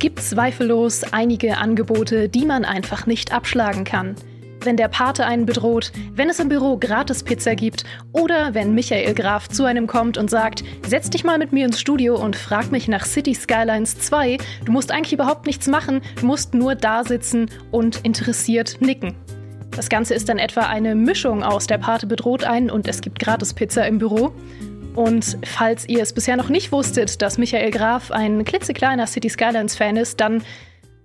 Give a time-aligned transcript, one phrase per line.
[0.00, 4.16] gibt zweifellos einige Angebote, die man einfach nicht abschlagen kann.
[4.62, 9.48] Wenn der Pate einen bedroht, wenn es im Büro Gratis-Pizza gibt oder wenn Michael Graf
[9.48, 12.88] zu einem kommt und sagt, setz dich mal mit mir ins Studio und frag mich
[12.88, 17.50] nach City Skylines 2, du musst eigentlich überhaupt nichts machen, du musst nur da sitzen
[17.70, 19.14] und interessiert nicken.
[19.70, 23.18] Das Ganze ist dann etwa eine Mischung aus der Pate bedroht einen und es gibt
[23.18, 24.32] Gratis-Pizza im Büro.
[24.94, 29.96] Und falls ihr es bisher noch nicht wusstet, dass Michael Graf ein klitzekleiner City Skylines-Fan
[29.96, 30.42] ist, dann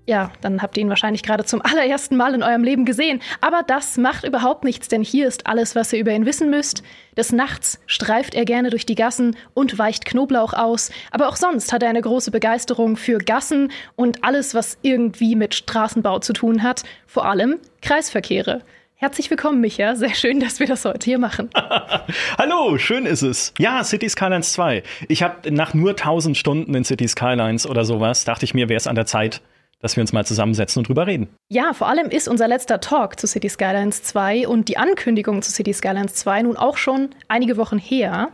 [0.07, 3.21] ja, dann habt ihr ihn wahrscheinlich gerade zum allerersten Mal in eurem Leben gesehen.
[3.41, 6.83] Aber das macht überhaupt nichts, denn hier ist alles, was ihr über ihn wissen müsst.
[7.17, 10.91] Des Nachts streift er gerne durch die Gassen und weicht Knoblauch aus.
[11.11, 15.55] Aber auch sonst hat er eine große Begeisterung für Gassen und alles, was irgendwie mit
[15.55, 16.83] Straßenbau zu tun hat.
[17.07, 18.61] Vor allem Kreisverkehre.
[18.97, 19.95] Herzlich willkommen, Micha.
[19.95, 21.49] Sehr schön, dass wir das heute hier machen.
[22.37, 23.53] Hallo, schön ist es.
[23.59, 24.83] Ja, City Skylines 2.
[25.09, 28.77] Ich habe nach nur 1000 Stunden in City Skylines oder sowas, dachte ich mir, wäre
[28.77, 29.41] es an der Zeit,
[29.81, 31.27] dass wir uns mal zusammensetzen und drüber reden.
[31.49, 35.51] Ja, vor allem ist unser letzter Talk zu City Skylines 2 und die Ankündigung zu
[35.51, 38.29] City Skylines 2 nun auch schon einige Wochen her.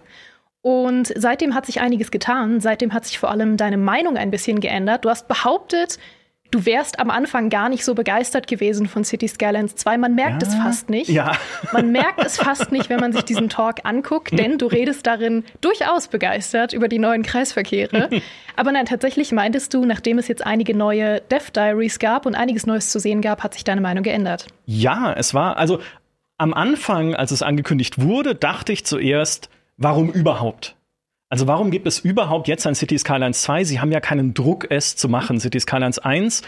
[0.61, 2.59] Und seitdem hat sich einiges getan.
[2.59, 5.05] Seitdem hat sich vor allem deine Meinung ein bisschen geändert.
[5.05, 5.97] Du hast behauptet,
[6.51, 9.97] du wärst am Anfang gar nicht so begeistert gewesen von City Skylines 2.
[9.97, 11.09] Man merkt ja, es fast nicht.
[11.09, 11.31] Ja.
[11.71, 15.43] Man merkt es fast nicht, wenn man sich diesen Talk anguckt, denn du redest darin
[15.61, 18.09] durchaus begeistert über die neuen Kreisverkehre.
[18.55, 22.67] Aber nein, tatsächlich meintest du, nachdem es jetzt einige neue Death Diaries gab und einiges
[22.67, 24.47] Neues zu sehen gab, hat sich deine Meinung geändert.
[24.65, 25.79] Ja, es war, also
[26.37, 30.75] am Anfang, als es angekündigt wurde, dachte ich zuerst, warum überhaupt?
[31.31, 33.63] Also warum gibt es überhaupt jetzt ein City Skylines 2?
[33.63, 35.39] Sie haben ja keinen Druck, es zu machen.
[35.39, 36.41] City Skylines 1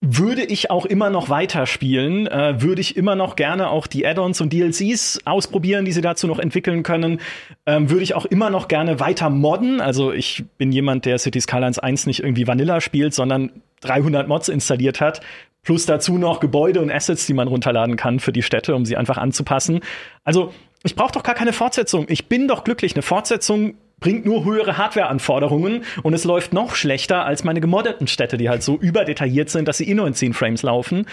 [0.00, 4.40] würde ich auch immer noch weiterspielen, äh, würde ich immer noch gerne auch die Add-ons
[4.40, 7.20] und DLCs ausprobieren, die sie dazu noch entwickeln können,
[7.66, 9.82] ähm, würde ich auch immer noch gerne weiter modden.
[9.82, 14.48] Also ich bin jemand, der City Skylines 1 nicht irgendwie Vanilla spielt, sondern 300 Mods
[14.48, 15.20] installiert hat,
[15.62, 18.96] plus dazu noch Gebäude und Assets, die man runterladen kann für die Städte, um sie
[18.96, 19.80] einfach anzupassen.
[20.24, 22.06] Also ich brauche doch gar keine Fortsetzung.
[22.08, 22.94] Ich bin doch glücklich.
[22.94, 28.36] Eine Fortsetzung bringt nur höhere Hardware-Anforderungen und es läuft noch schlechter als meine gemoddeten Städte,
[28.36, 31.06] die halt so überdetailliert sind, dass sie eh nur in 10 Frames laufen.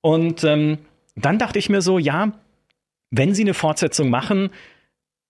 [0.00, 0.78] Und ähm,
[1.14, 2.32] dann dachte ich mir so, ja,
[3.10, 4.50] wenn sie eine Fortsetzung machen,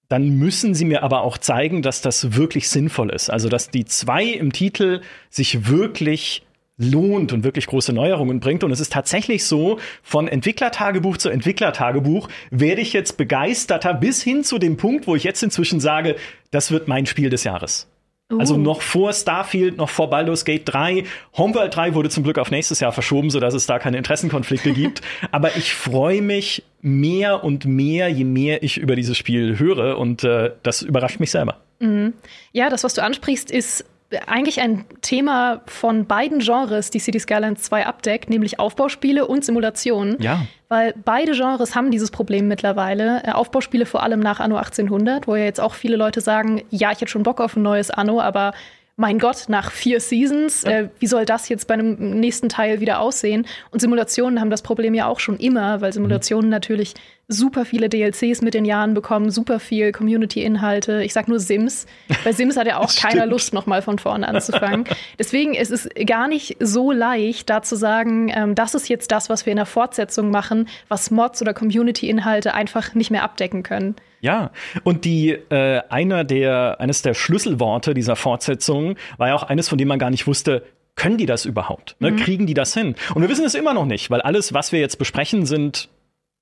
[0.09, 3.31] dann müssen sie mir aber auch zeigen, dass das wirklich sinnvoll ist.
[3.31, 5.01] Also, dass die zwei im Titel
[5.31, 6.45] sich wirklich
[6.83, 8.65] lohnt und wirklich große Neuerungen bringt.
[8.65, 14.45] Und es ist tatsächlich so, von Entwicklertagebuch zu Entwicklertagebuch werde ich jetzt begeisterter bis hin
[14.45, 16.17] zu dem Punkt, wo ich jetzt inzwischen sage,
[16.51, 17.89] das wird mein Spiel des Jahres.
[18.33, 18.39] Uh.
[18.39, 21.05] Also noch vor Starfield, noch vor Baldur's Gate 3.
[21.37, 25.03] Homeworld 3 wurde zum Glück auf nächstes Jahr verschoben, sodass es da keine Interessenkonflikte gibt.
[25.31, 29.99] Aber ich freue mich mehr und mehr, je mehr ich über dieses Spiel höre.
[29.99, 31.59] Und äh, das überrascht mich selber.
[31.81, 32.15] Mhm.
[32.53, 33.85] Ja, das, was du ansprichst, ist
[34.27, 40.17] eigentlich ein Thema von beiden Genres, die City Skylines 2 abdeckt, nämlich Aufbauspiele und Simulationen.
[40.21, 40.47] Ja.
[40.69, 43.23] Weil beide Genres haben dieses Problem mittlerweile.
[43.25, 46.93] Äh, Aufbauspiele vor allem nach Anno 1800, wo ja jetzt auch viele Leute sagen, ja,
[46.93, 48.53] ich hätte schon Bock auf ein neues Anno, aber
[48.97, 53.01] mein Gott, nach vier Seasons, äh, wie soll das jetzt bei einem nächsten Teil wieder
[53.01, 53.47] aussehen?
[53.71, 56.95] Und Simulationen haben das Problem ja auch schon immer, weil Simulationen natürlich
[57.33, 61.03] super viele DLCs mit den Jahren bekommen, super viel Community-Inhalte.
[61.03, 61.87] Ich sag nur Sims.
[62.25, 64.85] Bei Sims hat ja auch keiner Lust, nochmal von vorne anzufangen.
[65.19, 69.29] Deswegen ist es gar nicht so leicht, da zu sagen, ähm, das ist jetzt das,
[69.29, 73.97] was wir in der Fortsetzung machen, was Mods oder Community-Inhalte einfach nicht mehr abdecken können.
[74.21, 74.53] Ja,
[74.85, 79.79] und die äh, einer der eines der Schlüsselworte dieser Fortsetzung war ja auch eines, von
[79.79, 80.63] dem man gar nicht wusste,
[80.95, 81.97] können die das überhaupt?
[81.99, 82.13] Ne?
[82.13, 82.17] Mhm.
[82.17, 82.95] Kriegen die das hin?
[83.15, 85.89] Und wir wissen es immer noch nicht, weil alles, was wir jetzt besprechen, sind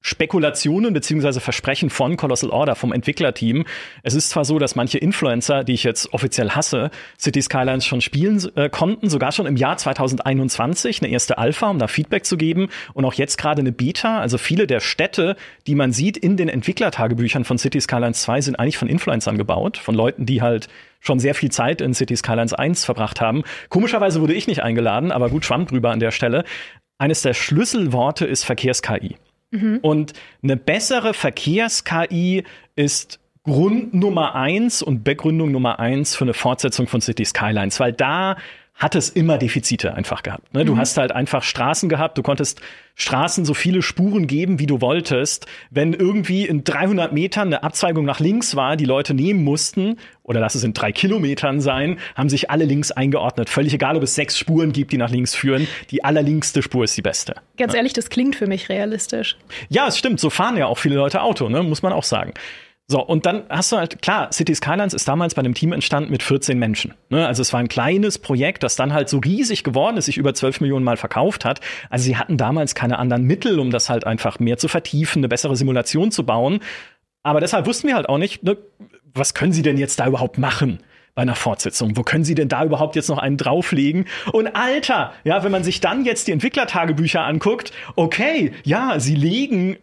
[0.03, 3.67] Spekulationen beziehungsweise Versprechen von Colossal Order, vom Entwicklerteam.
[4.03, 8.01] Es ist zwar so, dass manche Influencer, die ich jetzt offiziell hasse, City Skylines schon
[8.01, 12.39] spielen äh, konnten, sogar schon im Jahr 2021 eine erste Alpha, um da Feedback zu
[12.39, 14.21] geben und auch jetzt gerade eine Beta.
[14.21, 18.57] Also viele der Städte, die man sieht in den Entwicklertagebüchern von City Skylines 2, sind
[18.59, 20.69] eigentlich von Influencern gebaut, von Leuten, die halt
[21.01, 23.43] schon sehr viel Zeit in City Skylines 1 verbracht haben.
[23.69, 26.45] Komischerweise wurde ich nicht eingeladen, aber gut schwamm drüber an der Stelle.
[26.99, 29.17] Eines der Schlüsselworte ist Verkehrs-KI.
[29.51, 29.79] Mhm.
[29.83, 30.13] Und
[30.43, 32.45] eine bessere Verkehrs-KI
[32.77, 37.93] ist Grund Nummer eins und Begründung Nummer eins für eine Fortsetzung von City Skylines, weil
[37.93, 38.37] da
[38.81, 40.53] hat es immer Defizite einfach gehabt.
[40.55, 40.65] Ne?
[40.65, 40.79] Du mhm.
[40.79, 42.61] hast halt einfach Straßen gehabt, du konntest
[42.97, 45.47] Straßen so viele Spuren geben, wie du wolltest.
[45.71, 50.41] Wenn irgendwie in 300 Metern eine Abzweigung nach links war, die Leute nehmen mussten, oder
[50.41, 53.51] lass es in drei Kilometern sein, haben sich alle links eingeordnet.
[53.51, 55.67] Völlig egal, ob es sechs Spuren gibt, die nach links führen.
[55.91, 57.35] Die allerlinkste Spur ist die beste.
[57.59, 59.37] Ganz ehrlich, das klingt für mich realistisch.
[59.69, 60.21] Ja, es stimmt.
[60.21, 61.63] So fahren ja auch viele Leute Auto, ne?
[61.63, 62.33] muss man auch sagen.
[62.91, 66.11] So, und dann hast du halt, klar, City Skylines ist damals bei einem Team entstanden
[66.11, 66.95] mit 14 Menschen.
[67.09, 67.25] Ne?
[67.25, 70.35] Also es war ein kleines Projekt, das dann halt so riesig geworden ist, sich über
[70.35, 71.61] 12 Millionen Mal verkauft hat.
[71.89, 75.29] Also sie hatten damals keine anderen Mittel, um das halt einfach mehr zu vertiefen, eine
[75.29, 76.59] bessere Simulation zu bauen.
[77.23, 78.57] Aber deshalb wussten wir halt auch nicht, ne,
[79.15, 80.81] was können sie denn jetzt da überhaupt machen?
[81.15, 81.97] bei einer Fortsetzung.
[81.97, 84.07] Wo können Sie denn da überhaupt jetzt noch einen drauflegen?
[84.33, 89.77] Und Alter, ja, wenn man sich dann jetzt die Entwicklertagebücher anguckt, okay, ja, sie legen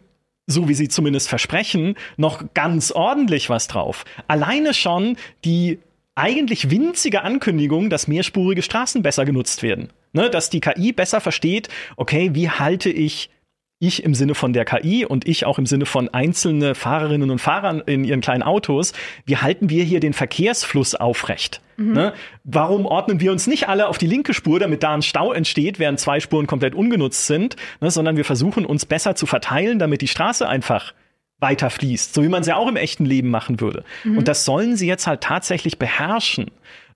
[0.48, 4.04] so wie sie zumindest versprechen, noch ganz ordentlich was drauf.
[4.26, 5.78] Alleine schon die
[6.16, 9.90] eigentlich winzige Ankündigung, dass mehrspurige Straßen besser genutzt werden.
[10.12, 13.30] Ne, dass die KI besser versteht, okay, wie halte ich
[13.80, 17.38] ich im Sinne von der KI und ich auch im Sinne von einzelne Fahrerinnen und
[17.38, 18.92] Fahrern in ihren kleinen Autos,
[19.24, 21.60] wie halten wir hier den Verkehrsfluss aufrecht?
[21.76, 21.92] Mhm.
[21.92, 22.12] Ne?
[22.42, 25.78] Warum ordnen wir uns nicht alle auf die linke Spur, damit da ein Stau entsteht,
[25.78, 27.90] während zwei Spuren komplett ungenutzt sind, ne?
[27.90, 30.92] sondern wir versuchen uns besser zu verteilen, damit die Straße einfach
[31.40, 33.84] weiter fließt, so wie man es ja auch im echten Leben machen würde.
[34.02, 34.18] Mhm.
[34.18, 36.50] Und das sollen sie jetzt halt tatsächlich beherrschen.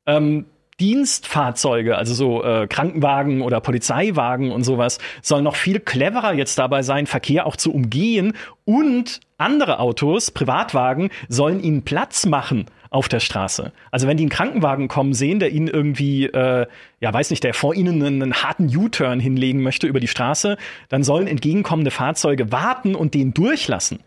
[0.04, 0.46] Ähm,
[0.82, 6.82] Dienstfahrzeuge, also so äh, Krankenwagen oder Polizeiwagen und sowas, sollen noch viel cleverer jetzt dabei
[6.82, 8.32] sein, Verkehr auch zu umgehen
[8.64, 13.72] und andere Autos, Privatwagen, sollen ihnen Platz machen auf der Straße.
[13.92, 16.66] Also wenn die einen Krankenwagen kommen sehen, der ihnen irgendwie, äh,
[16.98, 20.56] ja weiß nicht, der vor ihnen einen, einen harten U-Turn hinlegen möchte über die Straße,
[20.88, 24.00] dann sollen entgegenkommende Fahrzeuge warten und den durchlassen.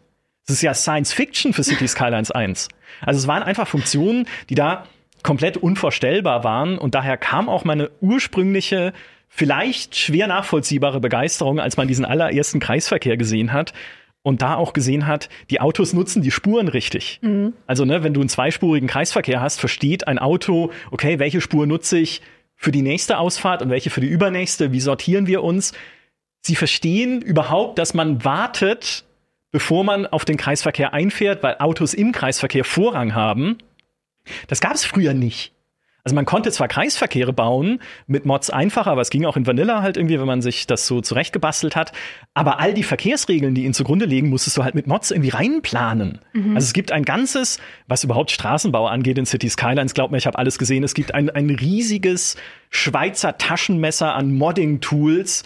[0.46, 2.68] Das ist ja Science Fiction für City Skylines 1.
[3.02, 4.84] Also es waren einfach Funktionen, die da
[5.26, 6.78] komplett unvorstellbar waren.
[6.78, 8.94] Und daher kam auch meine ursprüngliche,
[9.28, 13.74] vielleicht schwer nachvollziehbare Begeisterung, als man diesen allerersten Kreisverkehr gesehen hat
[14.22, 17.20] und da auch gesehen hat, die Autos nutzen die Spuren richtig.
[17.22, 17.54] Mhm.
[17.68, 21.98] Also, ne, wenn du einen zweispurigen Kreisverkehr hast, versteht ein Auto, okay, welche Spur nutze
[21.98, 22.22] ich
[22.56, 25.74] für die nächste Ausfahrt und welche für die übernächste, wie sortieren wir uns?
[26.42, 29.06] Sie verstehen überhaupt, dass man wartet,
[29.52, 33.58] bevor man auf den Kreisverkehr einfährt, weil Autos im Kreisverkehr Vorrang haben.
[34.48, 35.56] Das gab es früher nicht.
[36.06, 39.82] Also man konnte zwar Kreisverkehre bauen, mit Mods einfacher, aber es ging auch in Vanilla
[39.82, 41.94] halt irgendwie, wenn man sich das so zurechtgebastelt hat.
[42.36, 46.20] Aber all die Verkehrsregeln, die ihnen zugrunde liegen, musstest du halt mit Mods irgendwie reinplanen.
[46.34, 46.56] Mhm.
[46.56, 50.28] Also es gibt ein ganzes, was überhaupt Straßenbau angeht in City Skylines, glaub mir, ich
[50.28, 50.84] habe alles gesehen.
[50.84, 52.36] Es gibt ein, ein riesiges
[52.70, 55.44] Schweizer Taschenmesser an Modding-Tools,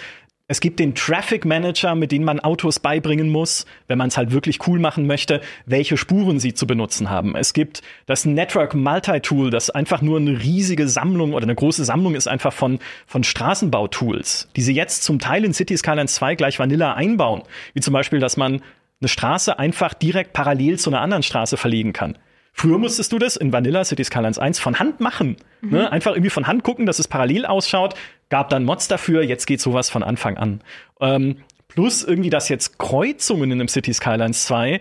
[0.50, 4.32] es gibt den Traffic Manager, mit dem man Autos beibringen muss, wenn man es halt
[4.32, 7.36] wirklich cool machen möchte, welche Spuren sie zu benutzen haben.
[7.36, 12.16] Es gibt das Network Multi-Tool, das einfach nur eine riesige Sammlung oder eine große Sammlung
[12.16, 16.58] ist einfach von, von Straßenbautools, die sie jetzt zum Teil in City Skylines 2 gleich
[16.58, 17.44] Vanilla einbauen.
[17.76, 18.64] Wie zum Beispiel, dass man
[19.02, 22.18] eine Straße einfach direkt parallel zu einer anderen Straße verlegen kann.
[22.54, 25.38] Früher musstest du das in Vanilla City Skylines 1 von Hand machen.
[25.62, 25.70] Mhm.
[25.70, 25.92] Ne?
[25.92, 27.94] Einfach irgendwie von Hand gucken, dass es parallel ausschaut.
[28.30, 30.62] Gab dann Mods dafür, jetzt geht sowas von Anfang an.
[31.02, 31.38] Ähm,
[31.68, 34.80] plus irgendwie, dass jetzt Kreuzungen in einem City Skylines 2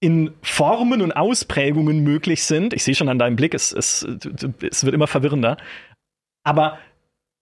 [0.00, 2.74] in Formen und Ausprägungen möglich sind.
[2.74, 4.06] Ich sehe schon an deinem Blick, es, es,
[4.70, 5.56] es wird immer verwirrender.
[6.42, 6.78] Aber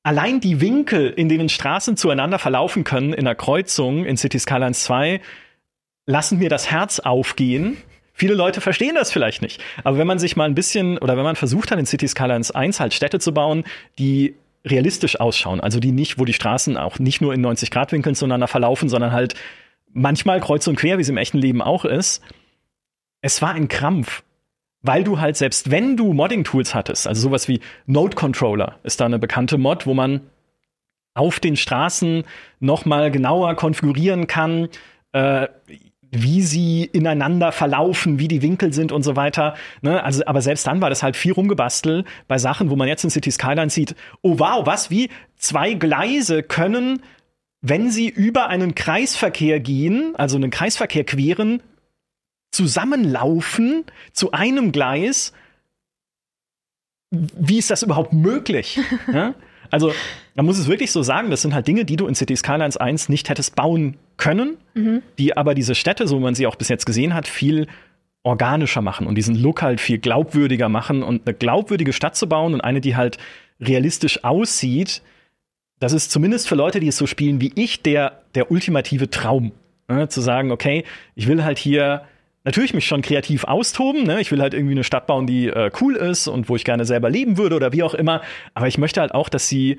[0.03, 4.85] allein die Winkel, in denen Straßen zueinander verlaufen können in einer Kreuzung in City Skylines
[4.85, 5.21] 2,
[6.07, 7.79] lassen mir das Herz aufgehen.
[8.13, 9.61] Viele Leute verstehen das vielleicht nicht.
[9.85, 12.51] Aber wenn man sich mal ein bisschen oder wenn man versucht hat, in City Skylines
[12.51, 13.65] 1 halt Städte zu bauen,
[13.99, 14.35] die
[14.65, 18.89] realistisch ausschauen, also die nicht, wo die Straßen auch nicht nur in 90-Grad-Winkeln zueinander verlaufen,
[18.89, 19.35] sondern halt
[19.93, 22.23] manchmal kreuz und quer, wie es im echten Leben auch ist.
[23.21, 24.23] Es war ein Krampf,
[24.83, 29.07] weil du halt selbst wenn du Modding-Tools hattest, also sowas wie Node Controller ist da
[29.07, 30.21] eine bekannte Mod, wo man
[31.15, 32.25] auf den Straßen
[32.61, 34.69] noch mal genauer konfigurieren kann,
[35.13, 35.49] äh,
[36.13, 39.55] wie sie ineinander verlaufen, wie die Winkel sind und so weiter.
[39.81, 40.05] Ne?
[40.05, 43.11] Also, aber selbst dann war das halt viel rumgebastelt bei Sachen, wo man jetzt in
[43.11, 45.09] City Skyline sieht, oh wow, was, wie?
[45.37, 47.03] Zwei Gleise können,
[47.63, 51.63] wenn sie über einen Kreisverkehr gehen, also einen Kreisverkehr queren,
[52.51, 55.33] zusammenlaufen zu einem Gleis.
[57.11, 58.79] Wie ist das überhaupt möglich?
[59.13, 59.35] ja?
[59.71, 59.95] Also,
[60.35, 62.77] man muss es wirklich so sagen, das sind halt Dinge, die du in City Skylines
[62.77, 65.03] 1 nicht hättest bauen können, mhm.
[65.19, 67.67] die aber diese Städte, so wie man sie auch bis jetzt gesehen hat, viel
[68.23, 72.55] organischer machen und diesen Look halt viel glaubwürdiger machen und eine glaubwürdige Stadt zu bauen
[72.55, 73.19] und eine, die halt
[73.61, 75.03] realistisch aussieht,
[75.81, 79.51] das ist zumindest für Leute, die es so spielen wie ich, der, der ultimative Traum.
[79.89, 80.09] Ne?
[80.09, 80.85] Zu sagen, okay,
[81.17, 82.05] ich will halt hier
[82.45, 84.05] natürlich mich schon kreativ austoben.
[84.05, 84.21] Ne?
[84.21, 86.85] Ich will halt irgendwie eine Stadt bauen, die äh, cool ist und wo ich gerne
[86.85, 88.23] selber leben würde oder wie auch immer.
[88.55, 89.79] Aber ich möchte halt auch, dass sie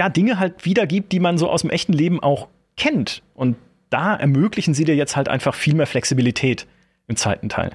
[0.00, 3.22] ja Dinge halt wiedergibt, die man so aus dem echten Leben auch kennt.
[3.34, 3.56] Und
[3.90, 6.66] da ermöglichen sie dir jetzt halt einfach viel mehr Flexibilität
[7.06, 7.72] im zweiten Teil.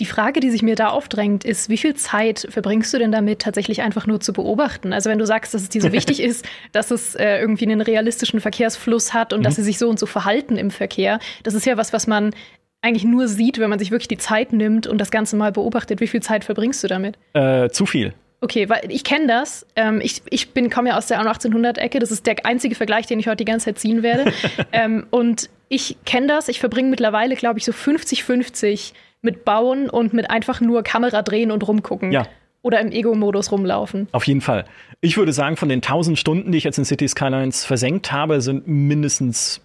[0.00, 3.40] Die Frage, die sich mir da aufdrängt, ist, wie viel Zeit verbringst du denn damit,
[3.40, 4.94] tatsächlich einfach nur zu beobachten?
[4.94, 7.82] Also wenn du sagst, dass es dir so wichtig ist, dass es äh, irgendwie einen
[7.82, 9.44] realistischen Verkehrsfluss hat und mhm.
[9.44, 12.34] dass sie sich so und so verhalten im Verkehr, das ist ja was, was man
[12.80, 16.00] eigentlich nur sieht, wenn man sich wirklich die Zeit nimmt und das Ganze mal beobachtet.
[16.00, 17.18] Wie viel Zeit verbringst du damit?
[17.34, 18.14] Äh, zu viel.
[18.44, 19.66] Okay, weil ich kenne das.
[19.74, 21.98] Ähm, ich ich bin, komme ja aus der 1800-Ecke.
[21.98, 24.30] Das ist der einzige Vergleich, den ich heute die ganze Zeit ziehen werde.
[24.72, 26.48] ähm, und ich kenne das.
[26.48, 31.50] Ich verbringe mittlerweile, glaube ich, so 50-50 mit Bauen und mit einfach nur Kamera drehen
[31.50, 32.12] und rumgucken.
[32.12, 32.26] Ja.
[32.60, 34.08] Oder im Ego-Modus rumlaufen.
[34.12, 34.66] Auf jeden Fall.
[35.00, 38.42] Ich würde sagen, von den 1000 Stunden, die ich jetzt in City Skylines versenkt habe,
[38.42, 39.62] sind mindestens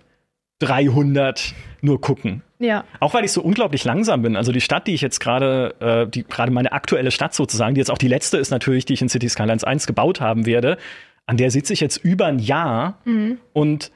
[0.60, 2.42] 300 nur gucken.
[2.60, 2.84] Ja.
[3.00, 4.36] Auch weil ich so unglaublich langsam bin.
[4.36, 7.80] Also die Stadt, die ich jetzt gerade, äh, die gerade meine aktuelle Stadt sozusagen, die
[7.80, 10.78] jetzt auch die letzte ist natürlich, die ich in City Skylines 1 gebaut haben werde,
[11.26, 13.38] an der sitze ich jetzt über ein Jahr Mhm.
[13.54, 13.92] und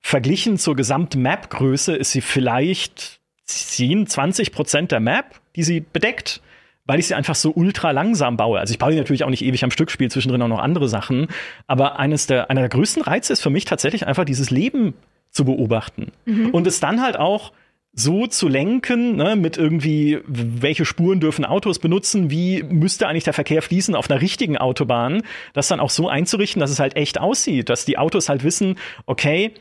[0.00, 6.40] verglichen zur Gesamt-Map-Größe ist sie vielleicht 10, 20 Prozent der Map, die sie bedeckt,
[6.84, 8.60] weil ich sie einfach so ultra langsam baue.
[8.60, 10.88] Also ich baue die natürlich auch nicht ewig am Stück, spiele zwischendrin auch noch andere
[10.88, 11.26] Sachen.
[11.66, 14.94] Aber eines der, einer der größten Reize ist für mich tatsächlich einfach dieses Leben
[15.36, 16.12] zu beobachten.
[16.52, 17.52] Und es dann halt auch
[17.98, 23.32] so zu lenken, ne, mit irgendwie, welche Spuren dürfen Autos benutzen, wie müsste eigentlich der
[23.32, 25.22] Verkehr fließen auf einer richtigen Autobahn,
[25.54, 28.76] das dann auch so einzurichten, dass es halt echt aussieht, dass die Autos halt wissen,
[29.06, 29.52] okay,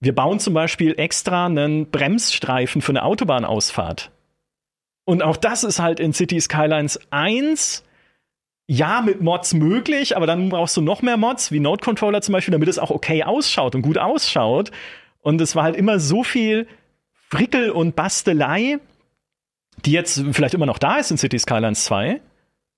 [0.00, 4.10] wir bauen zum Beispiel extra einen Bremsstreifen für eine Autobahnausfahrt.
[5.06, 7.85] Und auch das ist halt in City Skylines 1
[8.66, 12.32] ja mit Mods möglich, aber dann brauchst du noch mehr Mods, wie Node Controller zum
[12.32, 14.70] Beispiel, damit es auch okay ausschaut und gut ausschaut.
[15.20, 16.66] Und es war halt immer so viel
[17.30, 18.78] Frickel und Bastelei,
[19.84, 22.20] die jetzt vielleicht immer noch da ist in City Skylines 2,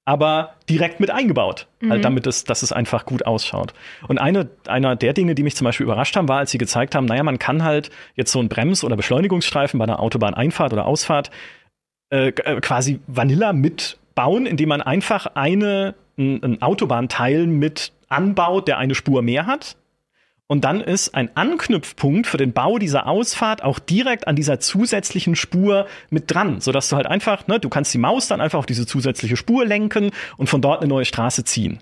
[0.04, 3.74] aber direkt mit eingebaut, halt damit es, dass es einfach gut ausschaut.
[4.08, 6.94] Und eine, einer der Dinge, die mich zum Beispiel überrascht haben, war, als sie gezeigt
[6.94, 10.86] haben, naja, man kann halt jetzt so einen Brems- oder Beschleunigungsstreifen bei einer Autobahneinfahrt oder
[10.86, 11.30] Ausfahrt
[12.10, 13.52] äh, äh, quasi Vanilla
[14.18, 19.76] mitbauen, indem man einfach eine, ein, ein Autobahnteil mit anbaut, der eine Spur mehr hat.
[20.48, 25.36] Und dann ist ein Anknüpfpunkt für den Bau dieser Ausfahrt auch direkt an dieser zusätzlichen
[25.36, 28.66] Spur mit dran, sodass du halt einfach, ne, du kannst die Maus dann einfach auf
[28.66, 31.80] diese zusätzliche Spur lenken und von dort eine neue Straße ziehen.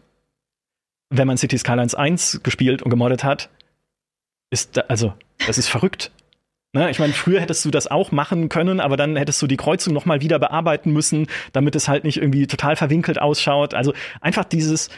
[1.08, 3.50] Wenn man City Skylines 1 gespielt und gemoddet hat,
[4.50, 5.14] ist da, also,
[5.46, 6.10] das ist verrückt.
[6.76, 9.56] Ne, ich meine, früher hättest du das auch machen können, aber dann hättest du die
[9.56, 13.72] Kreuzung noch mal wieder bearbeiten müssen, damit es halt nicht irgendwie total verwinkelt ausschaut.
[13.72, 14.90] Also einfach dieses,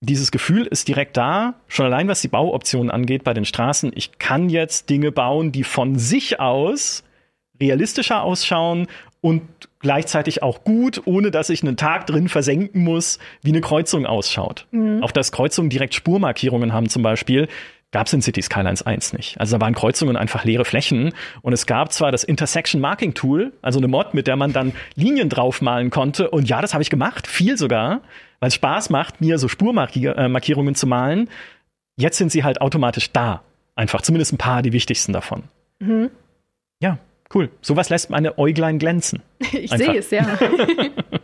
[0.00, 3.92] dieses Gefühl ist direkt da, schon allein was die Bauoptionen angeht bei den Straßen.
[3.94, 7.02] Ich kann jetzt Dinge bauen, die von sich aus
[7.58, 8.86] realistischer ausschauen
[9.22, 9.40] und
[9.78, 14.66] gleichzeitig auch gut, ohne dass ich einen Tag drin versenken muss, wie eine Kreuzung ausschaut.
[15.02, 17.48] Auch dass Kreuzungen direkt Spurmarkierungen haben zum Beispiel,
[17.92, 19.40] gab es in City Skylines 1 nicht.
[19.40, 23.52] Also da waren Kreuzungen einfach leere Flächen und es gab zwar das Intersection Marking Tool,
[23.62, 26.90] also eine Mod, mit der man dann Linien draufmalen konnte und ja, das habe ich
[26.90, 28.00] gemacht, viel sogar,
[28.38, 31.28] weil es Spaß macht, mir so Spurmarkierungen zu malen.
[31.96, 33.42] Jetzt sind sie halt automatisch da.
[33.74, 35.44] Einfach, zumindest ein paar, die wichtigsten davon.
[36.80, 36.98] Ja,
[37.34, 37.50] cool.
[37.60, 39.22] Sowas lässt meine Äuglein glänzen.
[39.52, 40.26] Ich sehe es, ja.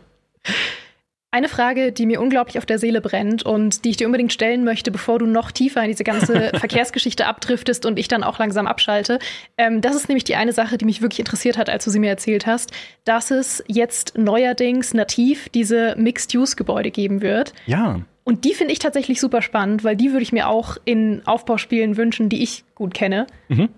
[1.29, 4.63] Eine Frage, die mir unglaublich auf der Seele brennt und die ich dir unbedingt stellen
[4.63, 8.65] möchte, bevor du noch tiefer in diese ganze Verkehrsgeschichte abdriftest und ich dann auch langsam
[8.65, 9.19] abschalte.
[9.57, 11.99] Ähm, das ist nämlich die eine Sache, die mich wirklich interessiert hat, als du sie
[11.99, 12.71] mir erzählt hast,
[13.03, 17.53] dass es jetzt neuerdings nativ diese Mixed-Use-Gebäude geben wird.
[17.65, 17.99] Ja.
[18.27, 21.95] Und die finde ich tatsächlich super spannend, weil die würde ich mir auch in Aufbauspielen
[21.95, 23.25] wünschen, die ich gut kenne.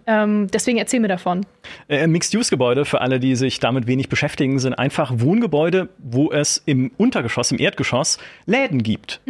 [0.07, 1.45] Ähm, deswegen erzähl mir davon.
[1.87, 6.89] Äh, Mixed-Use-Gebäude, für alle, die sich damit wenig beschäftigen, sind einfach Wohngebäude, wo es im
[6.97, 9.21] Untergeschoss, im Erdgeschoss Läden gibt.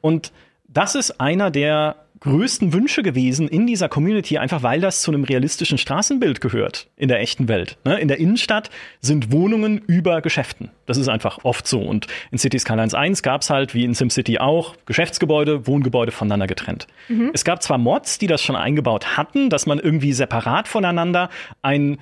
[0.00, 0.32] Und
[0.68, 5.24] das ist einer der größten Wünsche gewesen in dieser Community, einfach weil das zu einem
[5.24, 7.78] realistischen Straßenbild gehört in der echten Welt.
[7.84, 7.98] Ne?
[7.98, 10.70] In der Innenstadt sind Wohnungen über Geschäften.
[10.86, 11.80] Das ist einfach oft so.
[11.80, 16.46] Und in City Skylines 1 gab es halt, wie in SimCity auch, Geschäftsgebäude, Wohngebäude voneinander
[16.46, 16.86] getrennt.
[17.32, 21.28] Es gab zwar Mods, die das schon eingebaut hatten, dass man irgendwie separat voneinander
[21.60, 21.98] ein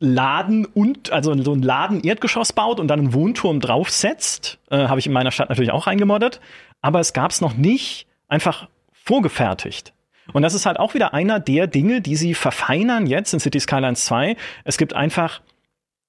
[0.00, 4.98] Laden und also so ein Laden Erdgeschoss baut und dann einen Wohnturm draufsetzt, äh, habe
[4.98, 6.40] ich in meiner Stadt natürlich auch eingemoddet,
[6.80, 8.66] aber es gab es noch nicht einfach
[9.12, 9.92] vorgefertigt.
[10.32, 13.60] Und das ist halt auch wieder einer der Dinge, die sie verfeinern jetzt in City
[13.60, 14.36] Skylines 2.
[14.64, 15.42] Es gibt einfach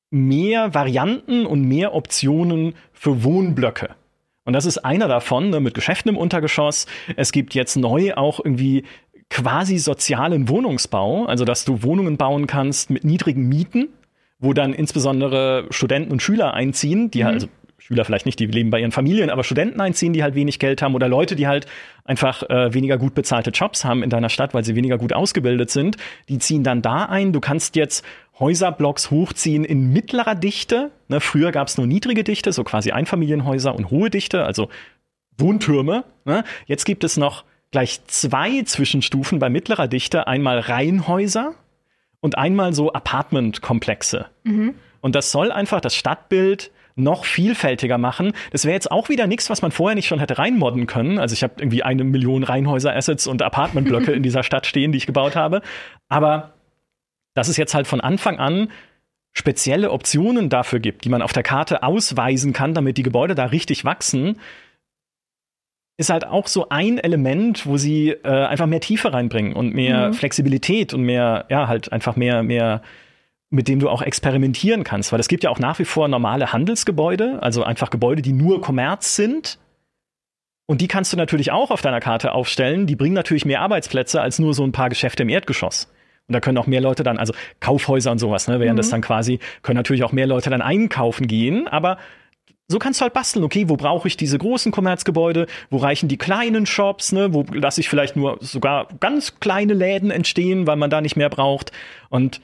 [0.10, 3.90] mehr Varianten und mehr Optionen für Wohnblöcke.
[4.46, 6.86] Und das ist einer davon, ne, mit Geschäften im Untergeschoss.
[7.18, 8.86] Es gibt jetzt neu auch irgendwie
[9.30, 13.90] quasi sozialen Wohnungsbau, also dass du Wohnungen bauen kannst mit niedrigen Mieten,
[14.40, 17.48] wo dann insbesondere Studenten und Schüler einziehen, die halt, also
[17.86, 20.82] Schüler vielleicht nicht, die leben bei ihren Familien, aber Studenten einziehen, die halt wenig Geld
[20.82, 21.66] haben oder Leute, die halt
[22.06, 25.70] einfach äh, weniger gut bezahlte Jobs haben in deiner Stadt, weil sie weniger gut ausgebildet
[25.70, 25.98] sind,
[26.30, 27.34] die ziehen dann da ein.
[27.34, 28.06] Du kannst jetzt
[28.40, 30.92] Häuserblocks hochziehen in mittlerer Dichte.
[31.10, 34.70] Ne, früher gab es nur niedrige Dichte, so quasi Einfamilienhäuser und hohe Dichte, also
[35.38, 36.06] Wohntürme.
[36.24, 36.46] Ne?
[36.68, 40.26] Jetzt gibt es noch gleich zwei Zwischenstufen bei mittlerer Dichte.
[40.26, 41.54] Einmal Reihenhäuser
[42.22, 44.28] und einmal so Apartmentkomplexe.
[44.44, 44.76] Mhm.
[45.02, 48.34] Und das soll einfach das Stadtbild noch vielfältiger machen.
[48.52, 51.18] Das wäre jetzt auch wieder nichts, was man vorher nicht schon hätte reinmodden können.
[51.18, 55.06] Also ich habe irgendwie eine Million Reihenhäuser-Assets und Apartmentblöcke in dieser Stadt stehen, die ich
[55.06, 55.62] gebaut habe.
[56.10, 56.54] Aber
[57.34, 58.70] dass es jetzt halt von Anfang an
[59.34, 63.46] spezielle Optionen dafür gibt, die man auf der Karte ausweisen kann, damit die Gebäude da
[63.46, 64.40] richtig wachsen,
[65.98, 70.10] ist halt auch so ein Element, wo sie äh, einfach mehr Tiefe reinbringen und mehr
[70.10, 70.14] Mhm.
[70.14, 72.82] Flexibilität und mehr, ja, halt einfach mehr, mehr,
[73.54, 75.12] mit dem du auch experimentieren kannst.
[75.12, 78.62] Weil es gibt ja auch nach wie vor normale Handelsgebäude, also einfach Gebäude, die nur
[78.62, 79.60] Kommerz sind.
[80.66, 82.88] Und die kannst du natürlich auch auf deiner Karte aufstellen.
[82.88, 85.92] Die bringen natürlich mehr Arbeitsplätze als nur so ein paar Geschäfte im Erdgeschoss.
[86.28, 89.02] Und da können auch mehr Leute dann, also Kaufhäuser und sowas, ne, wären das dann
[89.02, 91.98] quasi, können natürlich auch mehr Leute dann einkaufen gehen, aber
[92.70, 96.18] so kannst du halt basteln, okay, wo brauche ich diese großen Kommerzgebäude, wo reichen die
[96.18, 100.90] kleinen Shops, ne, wo lasse ich vielleicht nur sogar ganz kleine Läden entstehen, weil man
[100.90, 101.74] da nicht mehr braucht.
[102.10, 102.40] Und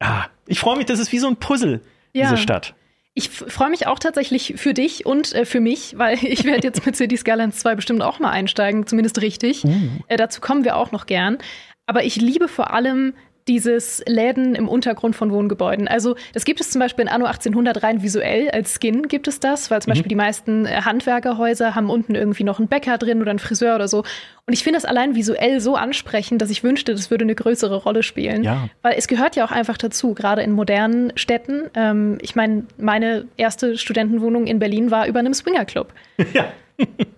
[0.00, 1.80] ah, ich freue mich, das ist wie so ein Puzzle,
[2.12, 2.30] Ja.
[2.30, 2.74] diese Stadt.
[3.14, 6.84] Ich freue mich auch tatsächlich für dich und äh, für mich, weil ich werde jetzt
[6.86, 9.64] mit City Skylines 2 bestimmt auch mal einsteigen, zumindest richtig.
[10.08, 11.38] Äh, dazu kommen wir auch noch gern.
[11.86, 13.14] Aber ich liebe vor allem
[13.48, 15.88] dieses Läden im Untergrund von Wohngebäuden.
[15.88, 19.40] Also das gibt es zum Beispiel in Anno 1800 rein visuell als Skin gibt es
[19.40, 23.20] das, weil zum Beispiel die meisten äh, Handwerkerhäuser haben unten irgendwie noch einen Bäcker drin
[23.20, 24.04] oder einen Friseur oder so.
[24.46, 27.76] Und ich finde das allein visuell so ansprechend, dass ich wünschte, das würde eine größere
[27.76, 28.42] Rolle spielen.
[28.44, 28.68] Ja.
[28.82, 31.70] Weil es gehört ja auch einfach dazu, gerade in modernen Städten.
[31.74, 35.92] Ähm, ich meine, meine erste Studentenwohnung in Berlin war über einem Swingerclub.
[36.32, 36.52] Ja.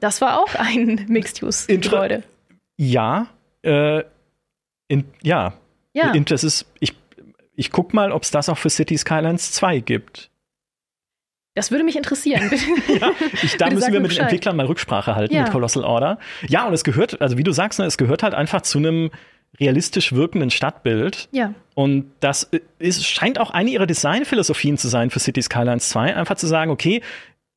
[0.00, 2.24] Das war auch ein Mixed-Use-Gebäude.
[2.76, 3.28] Ja,
[3.62, 4.02] äh,
[4.88, 5.54] in, ja,
[5.94, 6.12] Ja.
[6.12, 6.94] Das ist, ich,
[7.54, 10.30] ich guck mal, ob es das auch für City Skylines 2 gibt.
[11.54, 12.50] Das würde mich interessieren.
[13.00, 13.10] Ja,
[13.42, 14.22] ich, da müssen wir mit den Bescheid.
[14.24, 15.42] Entwicklern mal Rücksprache halten Ja.
[15.42, 16.18] mit Colossal Order.
[16.48, 19.10] Ja, und es gehört, also wie du sagst, ne, es gehört halt einfach zu einem
[19.60, 21.28] realistisch wirkenden Stadtbild.
[21.32, 21.52] ja.
[21.74, 26.36] Und das ist, scheint auch eine ihrer Designphilosophien zu sein für City Skylines 2, einfach
[26.36, 27.00] zu sagen, okay,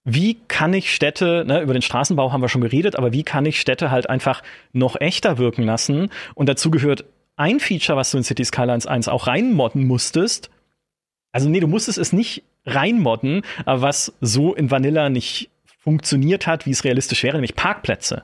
[0.05, 3.45] wie kann ich Städte, ne, über den Straßenbau haben wir schon geredet, aber wie kann
[3.45, 6.09] ich Städte halt einfach noch echter wirken lassen?
[6.33, 7.05] Und dazu gehört
[7.37, 10.49] ein Feature, was du in City Skylines 1 auch reinmodden musstest.
[11.31, 16.65] Also nee, du musstest es nicht reinmodden, aber was so in Vanilla nicht funktioniert hat,
[16.65, 18.23] wie es realistisch wäre, nämlich Parkplätze.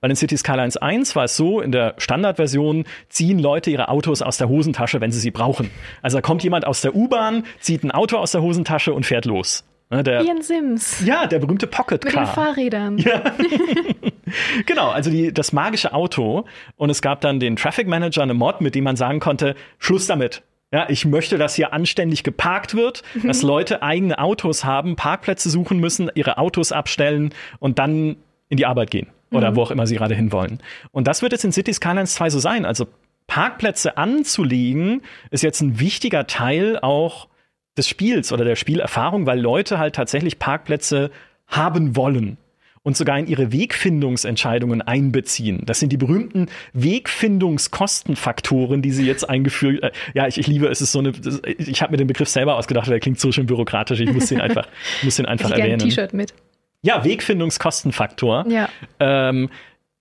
[0.00, 4.20] Weil in City Skylines 1 war es so, in der Standardversion ziehen Leute ihre Autos
[4.20, 5.70] aus der Hosentasche, wenn sie sie brauchen.
[6.02, 9.24] Also da kommt jemand aus der U-Bahn, zieht ein Auto aus der Hosentasche und fährt
[9.24, 9.64] los.
[9.90, 11.04] Ne, der, Ian Sims.
[11.06, 12.34] ja, der berühmte Pocket Mit den Car.
[12.34, 12.96] Fahrrädern.
[14.66, 16.44] Genau, also die, das magische Auto.
[16.76, 20.06] Und es gab dann den Traffic Manager, eine Mod, mit dem man sagen konnte, Schluss
[20.06, 20.42] damit.
[20.72, 25.78] Ja, ich möchte, dass hier anständig geparkt wird, dass Leute eigene Autos haben, Parkplätze suchen
[25.78, 28.16] müssen, ihre Autos abstellen und dann
[28.48, 29.06] in die Arbeit gehen.
[29.30, 30.60] Oder wo auch immer sie gerade hinwollen.
[30.92, 32.64] Und das wird jetzt in City Skylines 2 so sein.
[32.64, 32.86] Also
[33.26, 37.28] Parkplätze anzulegen, ist jetzt ein wichtiger Teil auch
[37.76, 41.10] des Spiels oder der Spielerfahrung, weil Leute halt tatsächlich Parkplätze
[41.46, 42.36] haben wollen
[42.84, 45.62] und sogar in ihre Wegfindungsentscheidungen einbeziehen.
[45.64, 49.82] Das sind die berühmten Wegfindungskostenfaktoren, die sie jetzt eingeführt.
[49.82, 51.10] Äh, ja, ich, ich liebe, es ist so eine.
[51.58, 53.98] Ich habe mir den Begriff selber ausgedacht, der klingt so schön bürokratisch.
[54.00, 54.68] Ich muss den einfach,
[55.02, 55.90] muss den einfach Ich gerne ein erwähnen.
[55.90, 56.34] T-Shirt mit.
[56.82, 58.46] Ja, Wegfindungskostenfaktor.
[58.48, 58.68] Ja.
[59.00, 59.48] Ähm,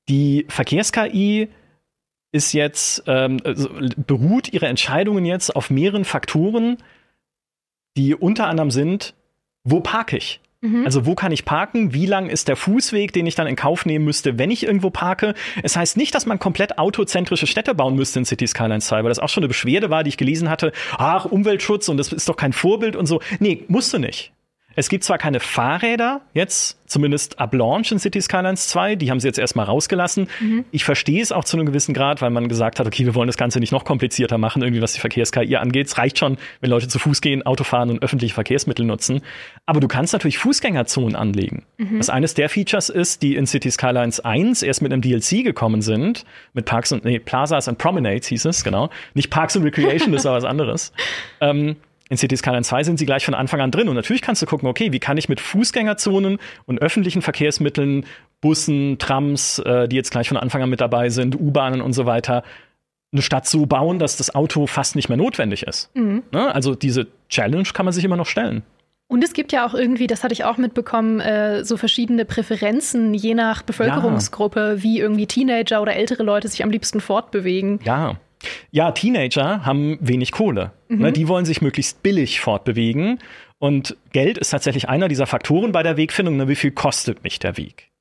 [0.09, 1.47] die Verkehrs-KI
[2.33, 6.75] ist jetzt, ähm, also beruht ihre Entscheidungen jetzt auf mehreren Faktoren,
[7.95, 9.13] die unter anderem sind,
[9.63, 10.41] wo parke ich?
[10.63, 10.85] Mhm.
[10.85, 11.93] Also wo kann ich parken?
[11.93, 14.91] Wie lang ist der Fußweg, den ich dann in Kauf nehmen müsste, wenn ich irgendwo
[14.91, 15.33] parke?
[15.61, 19.09] Es heißt nicht, dass man komplett autozentrische Städte bauen müsste in City Skylines 2, weil
[19.09, 20.71] das auch schon eine Beschwerde war, die ich gelesen hatte.
[20.97, 23.19] Ach, Umweltschutz und das ist doch kein Vorbild und so.
[23.39, 24.31] Nee, musst du nicht.
[24.75, 29.19] Es gibt zwar keine Fahrräder, jetzt zumindest ab Launch in City Skylines 2, die haben
[29.19, 30.27] sie jetzt erstmal rausgelassen.
[30.71, 33.27] Ich verstehe es auch zu einem gewissen Grad, weil man gesagt hat, okay, wir wollen
[33.27, 35.87] das Ganze nicht noch komplizierter machen, irgendwie was die Verkehrs-KI angeht.
[35.87, 39.21] Es reicht schon, wenn Leute zu Fuß gehen, Auto fahren und öffentliche Verkehrsmittel nutzen.
[39.65, 41.63] Aber du kannst natürlich Fußgängerzonen anlegen.
[41.97, 45.81] Was eines der Features ist, die in City Skylines 1 erst mit einem DLC gekommen
[45.81, 48.89] sind, mit Parks und, nee, Plazas and Promenades hieß es, genau.
[49.13, 50.91] Nicht Parks and Recreation, das war was anderes.
[51.41, 51.75] Ähm,
[52.09, 53.87] in City Skyline 2 sind sie gleich von Anfang an drin.
[53.87, 58.05] Und natürlich kannst du gucken, okay, wie kann ich mit Fußgängerzonen und öffentlichen Verkehrsmitteln,
[58.41, 62.05] Bussen, Trams, äh, die jetzt gleich von Anfang an mit dabei sind, U-Bahnen und so
[62.05, 62.43] weiter,
[63.13, 65.91] eine Stadt so bauen, dass das Auto fast nicht mehr notwendig ist.
[66.31, 66.53] Ne?
[66.53, 68.63] Also diese Challenge kann man sich immer noch stellen.
[69.07, 73.13] Und es gibt ja auch irgendwie, das hatte ich auch mitbekommen, äh, so verschiedene Präferenzen
[73.13, 77.79] je nach Bevölkerungsgruppe, wie irgendwie Teenager oder ältere Leute sich am liebsten fortbewegen.
[77.83, 78.15] Ja.
[78.71, 80.71] Ja, Teenager haben wenig Kohle.
[80.99, 83.19] Ne, die wollen sich möglichst billig fortbewegen.
[83.59, 86.47] Und Geld ist tatsächlich einer dieser Faktoren bei der Wegfindung.
[86.47, 87.91] Wie viel kostet mich der Weg?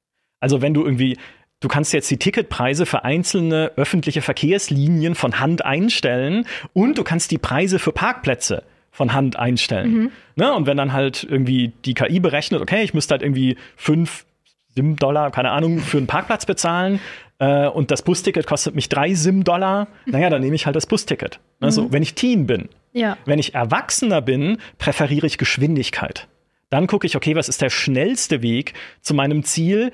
[0.40, 1.16] Also wenn du irgendwie
[1.62, 7.30] du kannst jetzt die Ticketpreise für einzelne öffentliche Verkehrslinien von Hand einstellen und du kannst
[7.30, 9.92] die Preise für Parkplätze von Hand einstellen.
[9.92, 10.10] Mhm.
[10.36, 10.52] Ne?
[10.52, 14.26] Und wenn dann halt irgendwie die KI berechnet, okay, ich müsste halt irgendwie fünf
[14.74, 17.00] Sim-Dollar, keine Ahnung, für einen Parkplatz bezahlen
[17.42, 21.40] äh, und das Busticket kostet mich drei Sim-Dollar, naja, dann nehme ich halt das Busticket.
[21.58, 21.92] Also, mhm.
[21.92, 22.68] wenn ich Teen bin.
[22.92, 23.18] Ja.
[23.24, 26.28] Wenn ich Erwachsener bin, präferiere ich Geschwindigkeit.
[26.70, 29.90] Dann gucke ich, okay, was ist der schnellste Weg zu meinem Ziel?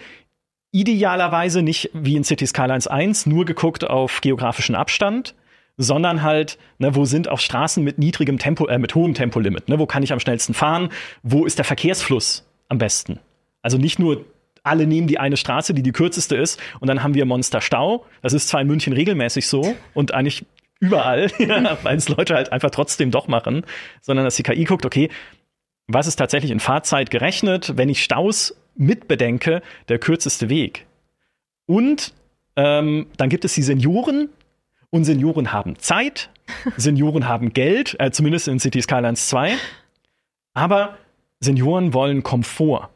[0.72, 5.34] Idealerweise nicht wie in City Skylines 1 nur geguckt auf geografischen Abstand,
[5.78, 9.78] sondern halt, ne, wo sind auch Straßen mit niedrigem Tempo, äh, mit hohem Tempolimit, ne,
[9.78, 10.90] wo kann ich am schnellsten fahren,
[11.22, 13.20] wo ist der Verkehrsfluss am besten?
[13.62, 14.26] Also nicht nur
[14.62, 18.04] alle nehmen die eine Straße, die die kürzeste ist, und dann haben wir Monsterstau.
[18.22, 20.44] Das ist zwar in München regelmäßig so und eigentlich
[20.80, 23.64] überall, ja, weil es Leute halt einfach trotzdem doch machen,
[24.00, 25.10] sondern dass die KI guckt, okay,
[25.86, 30.86] was ist tatsächlich in Fahrzeit gerechnet, wenn ich Staus mitbedenke, der kürzeste Weg.
[31.66, 32.12] Und
[32.56, 34.28] ähm, dann gibt es die Senioren,
[34.90, 36.30] und Senioren haben Zeit,
[36.76, 39.54] Senioren haben Geld, äh, zumindest in City Skylines 2.
[40.54, 40.96] Aber
[41.40, 42.88] Senioren wollen Komfort,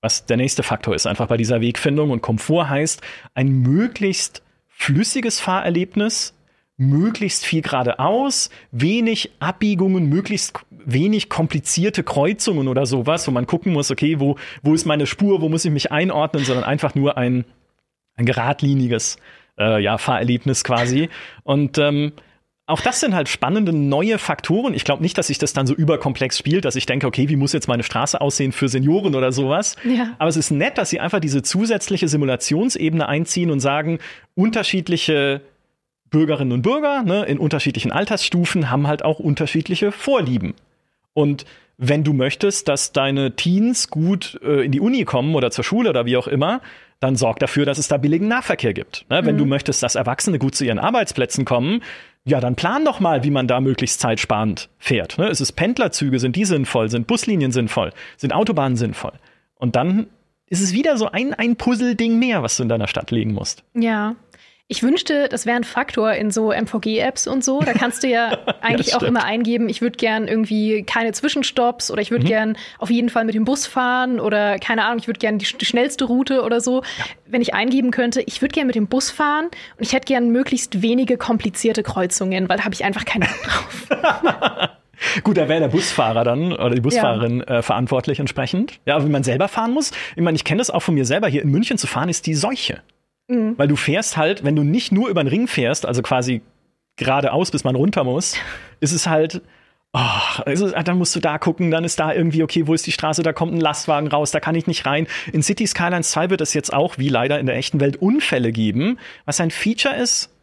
[0.00, 2.10] was der nächste Faktor ist, einfach bei dieser Wegfindung.
[2.10, 3.02] Und Komfort heißt
[3.34, 6.34] ein möglichst flüssiges Fahrerlebnis,
[6.76, 13.90] möglichst viel geradeaus, wenig Abbiegungen, möglichst wenig komplizierte Kreuzungen oder sowas, wo man gucken muss,
[13.90, 17.44] okay, wo, wo ist meine Spur, wo muss ich mich einordnen, sondern einfach nur ein,
[18.16, 19.18] ein geradliniges
[19.58, 21.10] äh, ja, Fahrerlebnis quasi.
[21.42, 22.12] Und ähm,
[22.70, 24.74] auch das sind halt spannende neue Faktoren.
[24.74, 27.36] Ich glaube nicht, dass sich das dann so überkomplex spielt, dass ich denke, okay, wie
[27.36, 29.76] muss jetzt meine Straße aussehen für Senioren oder sowas.
[29.84, 30.14] Ja.
[30.18, 33.98] Aber es ist nett, dass sie einfach diese zusätzliche Simulationsebene einziehen und sagen,
[34.34, 35.42] unterschiedliche
[36.10, 40.54] Bürgerinnen und Bürger ne, in unterschiedlichen Altersstufen haben halt auch unterschiedliche Vorlieben.
[41.12, 41.44] Und
[41.76, 45.90] wenn du möchtest, dass deine Teens gut äh, in die Uni kommen oder zur Schule
[45.90, 46.60] oder wie auch immer,
[47.00, 49.06] dann sorg dafür, dass es da billigen Nahverkehr gibt.
[49.08, 49.24] Ne?
[49.24, 49.40] Wenn mhm.
[49.40, 51.82] du möchtest, dass Erwachsene gut zu ihren Arbeitsplätzen kommen,
[52.24, 55.18] ja, dann plan doch mal, wie man da möglichst zeitsparend fährt.
[55.18, 55.28] Ne?
[55.28, 59.12] Ist es Pendlerzüge, sind die sinnvoll, sind Buslinien sinnvoll, sind Autobahnen sinnvoll?
[59.54, 60.06] Und dann
[60.46, 63.64] ist es wieder so ein, ein Puzzle-Ding mehr, was du in deiner Stadt legen musst.
[63.74, 64.16] Ja.
[64.72, 67.58] Ich wünschte, das wäre ein Faktor in so MVG-Apps und so.
[67.58, 71.90] Da kannst du ja eigentlich ja, auch immer eingeben, ich würde gern irgendwie keine Zwischenstopps
[71.90, 72.28] oder ich würde mhm.
[72.28, 75.58] gern auf jeden Fall mit dem Bus fahren oder keine Ahnung, ich würde gern die,
[75.58, 76.82] die, schnellste Route oder so.
[76.82, 77.04] Ja.
[77.26, 80.30] Wenn ich eingeben könnte, ich würde gern mit dem Bus fahren und ich hätte gern
[80.30, 84.68] möglichst wenige komplizierte Kreuzungen, weil da habe ich einfach keine Bock drauf.
[85.24, 87.58] Gut, da wäre der Busfahrer dann oder die Busfahrerin ja.
[87.58, 88.78] äh, verantwortlich entsprechend.
[88.86, 91.06] Ja, aber wie man selber fahren muss, ich meine, ich kenne das auch von mir
[91.06, 92.82] selber, hier in München zu fahren, ist die Seuche.
[93.30, 93.56] Mhm.
[93.56, 96.42] Weil du fährst halt, wenn du nicht nur über den Ring fährst, also quasi
[96.96, 98.34] geradeaus, bis man runter muss,
[98.80, 99.40] ist es halt,
[99.92, 102.92] oh, also, dann musst du da gucken, dann ist da irgendwie, okay, wo ist die
[102.92, 105.06] Straße, da kommt ein Lastwagen raus, da kann ich nicht rein.
[105.32, 108.52] In City Skylines 2 wird es jetzt auch, wie leider in der echten Welt, Unfälle
[108.52, 110.34] geben, was ein Feature ist,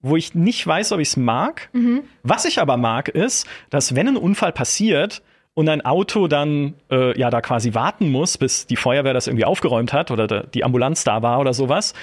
[0.00, 1.70] wo ich nicht weiß, ob ich es mag.
[1.72, 2.04] Mhm.
[2.22, 5.22] Was ich aber mag, ist, dass wenn ein Unfall passiert,
[5.58, 9.44] und ein Auto dann äh, ja da quasi warten muss, bis die Feuerwehr das irgendwie
[9.44, 11.94] aufgeräumt hat oder die Ambulanz da war oder sowas,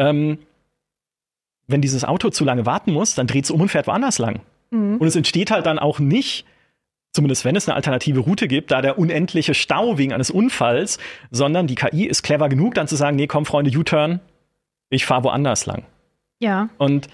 [0.00, 0.38] ähm,
[1.68, 4.40] wenn dieses Auto zu lange warten muss, dann dreht es um und fährt woanders lang.
[4.70, 4.96] Mhm.
[4.96, 6.44] Und es entsteht halt dann auch nicht,
[7.12, 10.98] zumindest wenn es eine alternative Route gibt, da der unendliche Stau wegen eines Unfalls,
[11.30, 14.20] sondern die KI ist clever genug, dann zu sagen, nee, komm, Freunde, U-Turn,
[14.88, 15.84] ich fahre woanders lang.
[16.40, 16.70] Ja.
[16.78, 17.08] Und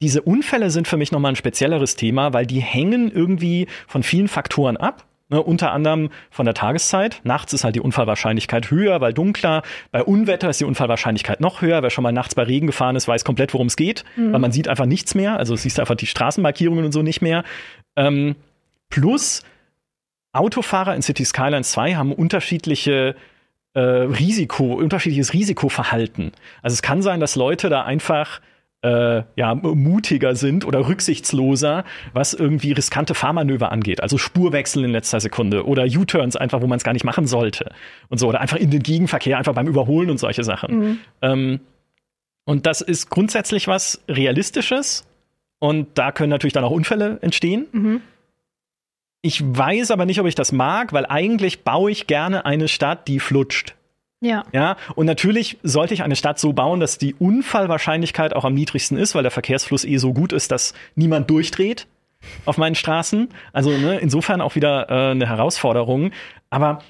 [0.00, 4.28] diese Unfälle sind für mich nochmal ein spezielleres Thema, weil die hängen irgendwie von vielen
[4.28, 5.04] Faktoren ab.
[5.30, 7.20] Ne, unter anderem von der Tageszeit.
[7.22, 9.62] Nachts ist halt die Unfallwahrscheinlichkeit höher, weil dunkler.
[9.90, 11.82] Bei Unwetter ist die Unfallwahrscheinlichkeit noch höher.
[11.82, 14.32] Wer schon mal nachts bei Regen gefahren ist, weiß komplett, worum es geht, mhm.
[14.32, 15.36] weil man sieht einfach nichts mehr.
[15.36, 17.44] Also siehst einfach die Straßenmarkierungen und so nicht mehr.
[17.94, 18.36] Ähm,
[18.88, 19.42] plus
[20.32, 23.14] Autofahrer in City Skylines 2 haben unterschiedliche
[23.74, 26.32] äh, Risiko, unterschiedliches Risikoverhalten.
[26.62, 28.40] Also es kann sein, dass Leute da einfach
[28.82, 34.02] äh, ja, mutiger sind oder rücksichtsloser, was irgendwie riskante Fahrmanöver angeht.
[34.02, 37.72] Also Spurwechsel in letzter Sekunde oder U-Turns einfach, wo man es gar nicht machen sollte.
[38.08, 38.28] Und so.
[38.28, 40.78] Oder einfach in den Gegenverkehr, einfach beim Überholen und solche Sachen.
[40.78, 40.98] Mhm.
[41.22, 41.60] Ähm,
[42.44, 45.06] und das ist grundsätzlich was Realistisches.
[45.58, 47.66] Und da können natürlich dann auch Unfälle entstehen.
[47.72, 48.00] Mhm.
[49.22, 53.08] Ich weiß aber nicht, ob ich das mag, weil eigentlich baue ich gerne eine Stadt,
[53.08, 53.74] die flutscht.
[54.20, 54.44] Ja.
[54.52, 58.98] Ja, und natürlich sollte ich eine Stadt so bauen, dass die Unfallwahrscheinlichkeit auch am niedrigsten
[58.98, 61.86] ist, weil der Verkehrsfluss eh so gut ist, dass niemand durchdreht
[62.44, 63.28] auf meinen Straßen.
[63.52, 66.10] Also ne, insofern auch wieder äh, eine Herausforderung.
[66.50, 66.80] Aber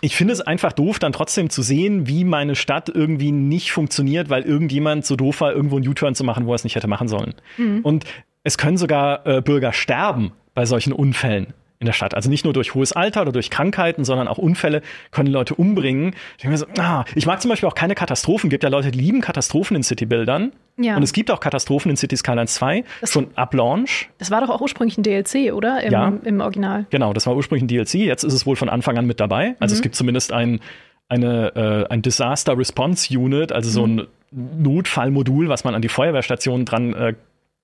[0.00, 4.28] ich finde es einfach doof, dann trotzdem zu sehen, wie meine Stadt irgendwie nicht funktioniert,
[4.28, 6.88] weil irgendjemand so doof war, irgendwo einen U-Turn zu machen, wo er es nicht hätte
[6.88, 7.34] machen sollen.
[7.56, 7.80] Mhm.
[7.82, 8.04] Und
[8.44, 12.14] es können sogar äh, Bürger sterben bei solchen Unfällen in der Stadt.
[12.14, 16.14] Also nicht nur durch hohes Alter oder durch Krankheiten, sondern auch Unfälle können Leute umbringen.
[16.38, 18.48] Ich, mir so, ah, ich mag zum Beispiel auch keine Katastrophen.
[18.48, 20.52] Es gibt ja Leute, die lieben Katastrophen in Citybildern.
[20.76, 20.96] Ja.
[20.96, 24.08] Und es gibt auch Katastrophen in City Skylines 2, Das- schon ab Launch.
[24.18, 25.82] Das war doch auch ursprünglich ein DLC, oder?
[25.82, 26.12] Im, Ja.
[26.24, 26.86] im Original.
[26.90, 27.94] Genau, das war ursprünglich ein DLC.
[28.04, 29.54] Jetzt ist es wohl von Anfang an mit dabei.
[29.60, 30.60] Also es gibt zumindest ein,
[31.08, 36.64] eine, äh, ein Disaster Response Unit, also so ein Notfallmodul, was man an die Feuerwehrstation
[36.64, 37.14] dran äh,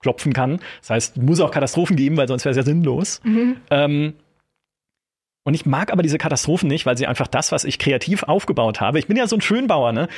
[0.05, 0.61] klopfen kann.
[0.81, 3.21] Das heißt, muss auch Katastrophen geben, weil sonst wäre es ja sinnlos.
[3.71, 4.12] Ähm,
[5.45, 8.81] und ich mag aber diese Katastrophen nicht, weil sie einfach das, was ich kreativ aufgebaut
[8.81, 10.09] habe, ich bin ja so ein Schönbauer, ne,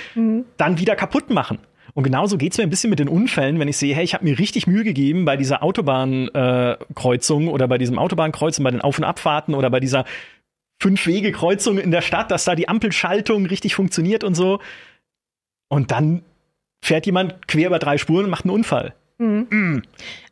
[0.56, 1.58] dann wieder kaputt machen.
[1.94, 4.24] Und genauso geht's mir ein bisschen mit den Unfällen, wenn ich sehe, hey, ich habe
[4.24, 8.98] mir richtig Mühe gegeben bei dieser Autobahnkreuzung äh, oder bei diesem Autobahnkreuzen, bei den Auf-
[8.98, 10.04] und Abfahrten oder bei dieser
[10.82, 14.60] Fünf-Wege-Kreuzung in der Stadt, dass da die Ampelschaltung richtig funktioniert und so.
[15.68, 16.22] Und dann
[16.84, 18.94] fährt jemand quer über drei Spuren und macht einen Unfall.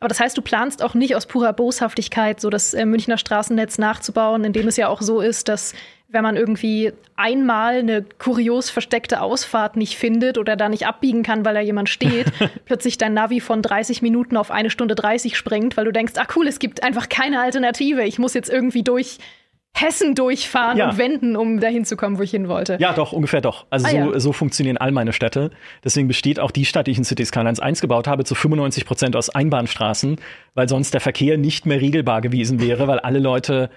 [0.00, 3.78] Aber das heißt, du planst auch nicht aus purer Boshaftigkeit, so das äh, Münchner Straßennetz
[3.78, 5.74] nachzubauen, indem es ja auch so ist, dass
[6.14, 11.44] wenn man irgendwie einmal eine kurios versteckte Ausfahrt nicht findet oder da nicht abbiegen kann,
[11.44, 12.26] weil da jemand steht,
[12.66, 16.26] plötzlich dein Navi von 30 Minuten auf eine Stunde 30 springt, weil du denkst, ah
[16.36, 18.04] cool, es gibt einfach keine Alternative.
[18.04, 19.18] Ich muss jetzt irgendwie durch
[19.76, 20.90] Hessen durchfahren Ja.
[20.90, 22.76] und wenden, um dahin zu kommen, wo ich hin wollte.
[22.80, 23.66] Ja, doch, ungefähr doch.
[23.70, 24.20] Also Ah, so, ja.
[24.20, 25.50] so funktionieren all meine Städte.
[25.82, 28.86] Deswegen besteht auch die Stadt, die ich in City Skylines 1 gebaut habe, zu 95
[28.86, 30.16] Prozent aus Einbahnstraßen,
[30.54, 33.68] weil sonst der Verkehr nicht mehr regelbar gewesen wäre, weil alle Leute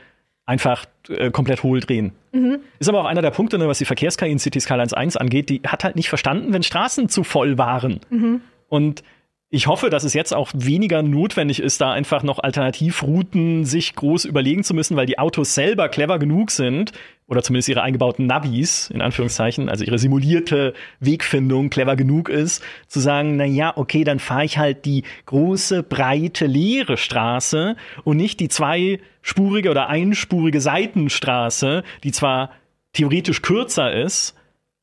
[0.45, 2.13] einfach äh, komplett hohl drehen.
[2.31, 2.59] Mhm.
[2.79, 5.49] Ist aber auch einer der Punkte, ne, was die Verkehrs-KI in City Skylines 1 angeht,
[5.49, 7.99] die hat halt nicht verstanden, wenn Straßen zu voll waren.
[8.09, 8.41] Mhm.
[8.69, 9.03] Und
[9.49, 14.25] ich hoffe, dass es jetzt auch weniger notwendig ist, da einfach noch Alternativrouten sich groß
[14.25, 16.91] überlegen zu müssen, weil die Autos selber clever genug sind,
[17.27, 22.99] oder zumindest ihre eingebauten Navis, in Anführungszeichen, also ihre simulierte Wegfindung clever genug ist, zu
[22.99, 28.39] sagen, na ja, okay, dann fahre ich halt die große, breite, leere Straße und nicht
[28.39, 32.51] die zweispurige oder einspurige Seitenstraße, die zwar
[32.93, 34.35] theoretisch kürzer ist,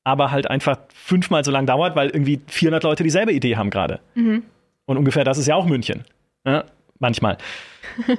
[0.04, 4.00] aber halt einfach fünfmal so lang dauert, weil irgendwie 400 Leute dieselbe Idee haben gerade.
[4.86, 6.04] Und ungefähr das ist ja auch München.
[6.46, 6.64] Ja,
[6.98, 7.38] manchmal.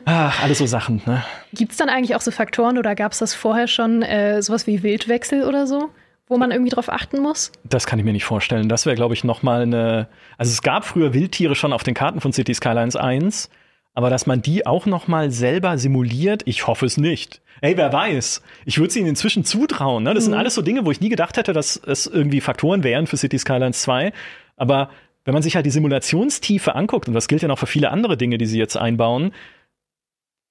[0.05, 1.01] Ach, alles so Sachen.
[1.05, 1.23] Ne?
[1.53, 4.67] Gibt es dann eigentlich auch so Faktoren oder gab es das vorher schon, äh, sowas
[4.67, 5.89] wie Wildwechsel oder so,
[6.27, 7.51] wo man irgendwie drauf achten muss?
[7.63, 8.69] Das kann ich mir nicht vorstellen.
[8.69, 10.07] Das wäre, glaube ich, noch mal eine.
[10.37, 13.49] Also es gab früher Wildtiere schon auf den Karten von City Skylines 1,
[13.93, 17.41] aber dass man die auch noch mal selber simuliert, ich hoffe es nicht.
[17.61, 18.41] Ey, wer weiß?
[18.65, 20.03] Ich würde es ihnen inzwischen zutrauen.
[20.03, 20.13] Ne?
[20.13, 23.07] Das sind alles so Dinge, wo ich nie gedacht hätte, dass es irgendwie Faktoren wären
[23.07, 24.11] für City Skylines 2.
[24.57, 24.89] Aber
[25.25, 28.15] wenn man sich halt die Simulationstiefe anguckt, und das gilt ja noch für viele andere
[28.15, 29.33] Dinge, die sie jetzt einbauen,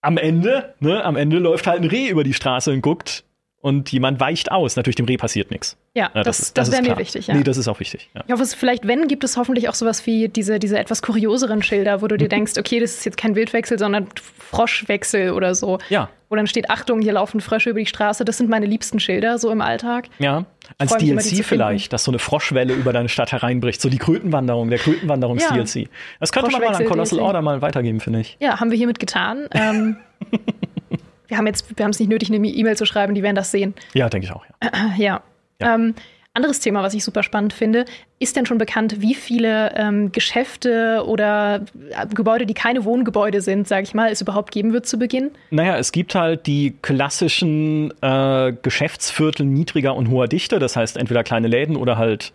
[0.03, 3.25] am Ende, ne, am Ende läuft halt ein Reh über die Straße und guckt
[3.63, 4.77] und jemand weicht aus.
[4.77, 5.79] Natürlich dem Reh passiert nichts.
[5.95, 7.35] Ja, Ja, das, ist- das, ist wäre mir wichtig, ja.
[7.35, 8.11] Nee, das ist auch wichtig.
[8.15, 8.23] Ja.
[8.27, 11.63] ich hoffe, es vielleicht, wenn, gibt es hoffentlich auch sowas wie diese, diese etwas kurioseren
[11.63, 14.09] Schilder, wo du dir denkst, okay, das ist jetzt kein Wildwechsel, sondern
[14.39, 15.79] Froschwechsel oder so.
[15.89, 16.11] Ja.
[16.29, 18.25] Wo dann steht, Achtung, hier laufen Frösche über die Straße.
[18.27, 20.09] Das sind meine liebsten Schilder so im Alltag.
[20.19, 20.45] Ja,
[20.79, 23.81] als DLC vielleicht, dass so eine Froschwelle über deine Stadt hereinbricht.
[23.81, 25.89] So die Krötenwanderung, der Krötenwanderungs-DLC.
[26.21, 27.27] Das könnte man mal an Colossal DLC.
[27.27, 28.37] Order mal weitergeben, finde ich.
[28.41, 29.49] Ja, haben wir hiermit getan.
[29.53, 29.97] Ähm,
[31.29, 33.51] wir haben jetzt, wir haben es nicht nötig, eine E-Mail zu schreiben, die werden das
[33.51, 33.75] sehen.
[33.93, 34.45] Ja, denke ich auch.
[34.63, 34.71] Ja.
[34.97, 35.23] Ja.
[35.61, 35.75] Ja.
[35.75, 35.95] Ähm,
[36.35, 37.85] anderes Thema, was ich super spannend finde,
[38.19, 43.69] ist denn schon bekannt, wie viele ähm, Geschäfte oder äh, Gebäude, die keine Wohngebäude sind,
[43.69, 45.31] sage ich mal, es überhaupt geben wird zu Beginn?
[45.51, 50.59] Naja, es gibt halt die klassischen äh, Geschäftsviertel niedriger und hoher Dichte.
[50.59, 52.33] Das heißt entweder kleine Läden oder halt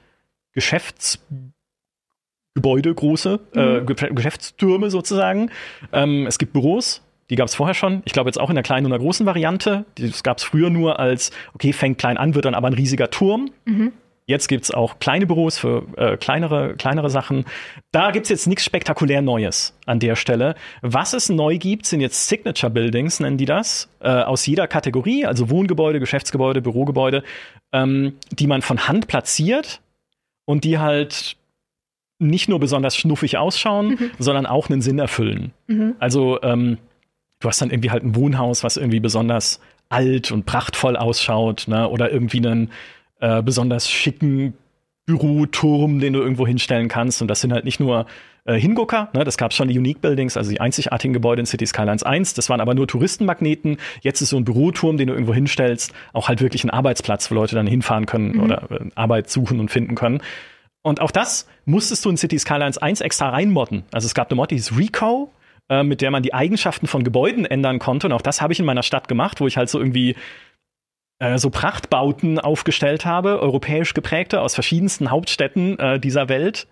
[0.54, 1.54] Geschäftsgebäude,
[2.96, 5.52] große äh, Ge- Geschäftstürme sozusagen.
[5.92, 7.02] Ähm, es gibt Büros.
[7.30, 8.02] Die gab es vorher schon.
[8.06, 9.86] Ich glaube jetzt auch in der kleinen und der großen Variante.
[9.96, 13.10] Das gab es früher nur als, okay, fängt klein an, wird dann aber ein riesiger
[13.10, 13.52] Turm.
[14.26, 17.46] Jetzt gibt es auch kleine Büros für äh, kleinere, kleinere Sachen.
[17.92, 20.54] Da gibt es jetzt nichts spektakulär Neues an der Stelle.
[20.84, 25.26] Was es neu gibt, sind jetzt Signature Buildings, nennen die das, äh, aus jeder Kategorie,
[25.26, 27.24] also Wohngebäude, Geschäftsgebäude, Bürogebäude,
[27.72, 29.82] ähm, die man von Hand platziert
[30.46, 31.36] und die halt
[32.20, 35.54] nicht nur besonders schnuffig ausschauen, sondern auch einen Sinn erfüllen.
[36.00, 36.78] Also ähm,
[37.40, 41.90] du hast dann irgendwie halt ein Wohnhaus, was irgendwie besonders alt und prachtvoll ausschaut, ne?
[41.90, 42.72] oder irgendwie einen
[43.20, 44.54] äh, besonders schicken
[45.06, 47.22] Büroturm, den du irgendwo hinstellen kannst.
[47.22, 48.06] Und das sind halt nicht nur
[48.46, 49.24] äh, Hingucker, ne?
[49.24, 52.36] das gab es schon die Unique Buildings, also die einzigartigen Gebäude in City Skylines 1.
[52.36, 53.78] Das waren aber nur Touristenmagneten.
[54.02, 57.36] Jetzt ist so ein Büroturm, den du irgendwo hinstellst, auch halt wirklich ein Arbeitsplatz, wo
[57.36, 60.22] Leute dann hinfahren können oder äh, Arbeit suchen und finden können.
[60.82, 63.84] Und auch das musstest du in City Skylines 1 extra reinmodden.
[63.92, 65.32] Also es gab eine Mod, die hieß Reco,
[65.70, 68.08] äh, mit der man die Eigenschaften von Gebäuden ändern konnte.
[68.08, 70.16] Und auch das habe ich in meiner Stadt gemacht, wo ich halt so irgendwie
[71.20, 76.68] äh, so Prachtbauten aufgestellt habe, europäisch geprägte aus verschiedensten Hauptstädten äh, dieser Welt.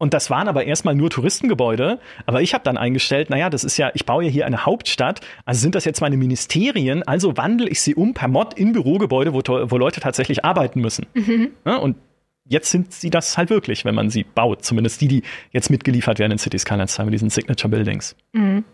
[0.00, 1.98] Und das waren aber erstmal nur Touristengebäude.
[2.24, 5.20] Aber ich habe dann eingestellt, naja, das ist ja, ich baue ja hier eine Hauptstadt,
[5.44, 9.34] also sind das jetzt meine Ministerien, also wandle ich sie um per Mod in Bürogebäude,
[9.34, 11.06] wo, wo Leute tatsächlich arbeiten müssen.
[11.14, 11.50] Mhm.
[11.64, 11.96] Ja, und
[12.48, 14.64] jetzt sind sie das halt wirklich, wenn man sie baut.
[14.64, 18.16] Zumindest die, die jetzt mitgeliefert werden in City Skylines 2 mit diesen Signature Buildings.
[18.32, 18.64] Mhm.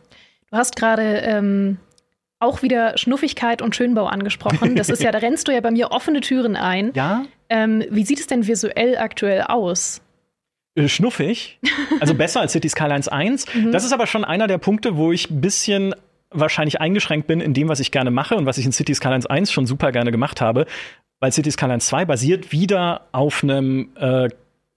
[0.50, 1.78] Du hast gerade ähm,
[2.38, 4.76] auch wieder Schnuffigkeit und Schönbau angesprochen.
[4.76, 6.92] Das ist ja, da rennst du ja bei mir offene Türen ein.
[6.94, 7.24] Ja.
[7.48, 10.00] Ähm, wie sieht es denn visuell aktuell aus?
[10.76, 11.58] Äh, schnuffig,
[12.00, 13.46] also besser als City Skylines 1.
[13.54, 13.72] Mhm.
[13.72, 15.94] Das ist aber schon einer der Punkte, wo ich ein bisschen
[16.30, 19.26] wahrscheinlich eingeschränkt bin in dem, was ich gerne mache und was ich in City Skylines
[19.26, 20.66] 1 schon super gerne gemacht habe,
[21.24, 24.28] weil City Skylines 2 basiert wieder auf einem äh,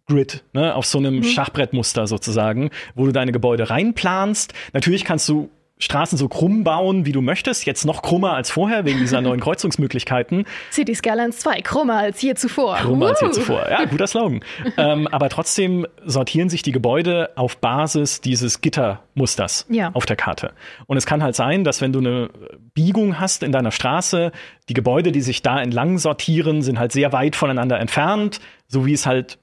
[0.07, 1.23] Grid, ne, auf so einem mhm.
[1.23, 4.53] Schachbrettmuster sozusagen, wo du deine Gebäude reinplanst.
[4.71, 7.65] Natürlich kannst du Straßen so krumm bauen, wie du möchtest.
[7.65, 10.45] Jetzt noch krummer als vorher, wegen dieser neuen Kreuzungsmöglichkeiten.
[10.71, 12.77] City Skylines 2, krummer als je zuvor.
[12.77, 13.09] Krummer uh.
[13.09, 13.67] als je zuvor.
[13.69, 14.41] Ja, guter Slogan.
[14.77, 19.91] ähm, aber trotzdem sortieren sich die Gebäude auf Basis dieses Gittermusters ja.
[19.93, 20.53] auf der Karte.
[20.87, 22.29] Und es kann halt sein, dass wenn du eine
[22.73, 24.31] Biegung hast in deiner Straße,
[24.69, 28.93] die Gebäude, die sich da entlang sortieren, sind halt sehr weit voneinander entfernt, so wie
[28.93, 29.37] es halt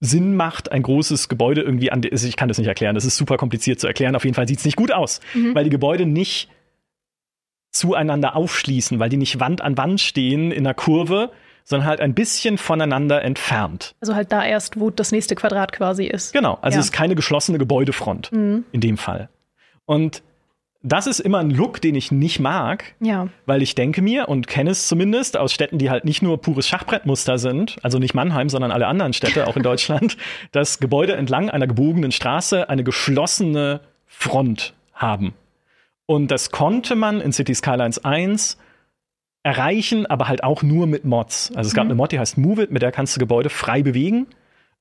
[0.00, 2.02] Sinn macht, ein großes Gebäude irgendwie an.
[2.02, 4.14] Ich kann das nicht erklären, das ist super kompliziert zu erklären.
[4.14, 5.54] Auf jeden Fall sieht es nicht gut aus, mhm.
[5.54, 6.48] weil die Gebäude nicht
[7.70, 11.30] zueinander aufschließen, weil die nicht Wand an Wand stehen in einer Kurve,
[11.64, 13.94] sondern halt ein bisschen voneinander entfernt.
[14.00, 16.32] Also halt da erst, wo das nächste Quadrat quasi ist.
[16.32, 16.80] Genau, also ja.
[16.80, 18.64] es ist keine geschlossene Gebäudefront mhm.
[18.72, 19.28] in dem Fall.
[19.84, 20.22] Und
[20.82, 23.28] das ist immer ein Look, den ich nicht mag, ja.
[23.44, 26.68] weil ich denke mir und kenne es zumindest aus Städten, die halt nicht nur pures
[26.68, 30.16] Schachbrettmuster sind, also nicht Mannheim, sondern alle anderen Städte auch in Deutschland,
[30.52, 35.34] dass Gebäude entlang einer gebogenen Straße eine geschlossene Front haben.
[36.06, 38.58] Und das konnte man in City Skylines 1
[39.42, 41.52] erreichen, aber halt auch nur mit Mods.
[41.54, 41.92] Also es gab mhm.
[41.92, 44.26] eine Mod, die heißt Move It, mit der kannst du Gebäude frei bewegen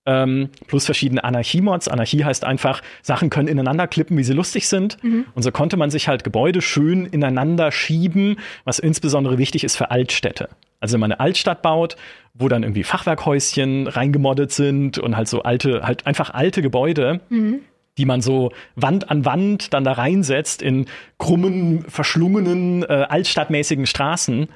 [0.05, 1.87] ähm, plus verschiedene Anarchie-Mods.
[1.87, 5.03] Anarchie heißt einfach, Sachen können ineinander klippen, wie sie lustig sind.
[5.03, 5.25] Mhm.
[5.33, 9.91] Und so konnte man sich halt Gebäude schön ineinander schieben, was insbesondere wichtig ist für
[9.91, 10.49] Altstädte.
[10.79, 11.95] Also wenn man eine Altstadt baut,
[12.33, 17.61] wo dann irgendwie Fachwerkhäuschen reingemoddet sind und halt so alte, halt einfach alte Gebäude, mhm.
[17.97, 20.85] die man so Wand an Wand dann da reinsetzt in
[21.17, 24.49] krummen, verschlungenen, äh, altstadtmäßigen Straßen.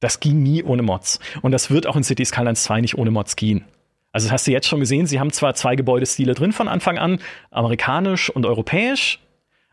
[0.00, 1.20] Das ging nie ohne Mods.
[1.42, 3.64] Und das wird auch in City Skylines 2 nicht ohne Mods gehen.
[4.12, 6.98] Also das hast du jetzt schon gesehen, sie haben zwar zwei Gebäudestile drin von Anfang
[6.98, 7.18] an,
[7.50, 9.18] amerikanisch und europäisch,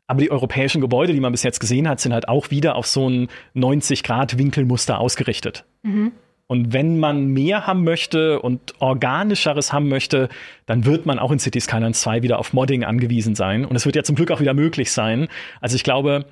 [0.07, 2.87] aber die europäischen Gebäude, die man bis jetzt gesehen hat, sind halt auch wieder auf
[2.87, 5.65] so ein 90-Grad-Winkelmuster ausgerichtet.
[5.83, 6.13] Mhm.
[6.47, 10.29] Und wenn man mehr haben möchte und organischeres haben möchte,
[10.65, 13.65] dann wird man auch in Cities Skylines 2 wieder auf Modding angewiesen sein.
[13.65, 15.27] Und es wird ja zum Glück auch wieder möglich sein.
[15.61, 16.25] Also ich glaube,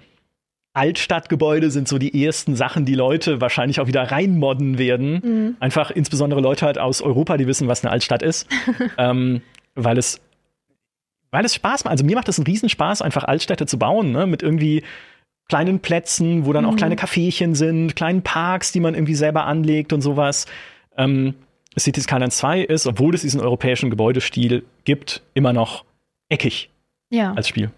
[0.78, 5.22] Altstadtgebäude sind so die ersten Sachen, die Leute wahrscheinlich auch wieder reinmodden werden.
[5.24, 5.58] Mhm.
[5.60, 8.48] Einfach insbesondere Leute halt aus Europa, die wissen, was eine Altstadt ist.
[8.98, 9.42] ähm,
[9.76, 10.22] weil es
[11.32, 11.92] weil es Spaß macht.
[11.92, 14.28] Also mir macht es einen Riesenspaß, einfach Altstädte zu bauen, ne?
[14.28, 14.84] mit irgendwie
[15.50, 16.78] kleinen Plätzen, wo dann auch mhm.
[16.78, 20.46] kleine Caféchen sind, kleinen Parks, die man irgendwie selber anlegt und sowas.
[20.96, 21.36] Ähm,
[21.78, 25.86] Cities Skylines 2 ist, obwohl es diesen europäischen Gebäudestil gibt, immer noch
[26.30, 26.70] eckig
[27.10, 27.34] ja.
[27.34, 27.72] als Spiel.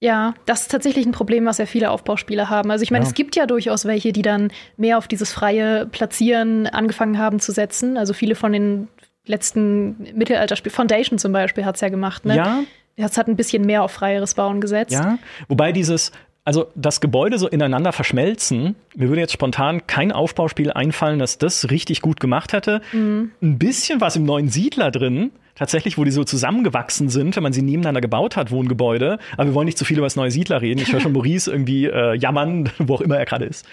[0.00, 2.70] Ja, das ist tatsächlich ein Problem, was ja viele Aufbauspiele haben.
[2.70, 3.08] Also ich meine, ja.
[3.08, 7.52] es gibt ja durchaus welche, die dann mehr auf dieses freie Platzieren angefangen haben zu
[7.52, 7.96] setzen.
[7.96, 8.88] Also viele von den
[9.26, 12.36] letzten Mittelalterspielen, Foundation zum Beispiel hat es ja gemacht, ne?
[12.36, 12.60] Ja.
[12.96, 14.92] Das hat ein bisschen mehr auf freieres Bauen gesetzt.
[14.92, 16.12] Ja, wobei dieses,
[16.44, 21.70] also das Gebäude so ineinander verschmelzen, mir würde jetzt spontan kein Aufbauspiel einfallen, das das
[21.70, 22.82] richtig gut gemacht hätte.
[22.92, 23.32] Mhm.
[23.42, 27.52] Ein bisschen was im neuen Siedler drin, tatsächlich, wo die so zusammengewachsen sind, wenn man
[27.52, 29.18] sie nebeneinander gebaut hat, Wohngebäude.
[29.36, 30.80] Aber wir wollen nicht zu viel über das neue Siedler reden.
[30.80, 33.66] Ich höre schon Maurice irgendwie äh, jammern, wo auch immer er gerade ist.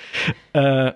[0.54, 0.92] Äh,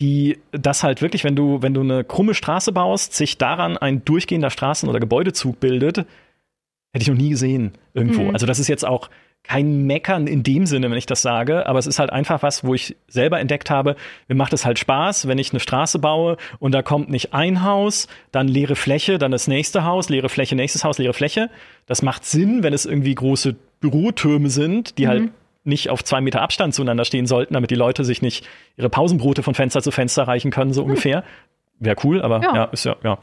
[0.00, 4.04] die das halt wirklich, wenn du, wenn du eine krumme Straße baust, sich daran ein
[4.04, 8.22] durchgehender Straßen- oder Gebäudezug bildet, hätte ich noch nie gesehen irgendwo.
[8.22, 8.30] Mhm.
[8.30, 9.10] Also das ist jetzt auch
[9.48, 12.64] kein Meckern in dem Sinne, wenn ich das sage, aber es ist halt einfach was,
[12.64, 13.96] wo ich selber entdeckt habe,
[14.28, 17.64] mir macht es halt Spaß, wenn ich eine Straße baue und da kommt nicht ein
[17.64, 21.50] Haus, dann leere Fläche, dann das nächste Haus, leere Fläche, nächstes Haus, leere Fläche.
[21.86, 25.24] Das macht Sinn, wenn es irgendwie große Bürotürme sind, die halt mhm.
[25.24, 25.32] halt
[25.64, 29.42] nicht auf zwei Meter Abstand zueinander stehen sollten, damit die Leute sich nicht ihre Pausenbrote
[29.42, 30.90] von Fenster zu Fenster reichen können, so mhm.
[30.90, 31.24] ungefähr.
[31.80, 32.54] Wäre cool, aber ja.
[32.54, 33.18] ja, ist ja, ja.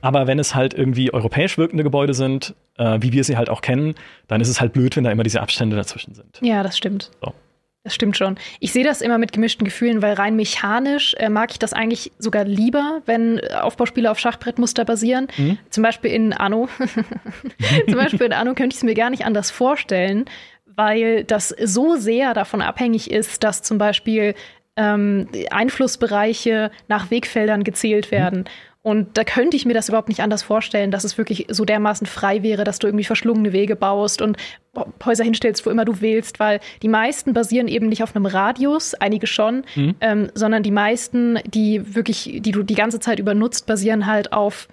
[0.00, 3.60] Aber wenn es halt irgendwie europäisch wirkende Gebäude sind, äh, wie wir sie halt auch
[3.60, 3.94] kennen,
[4.28, 6.38] dann ist es halt blöd, wenn da immer diese Abstände dazwischen sind.
[6.40, 7.10] Ja, das stimmt.
[7.20, 7.32] So.
[7.84, 8.38] Das stimmt schon.
[8.60, 12.12] Ich sehe das immer mit gemischten Gefühlen, weil rein mechanisch äh, mag ich das eigentlich
[12.16, 15.26] sogar lieber, wenn Aufbauspiele auf Schachbrettmuster basieren.
[15.36, 15.58] Mhm.
[15.68, 16.68] Zum Beispiel in Anno.
[17.88, 20.26] Zum Beispiel in Anno könnte ich es mir gar nicht anders vorstellen,
[20.64, 24.36] weil das so sehr davon abhängig ist, dass zum Beispiel
[24.76, 28.40] ähm, Einflussbereiche nach Wegfeldern gezählt werden.
[28.40, 28.71] Mhm.
[28.82, 32.06] Und da könnte ich mir das überhaupt nicht anders vorstellen, dass es wirklich so dermaßen
[32.06, 34.36] frei wäre, dass du irgendwie verschlungene Wege baust und
[35.04, 38.94] Häuser hinstellst, wo immer du willst, weil die meisten basieren eben nicht auf einem Radius,
[38.94, 39.94] einige schon, mhm.
[40.00, 44.32] ähm, sondern die meisten, die wirklich, die du die ganze Zeit über nutzt, basieren halt
[44.32, 44.68] auf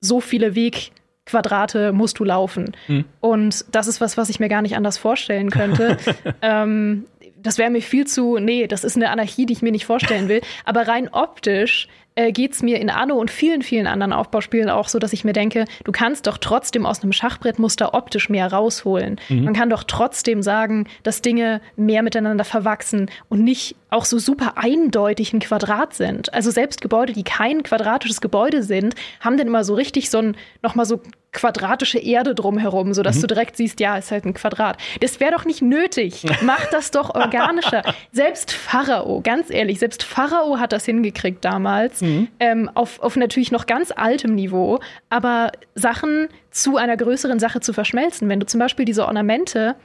[0.00, 2.76] so viele Wegquadrate musst du laufen.
[2.86, 3.04] Mhm.
[3.18, 5.96] Und das ist was, was ich mir gar nicht anders vorstellen könnte.
[6.42, 7.06] ähm,
[7.42, 10.28] das wäre mir viel zu, nee, das ist eine Anarchie, die ich mir nicht vorstellen
[10.28, 10.40] will.
[10.64, 14.88] Aber rein optisch äh, geht es mir in Anno und vielen, vielen anderen Aufbauspielen auch
[14.88, 19.20] so, dass ich mir denke, du kannst doch trotzdem aus einem Schachbrettmuster optisch mehr rausholen.
[19.28, 19.44] Mhm.
[19.44, 24.54] Man kann doch trotzdem sagen, dass Dinge mehr miteinander verwachsen und nicht auch so super
[24.56, 26.32] eindeutig ein Quadrat sind.
[26.34, 30.36] Also selbst Gebäude, die kein quadratisches Gebäude sind, haben dann immer so richtig so ein,
[30.62, 31.00] nochmal so
[31.32, 33.20] quadratische Erde drumherum, sodass mhm.
[33.22, 34.78] du direkt siehst, ja, ist halt ein Quadrat.
[35.00, 36.24] Das wäre doch nicht nötig.
[36.42, 37.82] Mach das doch organischer.
[38.12, 42.28] selbst Pharao, ganz ehrlich, selbst Pharao hat das hingekriegt damals, mhm.
[42.40, 47.72] ähm, auf, auf natürlich noch ganz altem Niveau, aber Sachen zu einer größeren Sache zu
[47.72, 48.28] verschmelzen.
[48.28, 49.76] Wenn du zum Beispiel diese Ornamente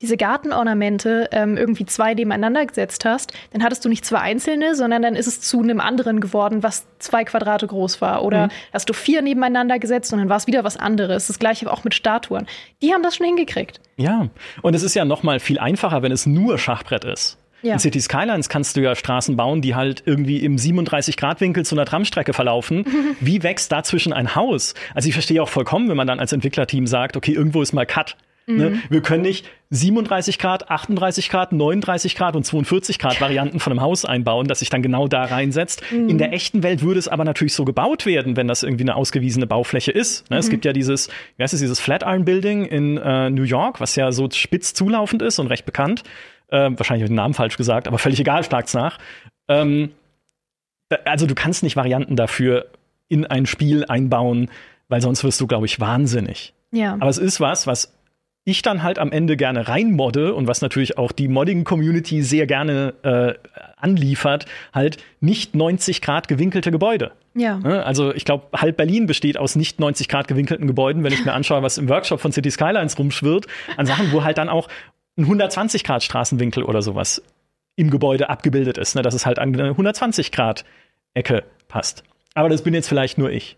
[0.00, 5.02] diese Gartenornamente ähm, irgendwie zwei nebeneinander gesetzt hast, dann hattest du nicht zwei einzelne, sondern
[5.02, 8.22] dann ist es zu einem anderen geworden, was zwei Quadrate groß war.
[8.24, 8.50] Oder mhm.
[8.72, 11.26] hast du vier nebeneinander gesetzt und dann war es wieder was anderes.
[11.26, 12.46] Das gleiche auch mit Statuen.
[12.82, 13.80] Die haben das schon hingekriegt.
[13.96, 14.28] Ja,
[14.62, 17.38] und es ist ja noch mal viel einfacher, wenn es nur Schachbrett ist.
[17.62, 17.72] Ja.
[17.72, 21.84] In City Skylines kannst du ja Straßen bauen, die halt irgendwie im 37-Grad-Winkel zu einer
[21.84, 22.84] Tramstrecke verlaufen.
[23.20, 24.74] Wie wächst dazwischen ein Haus?
[24.94, 27.86] Also ich verstehe auch vollkommen, wenn man dann als Entwicklerteam sagt, okay, irgendwo ist mal
[27.86, 28.16] Cut.
[28.56, 28.70] Ne?
[28.70, 28.82] Mhm.
[28.88, 33.82] Wir können nicht 37 Grad, 38 Grad, 39 Grad und 42 Grad Varianten von einem
[33.82, 35.82] Haus einbauen, das sich dann genau da reinsetzt.
[35.90, 36.08] Mhm.
[36.08, 38.96] In der echten Welt würde es aber natürlich so gebaut werden, wenn das irgendwie eine
[38.96, 40.30] ausgewiesene Baufläche ist.
[40.30, 40.36] Ne?
[40.36, 40.40] Mhm.
[40.40, 43.94] Es gibt ja dieses, wie heißt es, dieses Flatiron Building in äh, New York, was
[43.96, 46.02] ja so spitz zulaufend ist und recht bekannt.
[46.48, 48.98] Äh, wahrscheinlich habe ich den Namen falsch gesagt, aber völlig egal, schlagt's nach.
[49.48, 49.90] Ähm,
[51.04, 52.66] also du kannst nicht Varianten dafür
[53.08, 54.50] in ein Spiel einbauen,
[54.88, 56.54] weil sonst wirst du, glaube ich, wahnsinnig.
[56.70, 56.94] Ja.
[56.94, 57.92] Aber es ist was, was
[58.48, 62.94] ich dann halt am Ende gerne reinmodde und was natürlich auch die Modding-Community sehr gerne
[63.02, 63.34] äh,
[63.76, 67.12] anliefert, halt nicht 90 Grad gewinkelte Gebäude.
[67.34, 67.58] Ja.
[67.58, 67.84] Ne?
[67.84, 71.34] Also ich glaube, halb Berlin besteht aus nicht 90 Grad gewinkelten Gebäuden, wenn ich mir
[71.34, 73.46] anschaue, was im Workshop von City Skylines rumschwirrt,
[73.76, 74.68] an Sachen, wo halt dann auch
[75.18, 77.22] ein 120 Grad Straßenwinkel oder sowas
[77.76, 79.02] im Gebäude abgebildet ist, ne?
[79.02, 80.64] dass es halt an eine 120 Grad
[81.12, 82.02] Ecke passt.
[82.32, 83.57] Aber das bin jetzt vielleicht nur ich.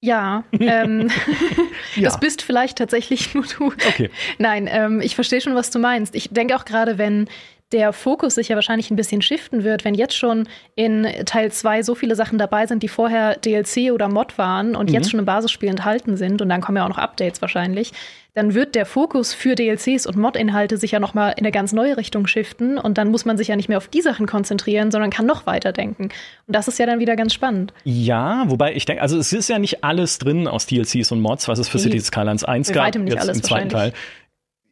[0.00, 1.10] Ja, ähm,
[1.96, 3.66] ja, das bist vielleicht tatsächlich nur du.
[3.66, 4.10] Okay.
[4.38, 6.14] Nein, ähm, ich verstehe schon, was du meinst.
[6.14, 7.28] Ich denke auch gerade, wenn
[7.72, 11.82] der Fokus sich ja wahrscheinlich ein bisschen shiften wird, wenn jetzt schon in Teil 2
[11.82, 14.94] so viele Sachen dabei sind, die vorher DLC oder Mod waren und mhm.
[14.94, 17.92] jetzt schon im Basisspiel enthalten sind und dann kommen ja auch noch Updates wahrscheinlich,
[18.34, 21.96] dann wird der Fokus für DLCs und Mod-Inhalte sich ja nochmal in eine ganz neue
[21.96, 25.10] Richtung shiften und dann muss man sich ja nicht mehr auf die Sachen konzentrieren, sondern
[25.10, 26.04] kann noch weiter denken.
[26.04, 26.12] Und
[26.46, 27.72] das ist ja dann wieder ganz spannend.
[27.82, 31.48] Ja, wobei ich denke, also es ist ja nicht alles drin aus DLCs und Mods,
[31.48, 33.92] was es für Cities Skylines 1 gab, jetzt alles, im zweiten Teil.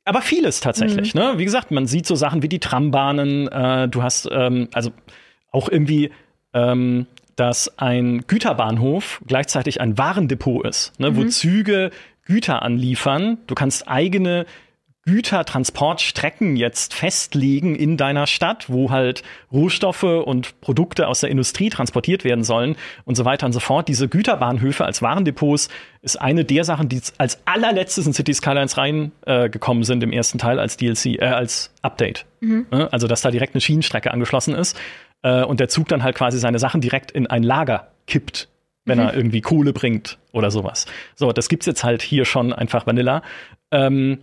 [0.07, 1.21] Aber vieles tatsächlich, mhm.
[1.21, 1.35] ne?
[1.37, 4.93] Wie gesagt, man sieht so Sachen wie die Trambahnen, äh, du hast ähm, also
[5.51, 6.11] auch irgendwie
[6.55, 11.17] ähm, dass ein Güterbahnhof gleichzeitig ein Warendepot ist, ne, mhm.
[11.17, 11.91] wo Züge
[12.25, 13.39] Güter anliefern.
[13.47, 14.47] Du kannst eigene
[15.07, 22.25] Gütertransportstrecken jetzt festlegen in deiner Stadt, wo halt Rohstoffe und Produkte aus der Industrie transportiert
[22.25, 23.89] werden sollen und so weiter und so fort.
[23.89, 25.69] Diese Güterbahnhöfe als Warendepots
[26.03, 30.39] ist eine der Sachen, die als allerletztes in City Skylines reingekommen äh, sind im ersten
[30.39, 32.27] Teil als DLC, äh, als Update.
[32.41, 32.67] Mhm.
[32.91, 34.77] Also, dass da direkt eine Schienenstrecke angeschlossen ist
[35.23, 38.49] äh, und der Zug dann halt quasi seine Sachen direkt in ein Lager kippt
[38.89, 39.05] wenn mhm.
[39.05, 40.87] er irgendwie Kohle bringt oder sowas.
[41.17, 43.23] So, das gibt's jetzt halt hier schon einfach Vanilla.
[43.73, 44.19] Ähm,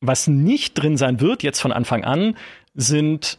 [0.00, 2.36] was nicht drin sein wird, jetzt von Anfang an,
[2.74, 3.38] sind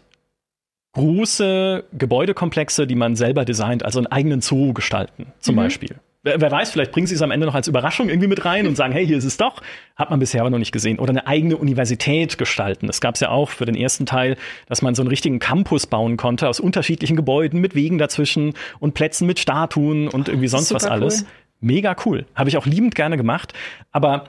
[0.93, 5.59] große Gebäudekomplexe, die man selber designt, also einen eigenen Zoo gestalten, zum mhm.
[5.59, 5.95] Beispiel.
[6.23, 8.67] Wer, wer, weiß, vielleicht bringen sie es am Ende noch als Überraschung irgendwie mit rein
[8.67, 9.63] und sagen, hey, hier ist es doch.
[9.95, 10.99] Hat man bisher aber noch nicht gesehen.
[10.99, 12.85] Oder eine eigene Universität gestalten.
[12.85, 14.37] Das gab es ja auch für den ersten Teil,
[14.67, 18.93] dass man so einen richtigen Campus bauen konnte aus unterschiedlichen Gebäuden mit Wegen dazwischen und
[18.93, 21.21] Plätzen mit Statuen und irgendwie sonst was alles.
[21.21, 21.27] Cool.
[21.61, 22.25] Mega cool.
[22.35, 23.53] Habe ich auch liebend gerne gemacht.
[23.91, 24.25] Aber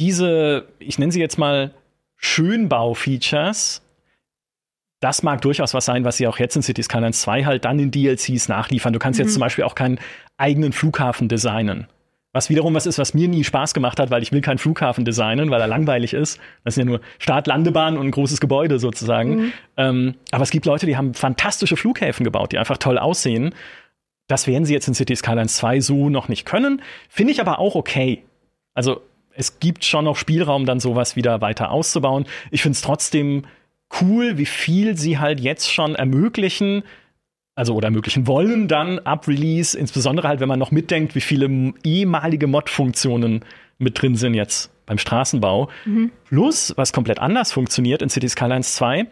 [0.00, 1.74] diese, ich nenne sie jetzt mal
[2.16, 3.82] Schönbau-Features,
[5.00, 7.78] das mag durchaus was sein, was sie auch jetzt in Cities Skylines 2 halt dann
[7.78, 8.92] in DLCs nachliefern.
[8.92, 9.26] Du kannst mhm.
[9.26, 9.98] jetzt zum Beispiel auch keinen
[10.36, 11.86] eigenen Flughafen designen.
[12.32, 15.04] Was wiederum was ist, was mir nie Spaß gemacht hat, weil ich will keinen Flughafen
[15.04, 16.38] designen, weil er langweilig ist.
[16.62, 19.36] Das sind ja nur Start-Landebahn und ein großes Gebäude sozusagen.
[19.36, 19.52] Mhm.
[19.76, 23.54] Ähm, aber es gibt Leute, die haben fantastische Flughäfen gebaut, die einfach toll aussehen.
[24.26, 26.82] Das werden sie jetzt in Cities Skylines 2 so noch nicht können.
[27.08, 28.24] Finde ich aber auch okay.
[28.74, 29.00] Also
[29.38, 32.26] es gibt schon noch Spielraum, dann sowas wieder weiter auszubauen.
[32.50, 33.44] Ich finde es trotzdem
[34.02, 36.82] cool, wie viel sie halt jetzt schon ermöglichen.
[37.54, 41.72] also oder ermöglichen wollen dann ab Release, insbesondere halt, wenn man noch mitdenkt, wie viele
[41.84, 43.44] ehemalige Mod-Funktionen
[43.78, 45.68] mit drin sind jetzt beim Straßenbau.
[45.84, 46.10] Mhm.
[46.24, 49.06] Plus, was komplett anders funktioniert in City Skylines 2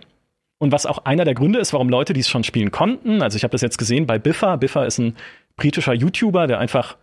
[0.59, 3.23] und was auch einer der Gründe ist, warum Leute dies schon spielen konnten.
[3.23, 4.57] Also ich habe das jetzt gesehen bei Biffa.
[4.57, 5.15] Biffa ist ein
[5.57, 6.97] britischer YouTuber, der einfach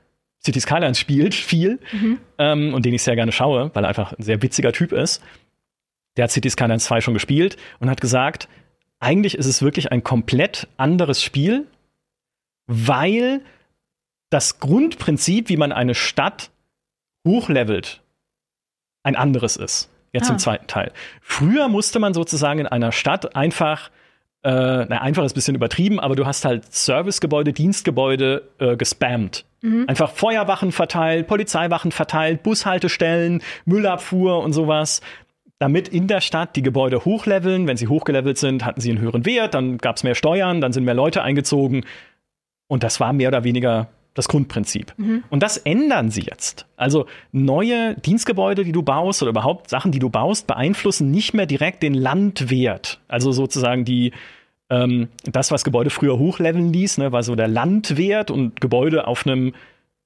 [0.45, 2.19] City Skylines spielt, viel, mhm.
[2.37, 5.21] ähm, und den ich sehr gerne schaue, weil er einfach ein sehr witziger Typ ist.
[6.17, 8.47] Der hat City Skylines 2 schon gespielt und hat gesagt,
[8.99, 11.67] eigentlich ist es wirklich ein komplett anderes Spiel,
[12.67, 13.41] weil
[14.29, 16.49] das Grundprinzip, wie man eine Stadt
[17.25, 18.01] hochlevelt,
[19.03, 19.89] ein anderes ist.
[20.11, 20.33] Jetzt ah.
[20.33, 20.91] im zweiten Teil.
[21.21, 23.89] Früher musste man sozusagen in einer Stadt einfach,
[24.43, 29.45] äh, na, einfach ist ein bisschen übertrieben, aber du hast halt Servicegebäude, Dienstgebäude äh, gespammt.
[29.63, 29.85] Mhm.
[29.87, 35.01] Einfach Feuerwachen verteilt, Polizeiwachen verteilt, Bushaltestellen, Müllabfuhr und sowas
[35.63, 37.67] damit in der Stadt die Gebäude hochleveln.
[37.67, 40.73] Wenn sie hochgelevelt sind, hatten sie einen höheren Wert, dann gab es mehr Steuern, dann
[40.73, 41.85] sind mehr Leute eingezogen.
[42.67, 44.93] Und das war mehr oder weniger das Grundprinzip.
[44.97, 45.23] Mhm.
[45.29, 46.67] Und das ändern sie jetzt.
[46.75, 51.45] Also neue Dienstgebäude, die du baust oder überhaupt Sachen, die du baust, beeinflussen nicht mehr
[51.45, 52.99] direkt den Landwert.
[53.07, 54.11] Also sozusagen die,
[54.69, 59.25] ähm, das, was Gebäude früher hochleveln ließ, ne, war so der Landwert und Gebäude auf
[59.25, 59.53] einem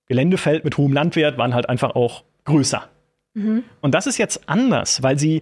[0.07, 2.87] Geländefeld mit hohem Landwert waren halt einfach auch größer.
[3.33, 3.63] Mhm.
[3.81, 5.41] Und das ist jetzt anders, weil sie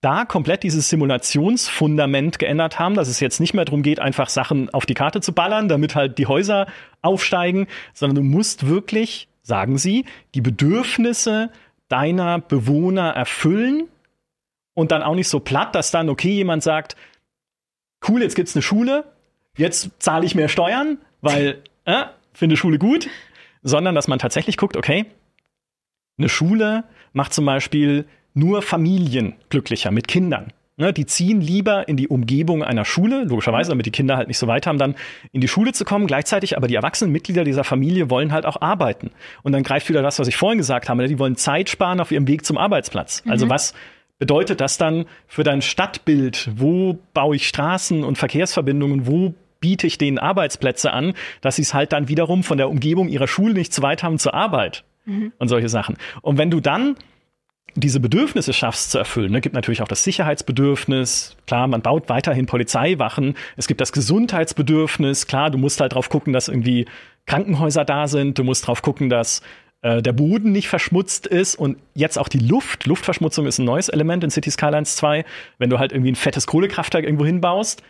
[0.00, 4.72] da komplett dieses Simulationsfundament geändert haben, dass es jetzt nicht mehr darum geht, einfach Sachen
[4.72, 6.66] auf die Karte zu ballern, damit halt die Häuser
[7.02, 10.04] aufsteigen, sondern du musst wirklich, sagen sie,
[10.34, 11.50] die Bedürfnisse
[11.88, 13.84] deiner Bewohner erfüllen
[14.74, 16.96] und dann auch nicht so platt, dass dann, okay, jemand sagt,
[18.08, 19.04] cool, jetzt gibt's eine Schule,
[19.56, 23.08] jetzt zahle ich mehr Steuern, weil, äh, finde Schule gut,
[23.62, 25.06] sondern dass man tatsächlich guckt, okay,
[26.18, 30.52] eine Schule macht zum Beispiel nur Familien glücklicher mit Kindern.
[30.78, 34.36] Ne, die ziehen lieber in die Umgebung einer Schule, logischerweise, damit die Kinder halt nicht
[34.36, 34.94] so weit haben, dann
[35.32, 36.06] in die Schule zu kommen.
[36.06, 39.10] Gleichzeitig aber die erwachsenen Mitglieder dieser Familie wollen halt auch arbeiten.
[39.42, 41.00] Und dann greift wieder das, was ich vorhin gesagt habe.
[41.00, 43.24] Ne, die wollen Zeit sparen auf ihrem Weg zum Arbeitsplatz.
[43.24, 43.30] Mhm.
[43.30, 43.72] Also was
[44.18, 46.50] bedeutet das dann für dein Stadtbild?
[46.56, 49.06] Wo baue ich Straßen und Verkehrsverbindungen?
[49.06, 53.08] Wo biete ich denen Arbeitsplätze an, dass sie es halt dann wiederum von der Umgebung
[53.08, 54.84] ihrer Schule nicht zu weit haben zur Arbeit?
[55.06, 55.32] mhm.
[55.38, 55.96] und solche Sachen.
[56.22, 56.96] Und wenn du dann
[57.78, 59.32] diese Bedürfnisse schaffst zu erfüllen.
[59.32, 59.42] Ne?
[59.42, 61.36] gibt natürlich auch das Sicherheitsbedürfnis.
[61.46, 63.34] Klar, man baut weiterhin Polizeiwachen.
[63.58, 65.26] Es gibt das Gesundheitsbedürfnis.
[65.26, 66.86] Klar, du musst halt drauf gucken, dass irgendwie
[67.26, 68.38] Krankenhäuser da sind.
[68.38, 69.42] Du musst drauf gucken, dass
[69.86, 72.86] äh, der Boden nicht verschmutzt ist und jetzt auch die Luft.
[72.86, 75.24] Luftverschmutzung ist ein neues Element in City Skylines 2.
[75.58, 77.84] Wenn du halt irgendwie ein fettes Kohlekraftwerk irgendwo hinbaust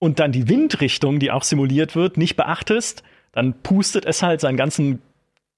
[0.00, 4.56] und dann die Windrichtung, die auch simuliert wird, nicht beachtest, dann pustet es halt seinen
[4.56, 5.00] ganzen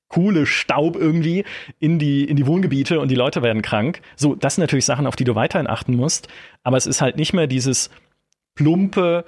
[0.09, 1.45] coole Staub irgendwie
[1.79, 4.03] in die, in die Wohngebiete und die Leute werden krank.
[4.15, 6.29] So, das sind natürlich Sachen, auf die du weiterhin achten musst.
[6.65, 7.89] Aber es ist halt nicht mehr dieses
[8.57, 9.25] plumpe,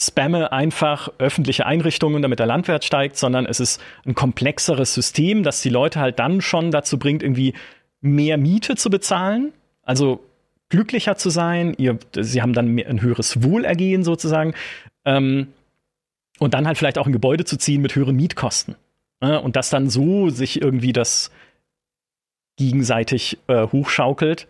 [0.00, 5.60] spamme einfach öffentliche Einrichtungen, damit der Landwert steigt, sondern es ist ein komplexeres System, das
[5.60, 7.54] die Leute halt dann schon dazu bringt, irgendwie
[8.00, 9.52] mehr Miete zu bezahlen.
[9.82, 10.24] Also
[10.70, 11.74] glücklicher zu sein.
[11.76, 14.54] Ihr, sie haben dann mehr, ein höheres Wohlergehen sozusagen.
[15.04, 15.48] Ähm,
[16.38, 18.76] und dann halt vielleicht auch ein Gebäude zu ziehen mit höheren Mietkosten.
[19.20, 19.40] Ne?
[19.40, 21.30] Und dass dann so sich irgendwie das
[22.56, 24.48] gegenseitig äh, hochschaukelt.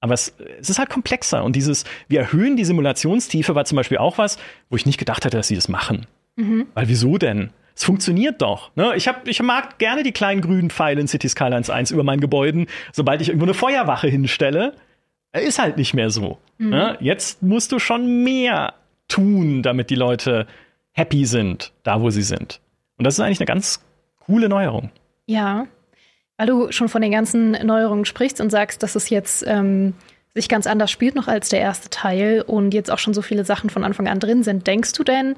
[0.00, 1.42] Aber es, es, ist halt komplexer.
[1.42, 4.38] Und dieses, wir erhöhen die Simulationstiefe, war zum Beispiel auch was,
[4.70, 6.06] wo ich nicht gedacht hätte, dass sie das machen.
[6.36, 6.66] Mhm.
[6.74, 7.50] Weil wieso denn?
[7.74, 8.70] Es funktioniert doch.
[8.76, 8.94] Ne?
[8.96, 12.20] Ich, hab, ich mag gerne die kleinen grünen Pfeile in City Skylines 1 über meinen
[12.20, 14.74] Gebäuden, sobald ich irgendwo eine Feuerwache hinstelle.
[15.32, 16.38] Ist halt nicht mehr so.
[16.58, 16.70] Mhm.
[16.70, 16.96] Ne?
[17.00, 18.74] Jetzt musst du schon mehr
[19.08, 20.46] tun, damit die Leute
[20.92, 22.60] happy sind, da wo sie sind.
[22.98, 23.84] Und das ist eigentlich eine ganz
[24.20, 24.90] coole Neuerung.
[25.26, 25.66] Ja,
[26.38, 29.94] weil du schon von den ganzen Neuerungen sprichst und sagst, dass es jetzt ähm,
[30.34, 33.44] sich ganz anders spielt noch als der erste Teil und jetzt auch schon so viele
[33.44, 34.66] Sachen von Anfang an drin sind.
[34.66, 35.34] Denkst du denn,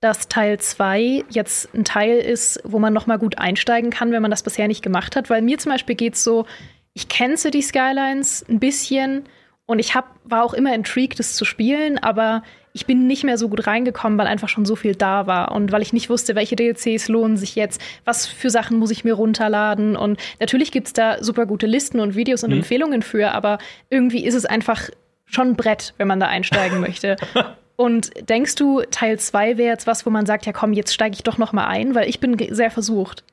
[0.00, 4.22] dass Teil 2 jetzt ein Teil ist, wo man noch mal gut einsteigen kann, wenn
[4.22, 5.28] man das bisher nicht gemacht hat?
[5.28, 6.46] Weil mir zum Beispiel geht es so,
[6.92, 9.24] ich kenne City Skylines ein bisschen
[9.66, 12.42] und ich hab, war auch immer intrigued, das zu spielen, aber
[12.76, 15.70] ich bin nicht mehr so gut reingekommen, weil einfach schon so viel da war und
[15.70, 19.14] weil ich nicht wusste, welche DLCs lohnen sich jetzt, was für Sachen muss ich mir
[19.14, 19.96] runterladen.
[19.96, 22.58] Und natürlich gibt es da super gute Listen und Videos und mhm.
[22.58, 23.58] Empfehlungen für, aber
[23.90, 24.90] irgendwie ist es einfach
[25.24, 27.16] schon ein Brett, wenn man da einsteigen möchte.
[27.76, 31.16] Und denkst du, Teil 2 wäre jetzt was, wo man sagt, ja komm, jetzt steige
[31.16, 33.24] ich doch noch mal ein, weil ich bin sehr versucht.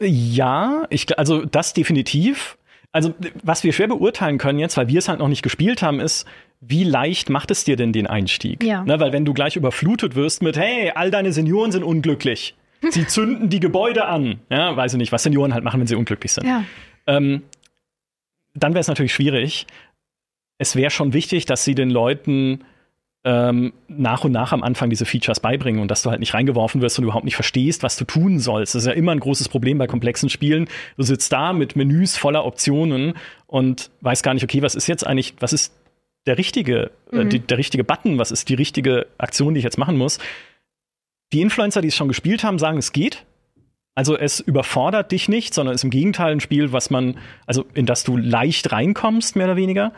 [0.00, 2.58] Ja, ich, also das definitiv.
[2.90, 6.00] Also was wir schwer beurteilen können jetzt, weil wir es halt noch nicht gespielt haben,
[6.00, 6.26] ist,
[6.64, 8.62] wie leicht macht es dir denn den Einstieg?
[8.62, 8.84] Ja.
[8.84, 12.54] Ne, weil wenn du gleich überflutet wirst mit, hey, all deine Senioren sind unglücklich.
[12.88, 14.38] Sie zünden die Gebäude an.
[14.48, 16.46] Ja, weiß ich nicht, was Senioren halt machen, wenn sie unglücklich sind.
[16.46, 16.64] Ja.
[17.08, 17.42] Ähm,
[18.54, 19.66] dann wäre es natürlich schwierig.
[20.56, 22.60] Es wäre schon wichtig, dass sie den Leuten
[23.24, 26.80] ähm, nach und nach am Anfang diese Features beibringen und dass du halt nicht reingeworfen
[26.80, 28.76] wirst und überhaupt nicht verstehst, was du tun sollst.
[28.76, 30.68] Das ist ja immer ein großes Problem bei komplexen Spielen.
[30.96, 33.14] Du sitzt da mit Menüs voller Optionen
[33.48, 35.72] und weißt gar nicht, okay, was ist jetzt eigentlich, was ist
[36.26, 37.20] der richtige, äh, mhm.
[37.20, 40.18] äh, die, der richtige Button, was ist die richtige Aktion, die ich jetzt machen muss.
[41.32, 43.24] Die Influencer, die es schon gespielt haben, sagen, es geht.
[43.94, 47.66] Also es überfordert dich nicht, sondern es ist im Gegenteil ein Spiel, was man, also
[47.74, 49.92] in das du leicht reinkommst, mehr oder weniger.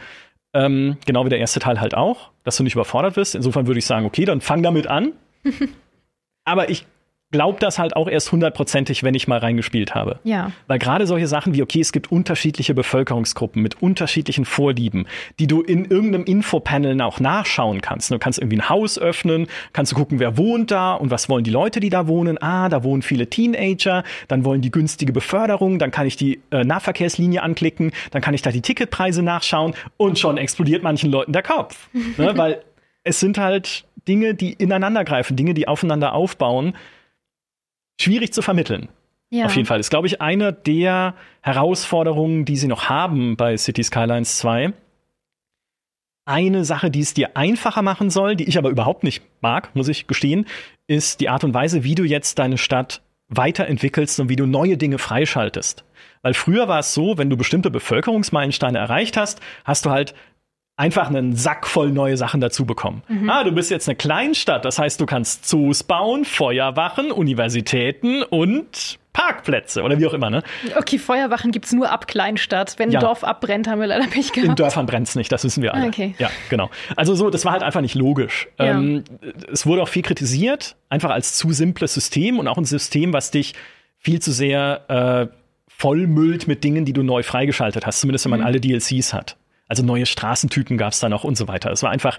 [0.53, 3.35] Ähm, genau wie der erste Teil halt auch, dass du nicht überfordert wirst.
[3.35, 5.13] Insofern würde ich sagen, okay, dann fang damit an.
[6.45, 6.87] Aber ich
[7.35, 10.21] glaube das halt auch erst hundertprozentig, wenn ich mal reingespielt habe.
[10.23, 10.53] Ja.
[10.69, 15.09] Weil gerade solche Sachen wie, okay, es gibt unterschiedliche Bevölkerungsgruppen mit unterschiedlichen Vorlieben,
[15.41, 18.13] die du in irgendeinem Infopanel auch nachschauen kannst.
[18.13, 21.43] Du kannst irgendwie ein Haus öffnen, kannst du gucken, wer wohnt da und was wollen
[21.43, 22.41] die Leute, die da wohnen.
[22.41, 26.63] Ah, da wohnen viele Teenager, dann wollen die günstige Beförderung, dann kann ich die äh,
[26.63, 31.43] Nahverkehrslinie anklicken, dann kann ich da die Ticketpreise nachschauen und schon explodiert manchen Leuten der
[31.43, 31.89] Kopf.
[32.17, 32.33] ne?
[32.37, 32.63] Weil
[33.03, 36.75] es sind halt Dinge, die ineinander greifen, Dinge, die aufeinander aufbauen
[38.01, 38.89] schwierig zu vermitteln.
[39.31, 39.47] Ja.
[39.47, 39.81] Auf jeden Fall.
[39.81, 44.73] Ist, glaube ich, eine der Herausforderungen, die sie noch haben bei City Skylines 2.
[46.27, 49.89] Eine Sache, die es dir einfacher machen soll, die ich aber überhaupt nicht mag, muss
[49.89, 50.47] ich gestehen,
[50.87, 54.77] ist die Art und Weise, wie du jetzt deine Stadt weiterentwickelst und wie du neue
[54.77, 55.85] Dinge freischaltest.
[56.23, 60.15] Weil früher war es so, wenn du bestimmte Bevölkerungsmeilensteine erreicht hast, hast du halt
[60.77, 63.03] einfach einen Sack voll neue Sachen dazu bekommen.
[63.09, 63.31] Mhm.
[63.31, 68.99] Ah, du bist jetzt eine Kleinstadt, das heißt, du kannst Zoos bauen, Feuerwachen, Universitäten und
[69.13, 70.43] Parkplätze oder wie auch immer, ne?
[70.77, 72.75] Okay, Feuerwachen gibt's nur ab Kleinstadt.
[72.79, 74.49] Wenn ein Dorf abbrennt, haben wir leider Pech gehabt.
[74.49, 75.87] In Dörfern brennt's nicht, das wissen wir alle.
[75.87, 76.17] Okay.
[76.19, 76.69] Ja, genau.
[76.97, 78.49] Also so, das war halt einfach nicht logisch.
[78.59, 78.73] Ja.
[78.73, 79.05] Ähm,
[79.53, 83.31] es wurde auch viel kritisiert, einfach als zu simples System und auch ein System, was
[83.31, 83.55] dich
[83.99, 85.37] viel zu sehr äh,
[85.69, 88.47] vollmüllt mit Dingen, die du neu freigeschaltet hast, zumindest wenn man mhm.
[88.47, 89.37] alle DLCs hat.
[89.69, 91.71] Also neue Straßentypen gab es da noch und so weiter.
[91.71, 92.19] Es war einfach,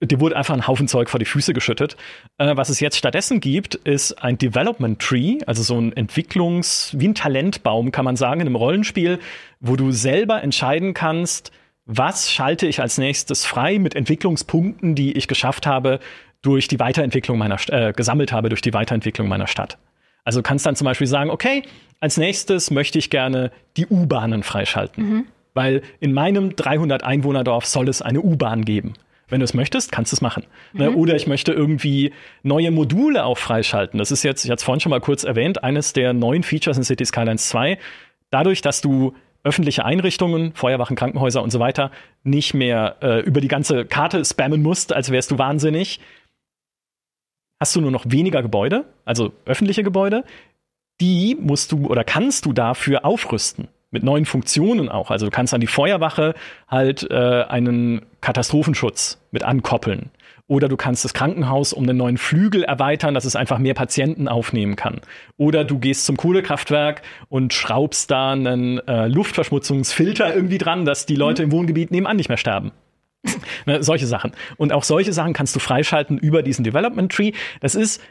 [0.00, 1.96] dir wurde einfach ein Haufen Zeug vor die Füße geschüttet.
[2.38, 7.08] Äh, was es jetzt stattdessen gibt, ist ein Development Tree, also so ein Entwicklungs-, wie
[7.08, 9.20] ein Talentbaum, kann man sagen, in einem Rollenspiel,
[9.60, 11.50] wo du selber entscheiden kannst,
[11.86, 15.98] was schalte ich als nächstes frei mit Entwicklungspunkten, die ich geschafft habe
[16.42, 19.78] durch die Weiterentwicklung meiner, äh, gesammelt habe durch die Weiterentwicklung meiner Stadt.
[20.24, 21.62] Also du kannst dann zum Beispiel sagen, okay,
[22.00, 25.04] als nächstes möchte ich gerne die U-Bahnen freischalten.
[25.04, 28.94] Mhm weil in meinem 300 Einwohnerdorf soll es eine U-Bahn geben.
[29.28, 30.44] Wenn du es möchtest, kannst du es machen.
[30.74, 30.90] Ne?
[30.90, 30.96] Mhm.
[30.96, 33.98] Oder ich möchte irgendwie neue Module auch freischalten.
[33.98, 36.76] Das ist jetzt, ich hatte es vorhin schon mal kurz erwähnt, eines der neuen Features
[36.76, 37.78] in City Skylines 2.
[38.30, 41.90] Dadurch, dass du öffentliche Einrichtungen, Feuerwachen, Krankenhäuser und so weiter
[42.22, 45.98] nicht mehr äh, über die ganze Karte spammen musst, als wärst du wahnsinnig,
[47.58, 50.24] hast du nur noch weniger Gebäude, also öffentliche Gebäude.
[51.00, 55.10] Die musst du oder kannst du dafür aufrüsten mit neuen Funktionen auch.
[55.10, 56.34] Also du kannst an die Feuerwache
[56.66, 60.10] halt äh, einen Katastrophenschutz mit ankoppeln.
[60.48, 64.28] Oder du kannst das Krankenhaus um einen neuen Flügel erweitern, dass es einfach mehr Patienten
[64.28, 65.00] aufnehmen kann.
[65.36, 71.14] Oder du gehst zum Kohlekraftwerk und schraubst da einen äh, Luftverschmutzungsfilter irgendwie dran, dass die
[71.14, 71.46] Leute mhm.
[71.46, 72.72] im Wohngebiet nebenan nicht mehr sterben.
[73.66, 74.32] ne, solche Sachen.
[74.56, 77.32] Und auch solche Sachen kannst du freischalten über diesen Development Tree.
[77.60, 78.02] Das ist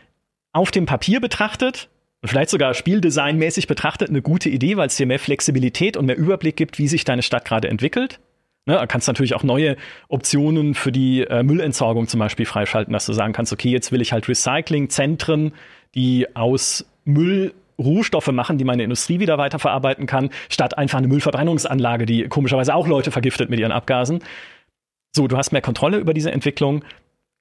[0.53, 1.89] auf dem Papier betrachtet
[2.29, 6.55] vielleicht sogar spieldesignmäßig betrachtet eine gute Idee, weil es dir mehr Flexibilität und mehr Überblick
[6.55, 8.19] gibt, wie sich deine Stadt gerade entwickelt.
[8.67, 9.75] Ne, du kannst natürlich auch neue
[10.07, 14.01] Optionen für die äh, Müllentsorgung zum Beispiel freischalten, dass du sagen kannst, okay, jetzt will
[14.01, 15.53] ich halt Recyclingzentren,
[15.95, 22.05] die aus Müll Rohstoffe machen, die meine Industrie wieder weiterverarbeiten kann, statt einfach eine Müllverbrennungsanlage,
[22.05, 24.19] die komischerweise auch Leute vergiftet mit ihren Abgasen.
[25.15, 26.83] So, du hast mehr Kontrolle über diese Entwicklung.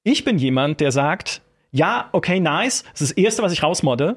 [0.02, 4.16] Ich bin jemand, der sagt, ja, okay, nice, das ist das Erste, was ich rausmodde,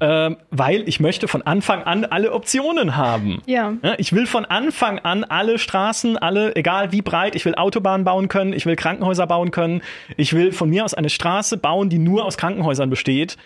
[0.00, 3.42] ähm, weil ich möchte von Anfang an alle Optionen haben.
[3.46, 3.74] Ja.
[3.98, 8.28] Ich will von Anfang an alle Straßen, alle, egal wie breit, ich will Autobahnen bauen
[8.28, 9.82] können, ich will Krankenhäuser bauen können,
[10.16, 13.36] ich will von mir aus eine Straße bauen, die nur aus Krankenhäusern besteht.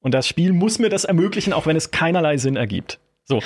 [0.00, 2.98] Und das Spiel muss mir das ermöglichen, auch wenn es keinerlei Sinn ergibt.
[3.24, 3.40] So.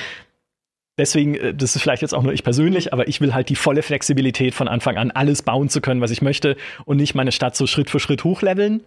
[0.99, 3.57] Deswegen, äh, das ist vielleicht jetzt auch nur ich persönlich, aber ich will halt die
[3.57, 7.33] volle Flexibilität von Anfang an, alles bauen zu können, was ich möchte und nicht meine
[7.33, 8.83] Stadt so Schritt für Schritt hochleveln,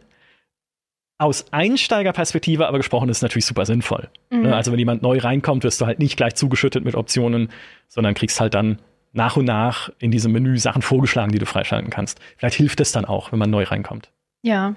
[1.20, 4.10] aus Einsteigerperspektive aber gesprochen ist natürlich super sinnvoll.
[4.32, 4.44] Mhm.
[4.44, 7.50] Ne, also wenn jemand neu reinkommt, wirst du halt nicht gleich zugeschüttet mit Optionen,
[7.88, 8.80] sondern kriegst halt dann
[9.12, 12.20] nach und nach in diesem Menü Sachen vorgeschlagen, die du freischalten kannst.
[12.38, 14.12] Vielleicht hilft es dann auch, wenn man neu reinkommt.
[14.42, 14.76] Ja,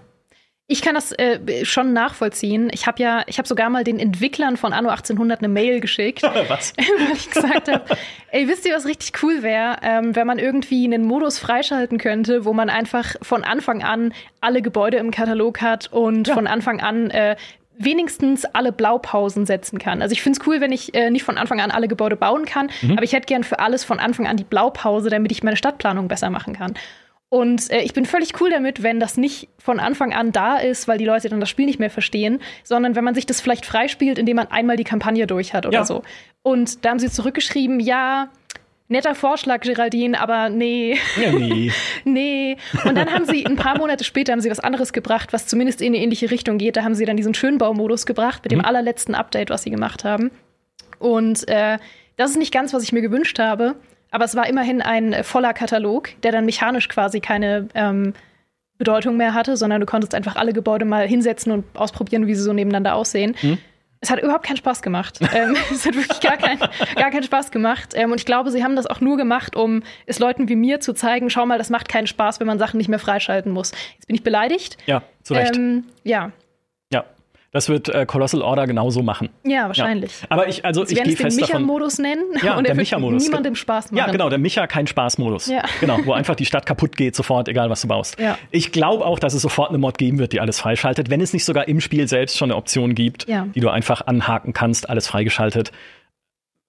[0.68, 2.70] ich kann das äh, schon nachvollziehen.
[2.72, 6.22] Ich habe ja, ich habe sogar mal den Entwicklern von Anno 1800 eine Mail geschickt,
[6.48, 6.72] was?
[6.76, 7.84] weil ich gesagt habe,
[8.30, 12.44] ey, wisst ihr, was richtig cool wäre, ähm, wenn man irgendwie einen Modus freischalten könnte,
[12.44, 16.34] wo man einfach von Anfang an alle Gebäude im Katalog hat und ja.
[16.34, 17.36] von Anfang an äh,
[17.76, 20.02] wenigstens alle Blaupausen setzen kann.
[20.02, 22.44] Also ich finde es cool, wenn ich äh, nicht von Anfang an alle Gebäude bauen
[22.44, 22.92] kann, mhm.
[22.92, 26.08] aber ich hätte gern für alles von Anfang an die Blaupause, damit ich meine Stadtplanung
[26.08, 26.74] besser machen kann.
[27.32, 30.86] Und äh, ich bin völlig cool damit, wenn das nicht von Anfang an da ist,
[30.86, 33.64] weil die Leute dann das Spiel nicht mehr verstehen, sondern wenn man sich das vielleicht
[33.64, 35.84] freispielt, indem man einmal die Kampagne durch hat oder Ja.
[35.86, 36.02] so.
[36.42, 38.28] Und da haben sie zurückgeschrieben, ja,
[38.88, 41.72] netter Vorschlag, Geraldine, aber nee, Ja, nee.
[42.04, 42.56] nee.
[42.84, 45.80] Und dann haben sie ein paar Monate später haben sie was anderes gebracht, was zumindest
[45.80, 46.76] in eine ähnliche Richtung geht.
[46.76, 48.66] Da haben sie dann diesen Schönbaumodus gebracht mit dem Mhm.
[48.66, 50.30] allerletzten Update, was sie gemacht haben.
[50.98, 51.78] Und äh,
[52.18, 53.76] das ist nicht ganz, was ich mir gewünscht habe,
[54.12, 58.12] aber es war immerhin ein äh, voller Katalog, der dann mechanisch quasi keine ähm,
[58.78, 62.42] Bedeutung mehr hatte, sondern du konntest einfach alle Gebäude mal hinsetzen und ausprobieren, wie sie
[62.42, 63.34] so nebeneinander aussehen.
[63.42, 63.58] Mhm.
[64.00, 65.20] Es hat überhaupt keinen Spaß gemacht.
[65.34, 66.58] ähm, es hat wirklich gar, kein,
[66.96, 67.92] gar keinen Spaß gemacht.
[67.94, 70.80] Ähm, und ich glaube, sie haben das auch nur gemacht, um es Leuten wie mir
[70.80, 73.70] zu zeigen, schau mal, das macht keinen Spaß, wenn man Sachen nicht mehr freischalten muss.
[73.94, 74.76] Jetzt bin ich beleidigt.
[74.86, 75.56] Ja, zu Recht.
[75.56, 76.32] Ähm, ja.
[77.54, 79.28] Das wird äh, Colossal Order genauso machen.
[79.44, 80.10] ja, wahrscheinlich.
[80.30, 81.62] Aber ich, also Sie ich gehe es den fest davon.
[81.62, 83.24] Micha-Modus nennen Ja, und der er wird Micha-Modus.
[83.24, 83.98] niemandem Spaß machen.
[83.98, 85.48] Ja, genau, der Micha kein Spaßmodus.
[85.48, 85.62] Ja.
[85.80, 88.18] Genau, wo einfach die Stadt kaputt geht sofort, egal was du baust.
[88.18, 88.38] Ja.
[88.50, 91.34] Ich glaube auch, dass es sofort eine Mod geben wird, die alles freischaltet, wenn es
[91.34, 93.46] nicht sogar im Spiel selbst schon eine Option gibt, Ja.
[93.54, 95.72] die du einfach anhaken kannst, alles freigeschaltet,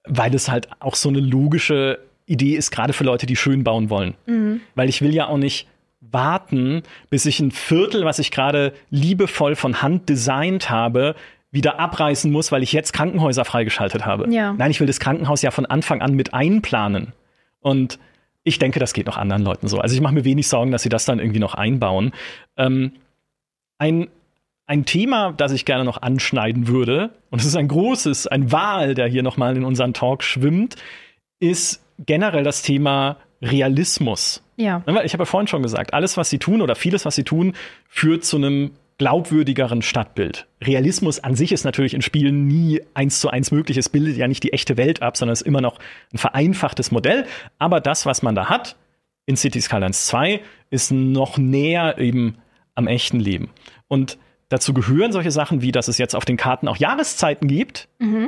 [0.06, 3.90] weil es halt auch so eine logische Idee ist, gerade für Leute, die schön bauen
[3.90, 4.16] wollen.
[4.26, 4.60] Mhm.
[4.76, 5.68] Weil ich will ja auch nicht
[6.14, 11.16] warten, bis ich ein Viertel, was ich gerade liebevoll von Hand designt habe,
[11.52, 14.34] wieder abreißen muss, weil ich jetzt Krankenhäuser freigeschaltet habe.
[14.34, 14.54] Ja.
[14.54, 17.14] Nein, ich will das Krankenhaus ja von Anfang an mit einplanen.
[17.60, 18.00] Und
[18.44, 19.80] ich denke, das geht noch anderen Leuten so.
[19.80, 22.12] Also ich mache mir wenig Sorgen, dass sie das dann irgendwie noch einbauen.
[22.58, 22.94] Ähm,
[23.78, 24.08] ein,
[24.66, 28.96] ein Thema, das ich gerne noch anschneiden würde, und es ist ein großes, ein Wal,
[28.96, 30.76] der hier nochmal in unseren Talk schwimmt,
[31.40, 34.42] ist generell das Thema Realismus.
[34.56, 34.84] Ja.
[34.86, 37.24] Ne, Ich habe ja vorhin schon gesagt, alles, was sie tun oder vieles, was sie
[37.24, 37.54] tun,
[37.88, 40.48] führt zu einem glaubwürdigeren Stadtbild.
[40.62, 43.78] Realismus an sich ist natürlich in Spielen nie eins zu eins möglich.
[43.78, 45.80] Es bildet ja nicht die echte Welt ab, sondern es ist immer noch
[46.14, 47.26] ein vereinfachtes Modell.
[47.60, 48.76] Aber das, was man da hat
[49.26, 52.38] in Cities Skylines 2, ist noch näher eben
[52.76, 53.50] am echten Leben.
[53.88, 54.18] Und
[54.50, 57.88] dazu gehören solche Sachen wie, dass es jetzt auf den Karten auch Jahreszeiten gibt,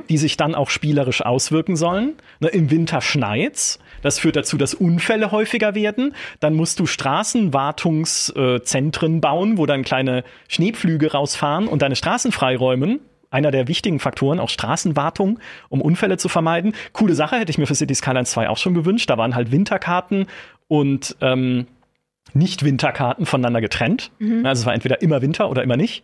[0.10, 2.14] die sich dann auch spielerisch auswirken sollen.
[2.40, 3.80] Ne, Im Winter schneit's.
[4.06, 6.14] Das führt dazu, dass Unfälle häufiger werden.
[6.40, 13.00] Dann musst du Straßenwartungszentren bauen, wo dann kleine Schneepflüge rausfahren und deine Straßen freiräumen.
[13.32, 15.40] Einer der wichtigen Faktoren, auch Straßenwartung,
[15.70, 16.76] um Unfälle zu vermeiden.
[16.94, 19.10] Coole Sache, hätte ich mir für Cities Skylines 2 auch schon gewünscht.
[19.10, 20.28] Da waren halt Winterkarten
[20.68, 21.66] und ähm,
[22.36, 24.12] nicht-Winterkarten voneinander getrennt.
[24.46, 26.04] Also es war entweder immer Winter oder immer nicht.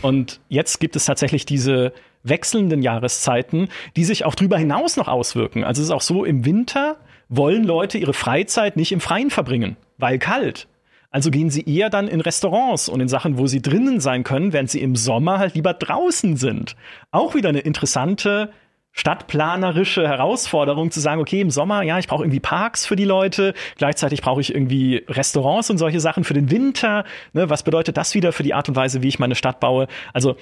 [0.00, 5.64] Und jetzt gibt es tatsächlich diese wechselnden Jahreszeiten, die sich auch darüber hinaus noch auswirken.
[5.64, 6.98] Also es ist auch so, im Winter
[7.34, 10.68] wollen Leute ihre Freizeit nicht im Freien verbringen, weil kalt.
[11.10, 14.52] Also gehen sie eher dann in Restaurants und in Sachen, wo sie drinnen sein können,
[14.52, 16.76] während sie im Sommer halt lieber draußen sind.
[17.10, 18.50] Auch wieder eine interessante
[18.92, 23.54] stadtplanerische Herausforderung zu sagen, okay, im Sommer, ja, ich brauche irgendwie Parks für die Leute,
[23.76, 27.04] gleichzeitig brauche ich irgendwie Restaurants und solche Sachen für den Winter.
[27.32, 29.86] Ne, was bedeutet das wieder für die Art und Weise, wie ich meine Stadt baue?
[30.12, 30.36] Also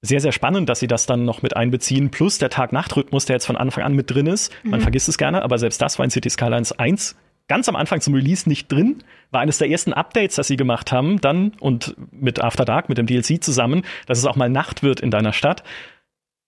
[0.00, 3.46] sehr, sehr spannend, dass sie das dann noch mit einbeziehen, plus der Tag-Nacht-Rhythmus, der jetzt
[3.46, 4.52] von Anfang an mit drin ist.
[4.62, 7.16] Man vergisst es gerne, aber selbst das war in City Skylines 1
[7.48, 9.02] ganz am Anfang zum Release nicht drin.
[9.30, 12.98] War eines der ersten Updates, das sie gemacht haben, dann und mit After Dark, mit
[12.98, 15.64] dem DLC zusammen, dass es auch mal Nacht wird in deiner Stadt.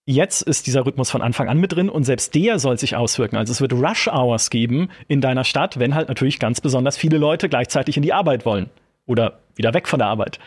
[0.05, 3.35] Jetzt ist dieser Rhythmus von Anfang an mit drin und selbst der soll sich auswirken.
[3.35, 7.17] Also es wird Rush Hours geben in deiner Stadt, wenn halt natürlich ganz besonders viele
[7.17, 8.69] Leute gleichzeitig in die Arbeit wollen
[9.05, 10.39] oder wieder weg von der Arbeit.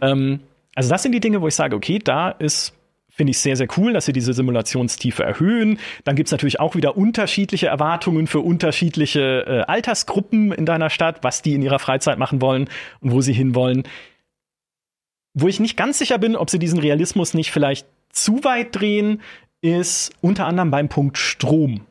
[0.00, 0.40] Ähm,
[0.74, 2.74] also das sind die Dinge, wo ich sage, okay, da ist
[3.20, 5.78] finde ich sehr, sehr cool, dass sie diese Simulationstiefe erhöhen.
[6.04, 11.18] Dann gibt es natürlich auch wieder unterschiedliche Erwartungen für unterschiedliche äh, Altersgruppen in deiner Stadt,
[11.22, 13.82] was die in ihrer Freizeit machen wollen und wo sie hinwollen.
[15.34, 19.20] Wo ich nicht ganz sicher bin, ob sie diesen Realismus nicht vielleicht zu weit drehen,
[19.60, 21.82] ist unter anderem beim Punkt Strom.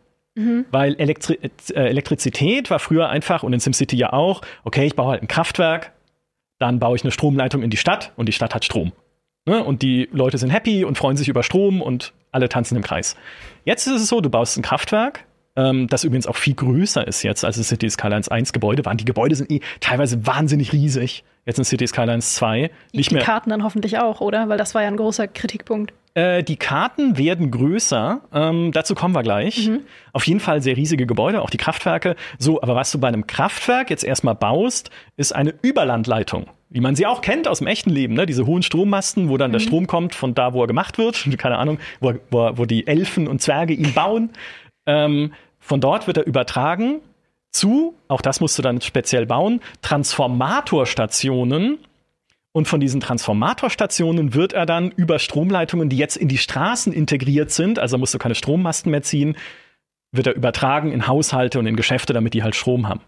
[0.71, 1.37] Weil Elektri
[1.75, 5.27] äh, Elektrizität war früher einfach und in SimCity ja auch, okay, ich baue halt ein
[5.27, 5.91] Kraftwerk,
[6.59, 8.91] dann baue ich eine Stromleitung in die Stadt und die Stadt hat Strom.
[9.45, 9.63] Ne?
[9.63, 13.15] Und die Leute sind happy und freuen sich über Strom und alle tanzen im Kreis.
[13.65, 17.23] Jetzt ist es so, du baust ein Kraftwerk, ähm, das übrigens auch viel größer ist
[17.23, 18.97] jetzt, als es City Skylines 1 Gebäude waren.
[18.97, 21.23] Die Gebäude sind eh teilweise wahnsinnig riesig.
[21.49, 22.69] Jetzt in City Skylines 2.
[22.93, 23.23] Die, Nicht die mehr.
[23.23, 24.49] Karten dann hoffentlich auch, oder?
[24.49, 25.95] Weil das war ja ein großer Kritikpunkt.
[26.13, 28.21] Äh, die Karten werden größer.
[28.31, 29.67] Ähm, dazu kommen wir gleich.
[30.13, 32.15] Auf jeden Fall sehr riesige Gebäude, auch die Kraftwerke.
[32.37, 36.45] So, aber was du bei einem Kraftwerk jetzt erstmal baust, ist eine Überlandleitung.
[36.69, 38.27] Wie man sie auch kennt aus dem echten Leben, ne?
[38.27, 41.27] Diese hohen Strommasten, wo dann der Strom kommt von da, wo er gemacht wird.
[41.39, 44.29] Keine Ahnung, wo, wo, wo die Elfen und Zwerge ihn bauen.
[44.85, 47.01] Ähm, von dort wird er übertragen
[47.51, 51.79] zu, auch das musst du dann speziell bauen, Transformatorstationen.
[52.51, 57.51] Und von diesen Transformatorstationen wird er dann über Stromleitungen, die jetzt in die Straßen integriert
[57.51, 59.37] sind, also musst du keine Strommasten mehr ziehen,
[60.11, 63.01] wird er übertragen in Haushalte und in Geschäfte, damit die halt Strom haben.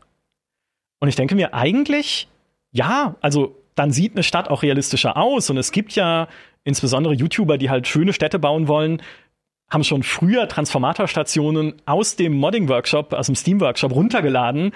[1.00, 2.28] Und ich denke mir eigentlich,
[2.72, 5.50] ja, also dann sieht eine Stadt auch realistischer aus.
[5.50, 6.28] Und es gibt ja
[6.64, 9.02] insbesondere YouTuber, die halt schöne Städte bauen wollen,
[9.72, 14.74] haben schon früher Transformatorstationen aus dem Modding-Workshop, aus dem Steam-Workshop runtergeladen,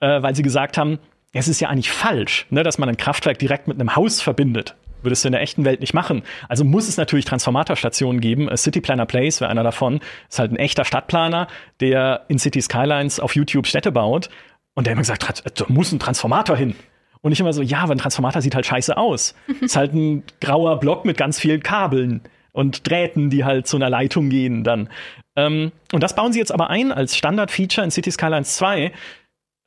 [0.00, 0.98] äh, weil sie gesagt haben,
[1.32, 4.74] es ist ja eigentlich falsch, ne, dass man ein Kraftwerk direkt mit einem Haus verbindet.
[5.02, 6.22] Würdest du in der echten Welt nicht machen.
[6.48, 8.48] Also muss es natürlich Transformatorstationen geben.
[8.56, 10.00] City Planner Place wäre einer davon.
[10.28, 11.46] Ist halt ein echter Stadtplaner,
[11.80, 14.28] der in City Skylines auf YouTube Städte baut.
[14.74, 16.74] Und der immer gesagt hat, da muss ein Transformator hin.
[17.20, 19.36] Und ich immer so, ja, aber ein Transformator sieht halt scheiße aus.
[19.60, 22.22] ist halt ein grauer Block mit ganz vielen Kabeln
[22.58, 24.88] und Drähten, die halt zu einer Leitung gehen dann.
[25.36, 28.90] Ähm, und das bauen sie jetzt aber ein als Standard-Feature in City Skylines 2.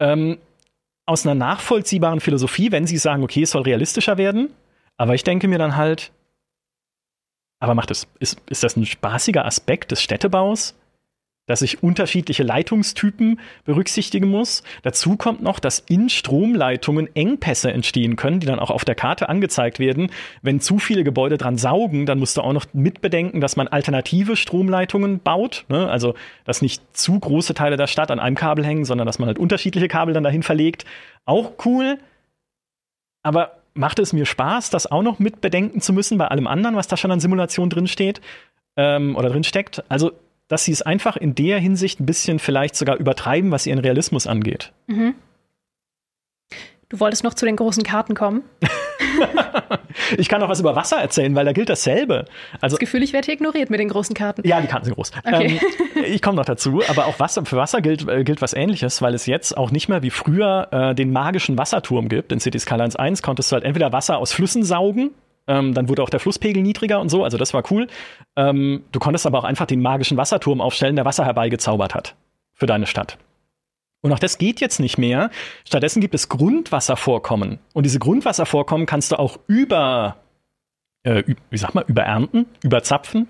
[0.01, 0.39] Ähm,
[1.05, 4.49] aus einer nachvollziehbaren Philosophie, wenn sie sagen, okay, es soll realistischer werden.
[4.97, 6.11] Aber ich denke mir dann halt,
[7.61, 10.75] aber macht es, ist, ist das ein spaßiger Aspekt des Städtebaus?
[11.47, 14.63] Dass ich unterschiedliche Leitungstypen berücksichtigen muss.
[14.83, 19.27] Dazu kommt noch, dass in Stromleitungen Engpässe entstehen können, die dann auch auf der Karte
[19.27, 20.11] angezeigt werden.
[20.41, 24.35] Wenn zu viele Gebäude dran saugen, dann musst du auch noch mitbedenken, dass man alternative
[24.35, 25.65] Stromleitungen baut.
[25.67, 25.89] Ne?
[25.89, 26.13] Also,
[26.45, 29.39] dass nicht zu große Teile der Stadt an einem Kabel hängen, sondern dass man halt
[29.39, 30.85] unterschiedliche Kabel dann dahin verlegt.
[31.25, 31.97] Auch cool.
[33.23, 36.87] Aber macht es mir Spaß, das auch noch mitbedenken zu müssen bei allem anderen, was
[36.87, 38.21] da schon an Simulation drinsteht
[38.75, 39.83] ähm, oder drin steckt?
[39.89, 40.11] Also
[40.51, 44.27] dass sie es einfach in der Hinsicht ein bisschen vielleicht sogar übertreiben, was ihren Realismus
[44.27, 44.73] angeht.
[44.87, 45.15] Mhm.
[46.89, 48.43] Du wolltest noch zu den großen Karten kommen.
[50.17, 52.25] ich kann auch was über Wasser erzählen, weil da gilt dasselbe.
[52.59, 54.45] Also, das Gefühl, ich werde hier ignoriert mit den großen Karten.
[54.45, 55.13] Ja, die Karten sind groß.
[55.25, 55.61] Okay.
[55.95, 59.01] Ähm, ich komme noch dazu, aber auch Wasser, für Wasser gilt, äh, gilt was ähnliches,
[59.01, 62.33] weil es jetzt auch nicht mehr wie früher äh, den magischen Wasserturm gibt.
[62.33, 65.11] In City Skylines 1 konntest du halt entweder Wasser aus Flüssen saugen
[65.51, 67.87] ähm, dann wurde auch der Flusspegel niedriger und so, also das war cool.
[68.37, 72.15] Ähm, du konntest aber auch einfach den magischen Wasserturm aufstellen, der Wasser herbeigezaubert hat
[72.53, 73.17] für deine Stadt.
[74.01, 75.29] Und auch das geht jetzt nicht mehr.
[75.67, 77.59] Stattdessen gibt es Grundwasservorkommen.
[77.73, 80.17] Und diese Grundwasservorkommen kannst du auch über,
[81.03, 83.27] äh, wie sag mal, überernten, überzapfen,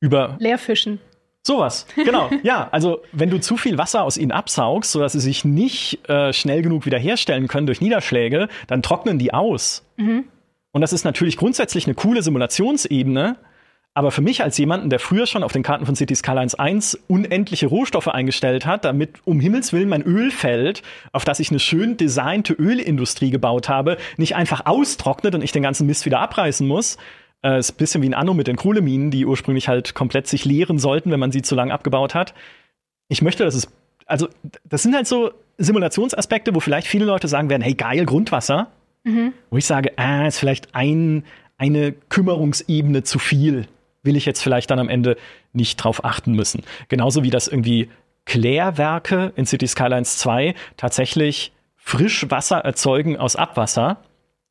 [0.00, 0.36] über.
[0.40, 1.00] Leerfischen.
[1.44, 2.30] Sowas, genau.
[2.42, 6.32] ja, also wenn du zu viel Wasser aus ihnen absaugst, sodass sie sich nicht äh,
[6.32, 9.84] schnell genug wiederherstellen können durch Niederschläge, dann trocknen die aus.
[9.96, 10.24] Mhm.
[10.72, 13.36] Und das ist natürlich grundsätzlich eine coole Simulationsebene.
[13.94, 16.98] Aber für mich als jemanden, der früher schon auf den Karten von City Skylines 1
[17.08, 21.98] unendliche Rohstoffe eingestellt hat, damit um Himmels Willen mein Ölfeld, auf das ich eine schön
[21.98, 26.96] designte Ölindustrie gebaut habe, nicht einfach austrocknet und ich den ganzen Mist wieder abreißen muss.
[27.42, 30.46] Äh, ist ein bisschen wie ein Anno mit den Kohleminen, die ursprünglich halt komplett sich
[30.46, 32.32] leeren sollten, wenn man sie zu lang abgebaut hat.
[33.08, 33.68] Ich möchte, dass es,
[34.06, 34.28] also,
[34.64, 38.68] das sind halt so Simulationsaspekte, wo vielleicht viele Leute sagen werden, hey, geil, Grundwasser.
[39.04, 39.32] Mhm.
[39.50, 41.24] Wo ich sage, ah, ist vielleicht ein,
[41.58, 43.66] eine Kümmerungsebene zu viel.
[44.02, 45.16] Will ich jetzt vielleicht dann am Ende
[45.52, 46.62] nicht drauf achten müssen.
[46.88, 47.90] Genauso wie das irgendwie
[48.24, 53.98] Klärwerke in City Skylines 2 tatsächlich Frischwasser erzeugen aus Abwasser.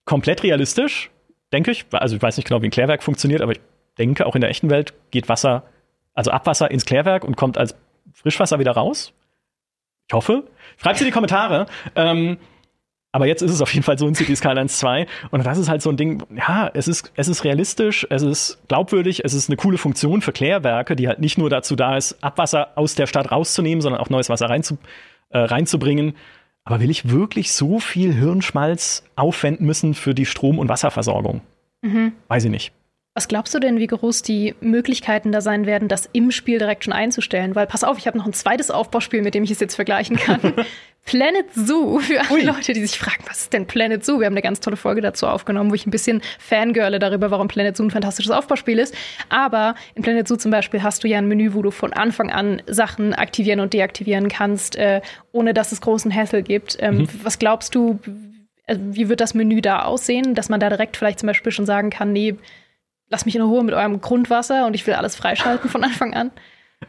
[0.06, 1.10] Komplett realistisch,
[1.54, 1.86] denke ich.
[1.92, 3.62] Also ich weiß nicht genau, wie ein Klärwerk funktioniert, aber ich
[3.98, 5.64] denke, auch in der echten Welt geht Wasser,
[6.14, 7.76] also Abwasser ins Klärwerk und kommt als
[8.14, 9.14] Frischwasser wieder raus.
[10.08, 10.44] Ich hoffe.
[10.78, 11.68] Schreibt in die Kommentare.
[11.96, 12.38] Ähm,
[13.12, 15.06] aber jetzt ist es auf jeden Fall so in City Skylines 2.
[15.32, 18.60] Und das ist halt so ein Ding, ja, es ist, es ist realistisch, es ist
[18.68, 22.24] glaubwürdig, es ist eine coole Funktion für Klärwerke, die halt nicht nur dazu da ist,
[22.24, 24.78] Abwasser aus der Stadt rauszunehmen, sondern auch neues Wasser reinzu,
[25.30, 26.14] äh, reinzubringen.
[26.64, 31.42] Aber will ich wirklich so viel Hirnschmalz aufwenden müssen für die Strom- und Wasserversorgung?
[31.82, 32.14] Mhm.
[32.28, 32.72] Weiß ich nicht.
[33.14, 36.86] Was glaubst du denn, wie groß die Möglichkeiten da sein werden, das im Spiel direkt
[36.86, 37.56] schon einzustellen?
[37.56, 40.16] Weil pass auf, ich habe noch ein zweites Aufbauspiel, mit dem ich es jetzt vergleichen
[40.16, 40.40] kann.
[41.06, 42.42] Planet Zoo, für alle Ui.
[42.42, 44.20] Leute, die sich fragen, was ist denn Planet Zoo?
[44.20, 47.48] Wir haben eine ganz tolle Folge dazu aufgenommen, wo ich ein bisschen fangirle darüber, warum
[47.48, 48.96] Planet Zoo ein fantastisches Aufbauspiel ist.
[49.30, 52.32] Aber in Planet Zoo zum Beispiel hast du ja ein Menü, wo du von Anfang
[52.32, 56.78] an Sachen aktivieren und deaktivieren kannst, äh, ohne dass es großen Hassel gibt.
[56.80, 57.10] Ähm, mhm.
[57.24, 58.00] Was glaubst du,
[58.68, 61.66] äh, wie wird das Menü da aussehen, dass man da direkt vielleicht zum Beispiel schon
[61.66, 62.36] sagen kann, nee,
[63.10, 66.32] lasst mich in Ruhe mit eurem Grundwasser und ich will alles freischalten von Anfang an?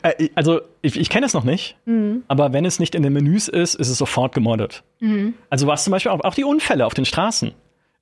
[0.03, 2.23] Äh, also, ich, ich kenne es noch nicht, mhm.
[2.29, 4.83] aber wenn es nicht in den Menüs ist, ist es sofort gemoddet.
[5.01, 5.35] Mhm.
[5.51, 7.53] Also, was zum Beispiel auch, auch die Unfälle auf den Straßen.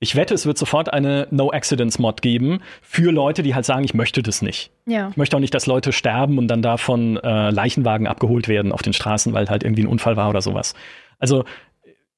[0.03, 4.23] Ich wette, es wird sofort eine No-Accidents-Mod geben für Leute, die halt sagen, ich möchte
[4.23, 4.71] das nicht.
[4.87, 5.09] Ja.
[5.09, 8.81] Ich möchte auch nicht, dass Leute sterben und dann davon äh, Leichenwagen abgeholt werden auf
[8.81, 10.73] den Straßen, weil halt irgendwie ein Unfall war oder sowas.
[11.19, 11.45] Also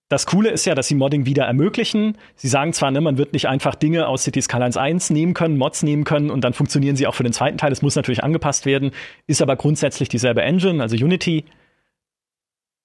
[0.10, 2.18] das Coole ist ja, dass sie Modding wieder ermöglichen.
[2.36, 5.58] Sie sagen zwar, ne, man wird nicht einfach Dinge aus City Skylines 1 nehmen können,
[5.58, 7.70] Mods nehmen können und dann funktionieren sie auch für den zweiten Teil.
[7.70, 8.92] Das muss natürlich angepasst werden,
[9.28, 11.46] ist aber grundsätzlich dieselbe Engine, also Unity.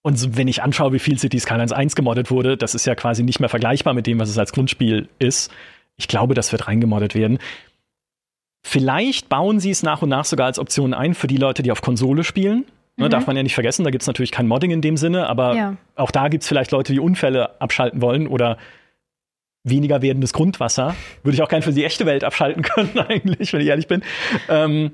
[0.03, 3.23] Und wenn ich anschaue, wie viel City Skylines 1 gemoddet wurde, das ist ja quasi
[3.23, 5.53] nicht mehr vergleichbar mit dem, was es als Grundspiel ist.
[5.97, 7.39] Ich glaube, das wird reingemoddet werden.
[8.63, 11.73] Vielleicht bauen sie es nach und nach sogar als Option ein für die Leute, die
[11.73, 12.65] auf Konsole spielen
[12.99, 13.11] Ne, mhm.
[13.11, 15.55] Darf man ja nicht vergessen, da gibt es natürlich kein Modding in dem Sinne, aber
[15.55, 15.77] ja.
[15.95, 18.59] auch da gibt es vielleicht Leute, die Unfälle abschalten wollen oder
[19.63, 20.97] weniger werdendes Grundwasser.
[21.23, 24.03] Würde ich auch gern für die echte Welt abschalten können, eigentlich, wenn ich ehrlich bin.
[24.49, 24.91] Ähm,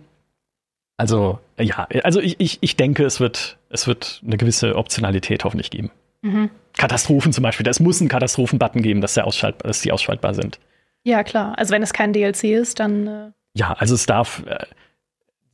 [0.99, 5.71] also, ja, also ich, ich, ich denke, es wird, es wird eine gewisse Optionalität hoffentlich
[5.71, 5.91] geben.
[6.21, 6.51] Mhm.
[6.77, 7.67] Katastrophen zum Beispiel.
[7.67, 9.25] Es muss einen Katastrophen-Button geben, dass, der
[9.59, 10.61] dass die ausschaltbar sind.
[11.05, 11.59] Ja, klar.
[11.59, 13.07] Also wenn es kein DLC ist, dann.
[13.07, 14.43] Äh ja, also es darf.
[14.47, 14.67] Äh,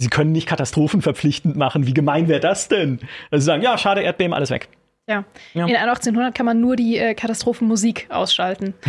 [0.00, 1.86] sie können nicht Katastrophen verpflichtend machen.
[1.86, 3.00] Wie gemein wäre das denn?
[3.30, 4.68] Also sie sagen, ja, schade, Erdbeben, alles weg.
[5.06, 5.24] Ja.
[5.54, 5.66] ja.
[5.66, 8.74] In 1800 kann man nur die äh, Katastrophenmusik ausschalten.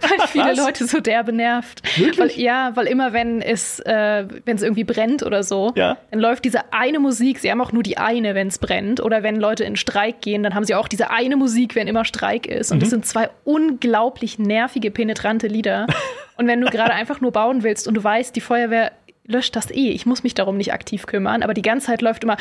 [0.00, 0.58] weil viele Was?
[0.58, 1.82] Leute so derbe nervt.
[1.98, 2.18] Wirklich?
[2.18, 5.96] Weil, ja, weil immer wenn es, äh, wenn es irgendwie brennt oder so, ja.
[6.10, 9.00] dann läuft diese eine Musik, sie haben auch nur die eine, wenn es brennt.
[9.00, 12.04] Oder wenn Leute in Streik gehen, dann haben sie auch diese eine Musik, wenn immer
[12.04, 12.70] Streik ist.
[12.70, 12.80] Und mhm.
[12.80, 15.86] das sind zwei unglaublich nervige, penetrante Lieder.
[16.36, 18.92] und wenn du gerade einfach nur bauen willst und du weißt, die Feuerwehr
[19.24, 19.90] löscht das eh.
[19.90, 22.36] Ich muss mich darum nicht aktiv kümmern, aber die ganze Zeit läuft immer,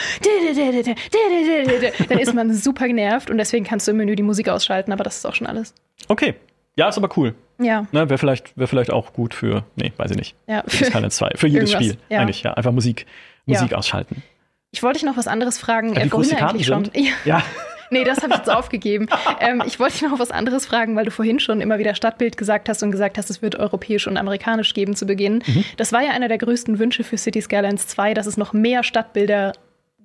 [2.09, 5.03] dann ist man super genervt und deswegen kannst du im Menü die Musik ausschalten, aber
[5.03, 5.73] das ist auch schon alles.
[6.07, 6.35] Okay,
[6.75, 7.35] ja, ist aber cool.
[7.59, 7.85] Ja.
[7.91, 10.35] Ne, Wäre vielleicht, wär vielleicht auch gut für, nee, weiß ich nicht.
[10.47, 11.31] Ja, für, keine zwei.
[11.35, 11.97] Für jedes Spiel.
[12.09, 12.19] Ja.
[12.19, 12.53] Eigentlich, ja.
[12.53, 13.05] Einfach Musik,
[13.45, 13.77] Musik ja.
[13.77, 14.23] ausschalten.
[14.71, 15.93] Ich wollte dich noch was anderes fragen.
[15.93, 16.89] Ja, wie groß die eigentlich schon.
[16.95, 17.11] Ja.
[17.25, 17.43] ja.
[17.91, 19.07] Nee, das habe ich jetzt aufgegeben.
[19.39, 22.37] Ähm, ich wollte dich noch was anderes fragen, weil du vorhin schon immer wieder Stadtbild
[22.37, 25.43] gesagt hast und gesagt hast, es wird europäisch und amerikanisch geben zu Beginn.
[25.45, 25.63] Mhm.
[25.77, 28.83] Das war ja einer der größten Wünsche für City Skylines 2, dass es noch mehr
[28.83, 29.53] Stadtbilder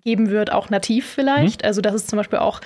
[0.03, 1.63] geben wird, auch nativ vielleicht.
[1.63, 1.67] Mhm.
[1.67, 2.61] Also, dass es zum Beispiel auch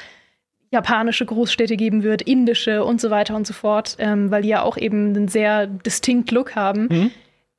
[0.70, 4.62] japanische Großstädte geben wird, indische und so weiter und so fort, ähm, weil die ja
[4.62, 6.88] auch eben einen sehr distinct Look haben.
[6.90, 7.10] Mhm.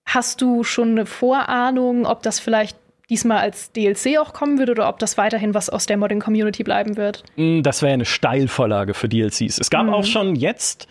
[0.05, 2.78] Hast du schon eine Vorahnung, ob das vielleicht
[3.12, 6.97] diesmal als DLC auch kommen wird oder ob das weiterhin was aus der Modding-Community bleiben
[6.97, 7.24] wird?
[7.36, 9.59] Mm, das wäre eine Steilvorlage für DLCs.
[9.59, 9.93] Es gab mhm.
[9.93, 10.88] auch schon jetzt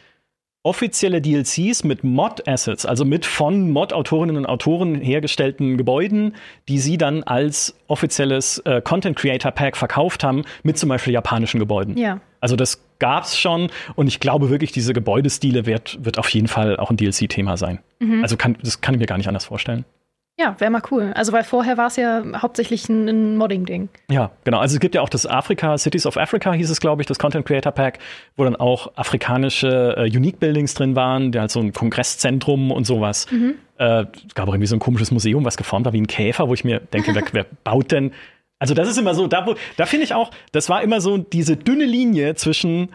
[0.62, 6.34] offizielle DLCs mit Mod-Assets, also mit von Mod-Autorinnen und Autoren hergestellten Gebäuden,
[6.68, 11.96] die sie dann als offizielles äh, Content-Creator-Pack verkauft haben, mit zum Beispiel japanischen Gebäuden.
[11.96, 12.20] Ja.
[12.40, 16.76] Also das gab's schon und ich glaube wirklich, diese Gebäudestile wird, wird auf jeden Fall
[16.76, 17.78] auch ein DLC-Thema sein.
[17.98, 18.22] Mhm.
[18.22, 19.86] Also kann, das kann ich mir gar nicht anders vorstellen.
[20.40, 21.12] Ja, wäre mal cool.
[21.14, 23.90] Also, weil vorher war es ja hauptsächlich ein, ein Modding-Ding.
[24.10, 24.58] Ja, genau.
[24.58, 27.18] Also, es gibt ja auch das Afrika, Cities of Africa hieß es, glaube ich, das
[27.18, 27.98] Content Creator Pack,
[28.38, 32.86] wo dann auch afrikanische äh, Unique Buildings drin waren, der halt so ein Kongresszentrum und
[32.86, 33.26] sowas.
[33.30, 33.56] Mhm.
[33.76, 36.48] Äh, es gab auch irgendwie so ein komisches Museum, was geformt war wie ein Käfer,
[36.48, 38.12] wo ich mir denke, wer, wer baut denn?
[38.58, 41.58] Also, das ist immer so, da, da finde ich auch, das war immer so diese
[41.58, 42.88] dünne Linie zwischen,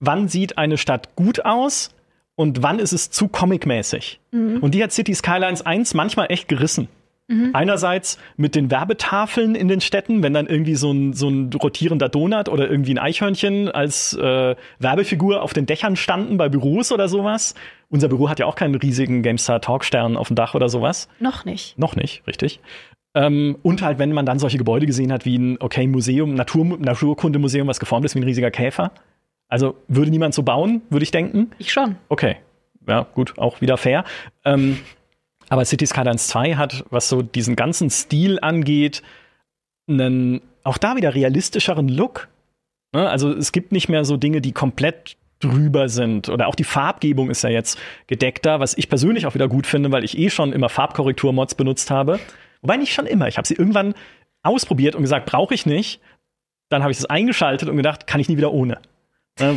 [0.00, 1.94] wann sieht eine Stadt gut aus
[2.40, 4.18] und wann ist es zu comicmäßig.
[4.30, 4.60] Mhm.
[4.62, 6.88] Und die hat City Skylines 1 manchmal echt gerissen.
[7.28, 7.50] Mhm.
[7.52, 12.08] Einerseits mit den Werbetafeln in den Städten, wenn dann irgendwie so ein, so ein rotierender
[12.08, 17.08] Donut oder irgendwie ein Eichhörnchen als äh, Werbefigur auf den Dächern standen bei Büros oder
[17.08, 17.54] sowas.
[17.90, 21.08] Unser Büro hat ja auch keinen riesigen GameStar Talkstern auf dem Dach oder sowas.
[21.18, 21.78] Noch nicht.
[21.78, 22.60] Noch nicht, richtig.
[23.14, 26.78] Ähm, und halt, wenn man dann solche Gebäude gesehen hat wie ein, okay, Museum, Natur,
[26.78, 28.92] Naturkundemuseum, was geformt ist wie ein riesiger Käfer.
[29.50, 31.50] Also würde niemand so bauen, würde ich denken?
[31.58, 31.96] Ich schon.
[32.08, 32.36] Okay.
[32.88, 34.04] Ja, gut, auch wieder fair.
[34.44, 34.78] Ähm,
[35.48, 39.02] aber City Skylines 2 hat, was so diesen ganzen Stil angeht,
[39.88, 42.28] einen auch da wieder realistischeren Look.
[42.92, 43.08] Ne?
[43.08, 46.28] Also es gibt nicht mehr so Dinge, die komplett drüber sind.
[46.28, 49.90] Oder auch die Farbgebung ist ja jetzt gedeckter, was ich persönlich auch wieder gut finde,
[49.90, 52.20] weil ich eh schon immer Farbkorrektur-Mods benutzt habe.
[52.62, 53.26] Wobei nicht schon immer.
[53.26, 53.94] Ich habe sie irgendwann
[54.42, 56.00] ausprobiert und gesagt, brauche ich nicht.
[56.68, 58.80] Dann habe ich es eingeschaltet und gedacht, kann ich nie wieder ohne ne,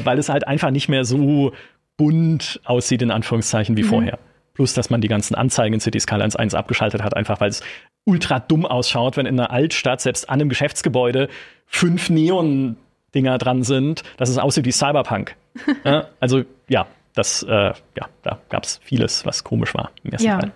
[0.04, 1.54] weil es halt einfach nicht mehr so
[1.98, 3.88] bunt aussieht, in Anführungszeichen, wie mhm.
[3.88, 4.20] vorher.
[4.54, 7.62] Plus, dass man die ganzen Anzeigen in City Skylines 1 abgeschaltet hat, einfach weil es
[8.06, 11.30] ultra dumm ausschaut, wenn in einer Altstadt, selbst an einem Geschäftsgebäude,
[11.66, 15.36] fünf Neon-Dinger dran sind, dass es aussieht wie Cyberpunk.
[16.20, 20.40] also, ja, das, äh, ja, da gab es vieles, was komisch war im ersten ja.
[20.40, 20.52] Teil.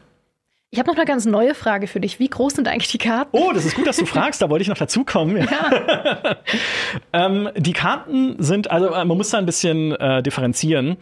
[0.69, 2.19] Ich habe noch eine ganz neue Frage für dich.
[2.19, 3.29] Wie groß sind eigentlich die Karten?
[3.31, 4.41] Oh, das ist gut, dass du fragst.
[4.41, 5.37] Da wollte ich noch dazukommen.
[5.37, 6.37] Ja.
[7.13, 10.97] ähm, die Karten sind, also äh, man muss da ein bisschen äh, differenzieren.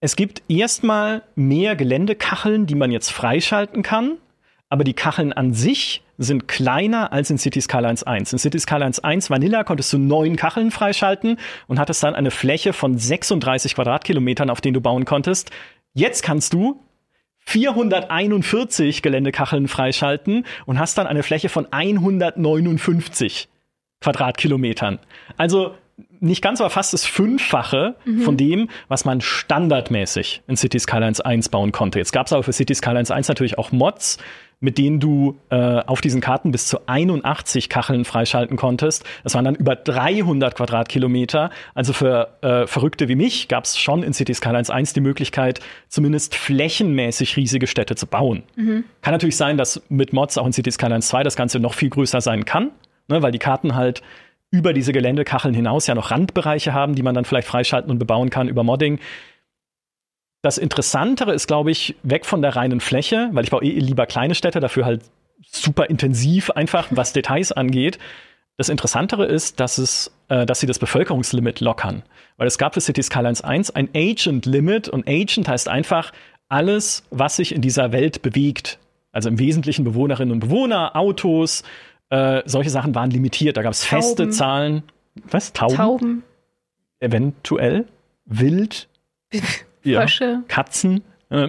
[0.00, 4.18] Es gibt erstmal mehr Geländekacheln, die man jetzt freischalten kann.
[4.68, 8.32] Aber die Kacheln an sich sind kleiner als in City Skylines 1.
[8.32, 12.72] In City Skylines 1 Vanilla konntest du neun Kacheln freischalten und hattest dann eine Fläche
[12.72, 15.50] von 36 Quadratkilometern, auf denen du bauen konntest.
[15.94, 16.82] Jetzt kannst du
[17.46, 23.48] 441 Geländekacheln freischalten und hast dann eine Fläche von 159
[24.00, 24.98] Quadratkilometern.
[25.36, 25.74] Also
[26.20, 28.22] nicht ganz, aber fast das Fünffache mhm.
[28.22, 31.98] von dem, was man standardmäßig in City Skylines 1 bauen konnte.
[31.98, 34.18] Jetzt gab es aber für City Skylines 1 natürlich auch Mods,
[34.60, 39.04] mit denen du äh, auf diesen Karten bis zu 81 Kacheln freischalten konntest.
[39.22, 41.50] Das waren dann über 300 Quadratkilometer.
[41.74, 45.60] Also für äh, Verrückte wie mich gab es schon in City Skylines 1 die Möglichkeit,
[45.88, 48.44] zumindest flächenmäßig riesige Städte zu bauen.
[48.56, 48.84] Mhm.
[49.02, 51.90] Kann natürlich sein, dass mit Mods auch in City Skylines 2 das Ganze noch viel
[51.90, 52.70] größer sein kann
[53.08, 54.02] ne, weil die Karten halt
[54.50, 58.30] über diese Geländekacheln hinaus ja noch Randbereiche haben, die man dann vielleicht freischalten und bebauen
[58.30, 59.00] kann über Modding.
[60.46, 64.06] Das Interessantere ist, glaube ich, weg von der reinen Fläche, weil ich baue eh lieber
[64.06, 65.02] kleine Städte, dafür halt
[65.44, 67.98] super intensiv einfach, was Details angeht.
[68.56, 72.04] Das Interessantere ist, dass, es, äh, dass sie das Bevölkerungslimit lockern.
[72.36, 76.12] Weil es gab für City Skylines 1 ein Agent-Limit und Agent heißt einfach
[76.48, 78.78] alles, was sich in dieser Welt bewegt.
[79.10, 81.64] Also im Wesentlichen Bewohnerinnen und Bewohner, Autos,
[82.10, 83.56] äh, solche Sachen waren limitiert.
[83.56, 84.84] Da gab es feste Zahlen.
[85.28, 85.52] Was?
[85.52, 85.74] Tauben?
[85.74, 86.22] Tauben.
[87.00, 87.86] Eventuell.
[88.26, 88.86] Wild.
[89.86, 90.00] ja.
[90.00, 90.42] Frösche.
[90.48, 91.02] Katzen.
[91.30, 91.48] Äh,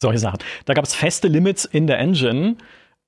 [0.00, 0.38] solche Sachen.
[0.64, 2.56] Da gab es feste Limits in der Engine.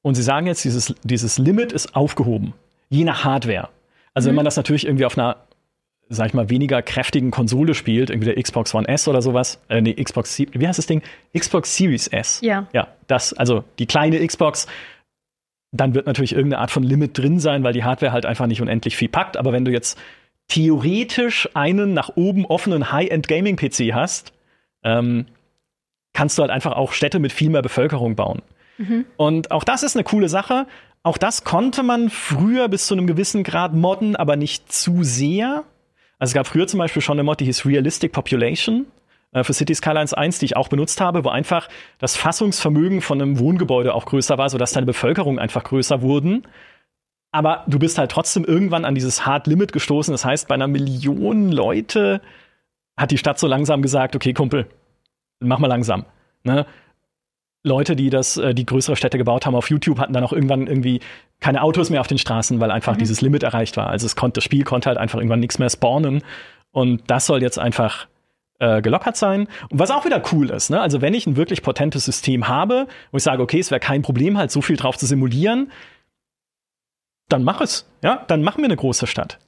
[0.02, 2.54] Und sie sagen jetzt, dieses, dieses Limit ist aufgehoben
[2.90, 3.70] je nach Hardware.
[4.12, 4.30] Also mhm.
[4.30, 5.36] wenn man das natürlich irgendwie auf einer,
[6.10, 9.80] sag ich mal, weniger kräftigen Konsole spielt, irgendwie der Xbox One S oder sowas, äh,
[9.80, 11.02] nee, Xbox, wie heißt das Ding?
[11.36, 12.40] Xbox Series S.
[12.42, 12.66] Ja.
[12.74, 14.66] Ja, das, also die kleine Xbox,
[15.72, 18.60] dann wird natürlich irgendeine Art von Limit drin sein, weil die Hardware halt einfach nicht
[18.60, 19.36] unendlich viel packt.
[19.36, 19.96] Aber wenn du jetzt
[20.48, 24.32] theoretisch einen nach oben offenen High-End-Gaming-PC hast,
[24.82, 25.26] ähm,
[26.12, 28.42] kannst du halt einfach auch Städte mit viel mehr Bevölkerung bauen.
[28.78, 29.04] Mhm.
[29.16, 30.66] Und auch das ist eine coole Sache.
[31.02, 35.64] Auch das konnte man früher bis zu einem gewissen Grad modden, aber nicht zu sehr.
[36.18, 38.86] Also es gab früher zum Beispiel schon eine Mod, die hieß Realistic Population
[39.32, 41.68] äh, für City Skylines 1, die ich auch benutzt habe, wo einfach
[41.98, 46.46] das Fassungsvermögen von einem Wohngebäude auch größer war, sodass deine Bevölkerung einfach größer wurden.
[47.32, 50.12] Aber du bist halt trotzdem irgendwann an dieses Hard Limit gestoßen.
[50.12, 52.20] Das heißt, bei einer Million Leute
[53.00, 54.66] hat die Stadt so langsam gesagt, okay, Kumpel,
[55.40, 56.04] mach mal langsam.
[56.44, 56.66] Ne?
[57.62, 60.66] Leute, die das, äh, die größere Städte gebaut haben auf YouTube, hatten dann auch irgendwann
[60.66, 61.00] irgendwie
[61.40, 62.98] keine Autos mehr auf den Straßen, weil einfach mhm.
[62.98, 63.88] dieses Limit erreicht war.
[63.88, 66.22] Also es konnte, das Spiel konnte halt einfach irgendwann nichts mehr spawnen.
[66.72, 68.06] Und das soll jetzt einfach
[68.58, 69.48] äh, gelockert sein.
[69.70, 70.80] Und was auch wieder cool ist, ne?
[70.80, 74.02] Also wenn ich ein wirklich potentes System habe, wo ich sage, okay, es wäre kein
[74.02, 75.72] Problem, halt so viel drauf zu simulieren,
[77.28, 77.90] dann mach es.
[78.02, 79.38] Ja, dann machen wir eine große Stadt.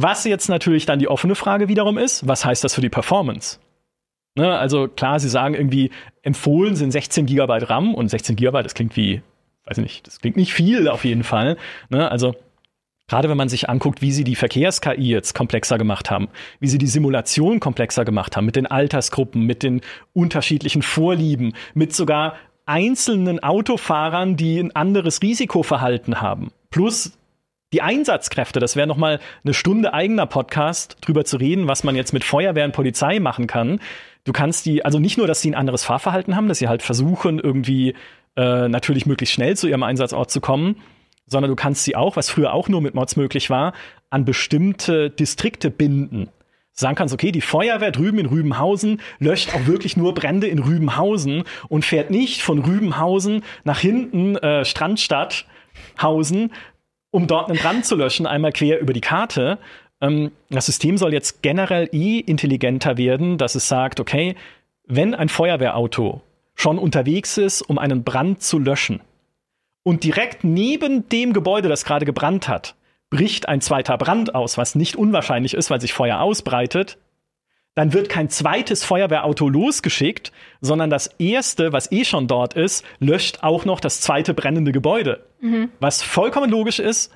[0.00, 3.58] Was jetzt natürlich dann die offene Frage wiederum ist, was heißt das für die Performance?
[4.36, 5.90] Ne, also klar, sie sagen irgendwie,
[6.22, 9.22] empfohlen sind 16 Gigabyte RAM und 16 Gigabyte, das klingt wie,
[9.64, 11.56] weiß ich nicht, das klingt nicht viel auf jeden Fall.
[11.90, 12.36] Ne, also
[13.08, 16.28] Gerade wenn man sich anguckt, wie sie die Verkehrs-KI jetzt komplexer gemacht haben,
[16.60, 19.80] wie sie die Simulation komplexer gemacht haben, mit den Altersgruppen, mit den
[20.12, 22.34] unterschiedlichen Vorlieben, mit sogar
[22.66, 26.52] einzelnen Autofahrern, die ein anderes Risikoverhalten haben.
[26.70, 27.18] Plus
[27.72, 31.96] die Einsatzkräfte, das wäre noch mal eine Stunde eigener Podcast drüber zu reden, was man
[31.96, 33.80] jetzt mit Feuerwehr und Polizei machen kann.
[34.24, 36.82] Du kannst die, also nicht nur, dass sie ein anderes Fahrverhalten haben, dass sie halt
[36.82, 37.94] versuchen, irgendwie
[38.36, 40.76] äh, natürlich möglichst schnell zu ihrem Einsatzort zu kommen,
[41.26, 43.74] sondern du kannst sie auch, was früher auch nur mit Mods möglich war,
[44.08, 46.30] an bestimmte Distrikte binden.
[46.72, 51.42] Sagen kannst, okay, die Feuerwehr drüben in Rübenhausen löscht auch wirklich nur Brände in Rübenhausen
[51.68, 55.46] und fährt nicht von Rübenhausen nach hinten äh, Strandstadt
[56.00, 56.52] Hausen,
[57.10, 59.58] um dort einen Brand zu löschen, einmal quer über die Karte,
[60.00, 64.36] ähm, das System soll jetzt generell eh intelligenter werden, dass es sagt, okay,
[64.86, 66.22] wenn ein Feuerwehrauto
[66.54, 69.00] schon unterwegs ist, um einen Brand zu löschen,
[69.88, 72.74] und direkt neben dem Gebäude, das gerade gebrannt hat,
[73.08, 76.98] bricht ein zweiter Brand aus, was nicht unwahrscheinlich ist, weil sich Feuer ausbreitet,
[77.78, 83.44] dann wird kein zweites Feuerwehrauto losgeschickt, sondern das erste, was eh schon dort ist, löscht
[83.44, 85.24] auch noch das zweite brennende Gebäude.
[85.40, 85.70] Mhm.
[85.78, 87.12] Was vollkommen logisch ist,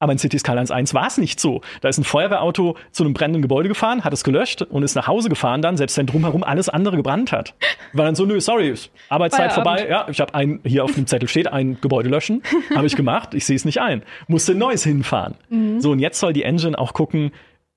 [0.00, 1.60] aber in City Skylines 1 war es nicht so.
[1.80, 5.06] Da ist ein Feuerwehrauto zu einem brennenden Gebäude gefahren, hat es gelöscht und ist nach
[5.06, 7.54] Hause gefahren dann, selbst wenn drumherum alles andere gebrannt hat.
[7.92, 8.74] War dann so, nö, sorry,
[9.08, 9.80] Arbeitszeit Feierabend.
[9.80, 9.88] vorbei.
[9.88, 12.42] Ja, ich habe ein, hier auf dem Zettel steht, ein Gebäude löschen.
[12.74, 14.02] habe ich gemacht, ich sehe es nicht ein.
[14.26, 15.36] Musste ein neues hinfahren.
[15.50, 15.80] Mhm.
[15.80, 17.30] So, und jetzt soll die Engine auch gucken,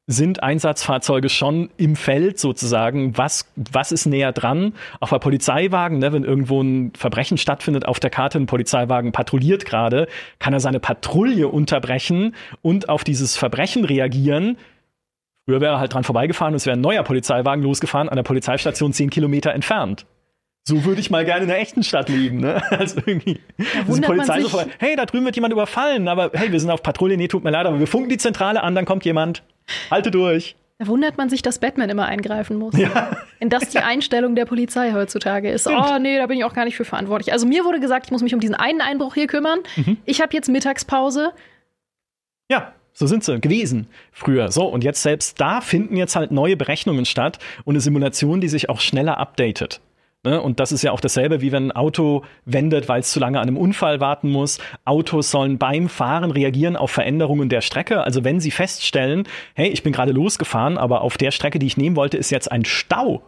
[0.07, 3.17] sind Einsatzfahrzeuge schon im Feld sozusagen?
[3.17, 4.73] Was, was ist näher dran?
[5.01, 9.65] Auch bei Polizeiwagen, ne, wenn irgendwo ein Verbrechen stattfindet auf der Karte, ein Polizeiwagen patrouilliert
[9.65, 10.07] gerade,
[10.39, 14.57] kann er seine Patrouille unterbrechen und auf dieses Verbrechen reagieren.
[15.45, 18.23] Früher wäre er halt dran vorbeigefahren und es wäre ein neuer Polizeiwagen losgefahren an der
[18.23, 20.05] Polizeistation zehn Kilometer entfernt.
[20.67, 22.61] So würde ich mal gerne in einer echten Stadt leben, ne?
[22.71, 23.39] Also irgendwie.
[23.57, 24.69] Ist Polizei so vorbei.
[24.79, 27.51] Hey, da drüben wird jemand überfallen, aber hey, wir sind auf Patrouille, nee, tut mir
[27.51, 29.43] leid, aber wir funken die Zentrale an, dann kommt jemand.
[29.89, 30.57] Halte durch.
[30.77, 32.77] Da wundert man sich, dass Batman immer eingreifen muss.
[32.77, 33.15] Ja.
[33.39, 35.61] In das die Einstellung der Polizei heutzutage ist.
[35.61, 35.85] Stimmt.
[35.89, 37.31] Oh, nee, da bin ich auch gar nicht für verantwortlich.
[37.31, 39.59] Also mir wurde gesagt, ich muss mich um diesen einen Einbruch hier kümmern.
[39.77, 39.97] Mhm.
[40.03, 41.31] Ich habe jetzt Mittagspause.
[42.51, 44.51] Ja, so sind sie gewesen früher.
[44.51, 48.49] So, und jetzt selbst da finden jetzt halt neue Berechnungen statt und eine Simulation, die
[48.49, 49.79] sich auch schneller updatet.
[50.27, 50.41] Ne?
[50.41, 53.39] Und das ist ja auch dasselbe, wie wenn ein Auto wendet, weil es zu lange
[53.39, 54.59] an einem Unfall warten muss.
[54.83, 58.03] Autos sollen beim Fahren reagieren auf Veränderungen der Strecke.
[58.03, 59.25] Also wenn sie feststellen,
[59.55, 62.51] hey, ich bin gerade losgefahren, aber auf der Strecke, die ich nehmen wollte, ist jetzt
[62.51, 63.21] ein Stau.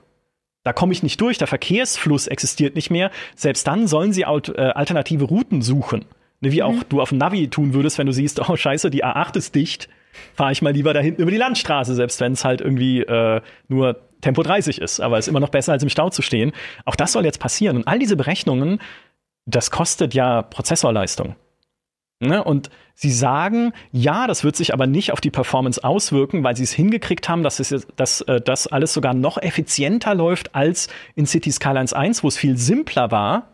[0.63, 3.11] Da komme ich nicht durch, der Verkehrsfluss existiert nicht mehr.
[3.33, 6.03] Selbst dann sollen sie äh, alternative Routen suchen.
[6.41, 6.63] Ne, wie mhm.
[6.63, 9.55] auch du auf dem Navi tun würdest, wenn du siehst, oh scheiße, die A8 ist
[9.55, 9.87] dicht,
[10.33, 13.41] fahre ich mal lieber da hinten über die Landstraße, selbst wenn es halt irgendwie äh,
[13.67, 14.99] nur Tempo 30 ist.
[14.99, 16.51] Aber es ist immer noch besser, als im Stau zu stehen.
[16.85, 17.77] Auch das soll jetzt passieren.
[17.77, 18.79] Und all diese Berechnungen,
[19.45, 21.35] das kostet ja Prozessorleistung.
[22.21, 22.43] Ne?
[22.43, 26.63] Und sie sagen, ja, das wird sich aber nicht auf die Performance auswirken, weil sie
[26.63, 31.25] es hingekriegt haben, dass, es, dass äh, das alles sogar noch effizienter läuft als in
[31.25, 33.53] City Skylines 1, wo es viel simpler war.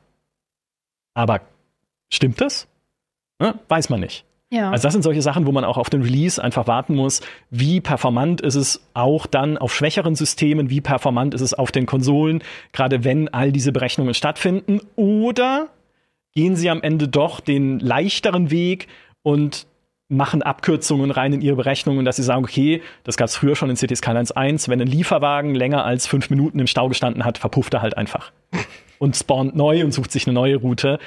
[1.13, 1.41] Aber
[2.09, 2.67] stimmt das?
[3.39, 3.59] Ne?
[3.67, 4.25] Weiß man nicht.
[4.51, 4.71] Ja.
[4.71, 7.81] Also das sind solche Sachen, wo man auch auf den Release einfach warten muss, wie
[7.81, 12.43] performant ist es auch dann auf schwächeren Systemen, wie performant ist es auf den Konsolen,
[12.71, 14.81] gerade wenn all diese Berechnungen stattfinden.
[14.95, 15.69] Oder
[16.33, 18.87] gehen sie am Ende doch den leichteren Weg
[19.23, 19.65] und
[20.07, 23.71] machen Abkürzungen rein in ihre Berechnungen, dass sie sagen, okay, das gab es früher schon
[23.71, 27.39] in City Skylines 1, wenn ein Lieferwagen länger als fünf Minuten im Stau gestanden hat,
[27.39, 28.31] verpufft er halt einfach
[28.99, 30.99] und spawnt neu und sucht sich eine neue Route.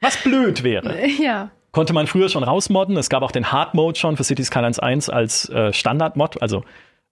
[0.00, 0.96] Was blöd wäre.
[1.20, 1.50] Ja.
[1.76, 2.96] Konnte man früher schon rausmodden.
[2.96, 6.64] Es gab auch den Hard Mode schon für City Skylines 1 als äh, Standard-Mod, also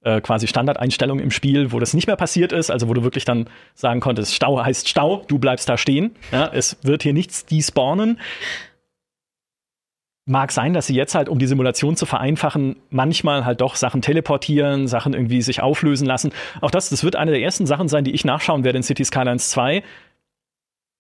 [0.03, 3.27] äh, quasi Standardeinstellung im Spiel, wo das nicht mehr passiert ist, also wo du wirklich
[3.27, 6.16] dann sagen konntest, Stau heißt Stau, du bleibst da stehen.
[6.32, 8.19] Ja, es wird hier nichts despawnen.
[10.24, 14.01] Mag sein, dass sie jetzt halt, um die Simulation zu vereinfachen, manchmal halt doch Sachen
[14.01, 16.32] teleportieren, Sachen irgendwie sich auflösen lassen.
[16.62, 19.05] Auch das, das wird eine der ersten Sachen sein, die ich nachschauen werde in City
[19.05, 19.82] Skylines 2.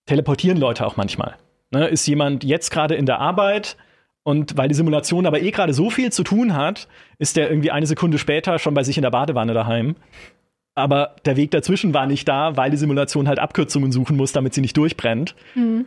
[0.04, 1.38] Teleportieren Leute auch manchmal.
[1.74, 3.76] Ne, ist jemand jetzt gerade in der Arbeit,
[4.24, 6.88] und weil die Simulation aber eh gerade so viel zu tun hat,
[7.18, 9.96] ist der irgendwie eine Sekunde später schon bei sich in der Badewanne daheim.
[10.74, 14.54] Aber der Weg dazwischen war nicht da, weil die Simulation halt Abkürzungen suchen muss, damit
[14.54, 15.36] sie nicht durchbrennt.
[15.54, 15.84] Mhm.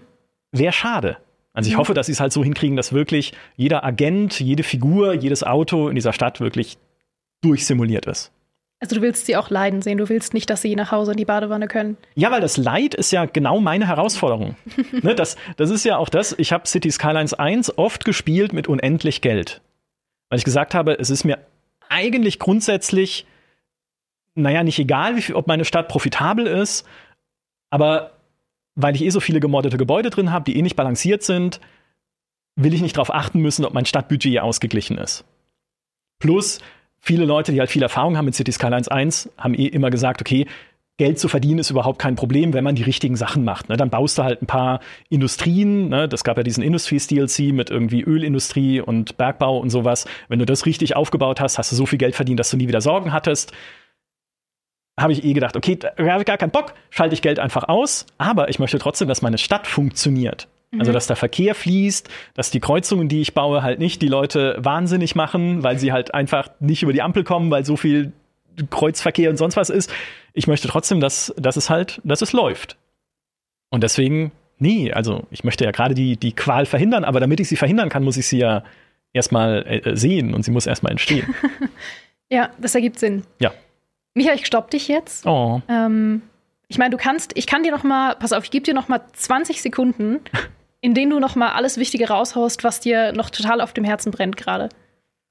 [0.52, 1.18] Wäre schade.
[1.52, 1.80] Also ich mhm.
[1.80, 5.90] hoffe, dass sie es halt so hinkriegen, dass wirklich jeder Agent, jede Figur, jedes Auto
[5.90, 6.78] in dieser Stadt wirklich
[7.42, 8.32] durchsimuliert ist.
[8.80, 11.18] Also du willst sie auch leiden sehen, du willst nicht, dass sie nach Hause in
[11.18, 11.98] die Badewanne können.
[12.14, 14.56] Ja, weil das Leid ist ja genau meine Herausforderung.
[14.92, 18.68] ne, das, das ist ja auch das, ich habe City Skylines 1 oft gespielt mit
[18.68, 19.62] unendlich Geld.
[20.30, 21.40] Weil ich gesagt habe, es ist mir
[21.90, 23.26] eigentlich grundsätzlich,
[24.36, 26.86] naja, nicht egal, wie ob meine Stadt profitabel ist,
[27.72, 28.12] aber
[28.76, 31.60] weil ich eh so viele gemoddete Gebäude drin habe, die eh nicht balanciert sind,
[32.56, 35.26] will ich nicht darauf achten müssen, ob mein Stadtbudget ausgeglichen ist.
[36.20, 36.60] Plus,
[37.08, 40.22] viele Leute, die halt viel Erfahrung haben mit City Skylines 1, haben eh immer gesagt,
[40.22, 40.46] okay,
[40.98, 43.70] Geld zu verdienen ist überhaupt kein Problem, wenn man die richtigen Sachen macht.
[43.70, 43.78] Ne?
[43.78, 44.80] Dann baust du halt ein paar
[45.10, 45.90] Industrien.
[45.90, 46.10] Ne?
[46.10, 50.06] Das gab ja diesen Industries-DLC mit irgendwie Ölindustrie und Bergbau und sowas.
[50.28, 52.68] Wenn du das richtig aufgebaut hast, hast du so viel Geld verdient, dass du nie
[52.68, 53.54] wieder Sorgen hattest.
[55.00, 57.70] Habe ich eh gedacht, okay, da habe ich gar keinen Bock, schalte ich Geld einfach
[57.70, 58.08] aus.
[58.18, 60.48] Aber ich möchte trotzdem, dass meine Stadt funktioniert.
[60.74, 60.94] Also, mhm.
[60.94, 65.16] dass der Verkehr fließt, dass die Kreuzungen, die ich baue, halt nicht die Leute wahnsinnig
[65.16, 68.12] machen, weil sie halt einfach nicht über die Ampel kommen, weil so viel
[68.70, 69.94] Kreuzverkehr und sonst was ist.
[70.34, 72.78] Ich möchte trotzdem, dass, dass es halt, dass es läuft.
[73.70, 77.48] Und deswegen, nee, also ich möchte ja gerade die, die Qual verhindern, aber damit ich
[77.48, 78.64] sie verhindern kann, muss ich sie ja
[79.14, 81.34] erstmal äh, sehen und sie muss erstmal entstehen.
[82.30, 83.24] ja, das ergibt Sinn.
[83.40, 83.54] Ja.
[84.14, 85.26] Michael, ich stopp dich jetzt.
[85.26, 85.62] Oh.
[85.70, 86.22] Ähm,
[86.68, 88.88] ich meine, du kannst, ich kann dir noch mal, pass auf, ich gebe dir noch
[88.88, 90.20] mal 20 Sekunden,
[90.82, 94.12] in denen du noch mal alles Wichtige raushaust, was dir noch total auf dem Herzen
[94.12, 94.70] brennt gerade.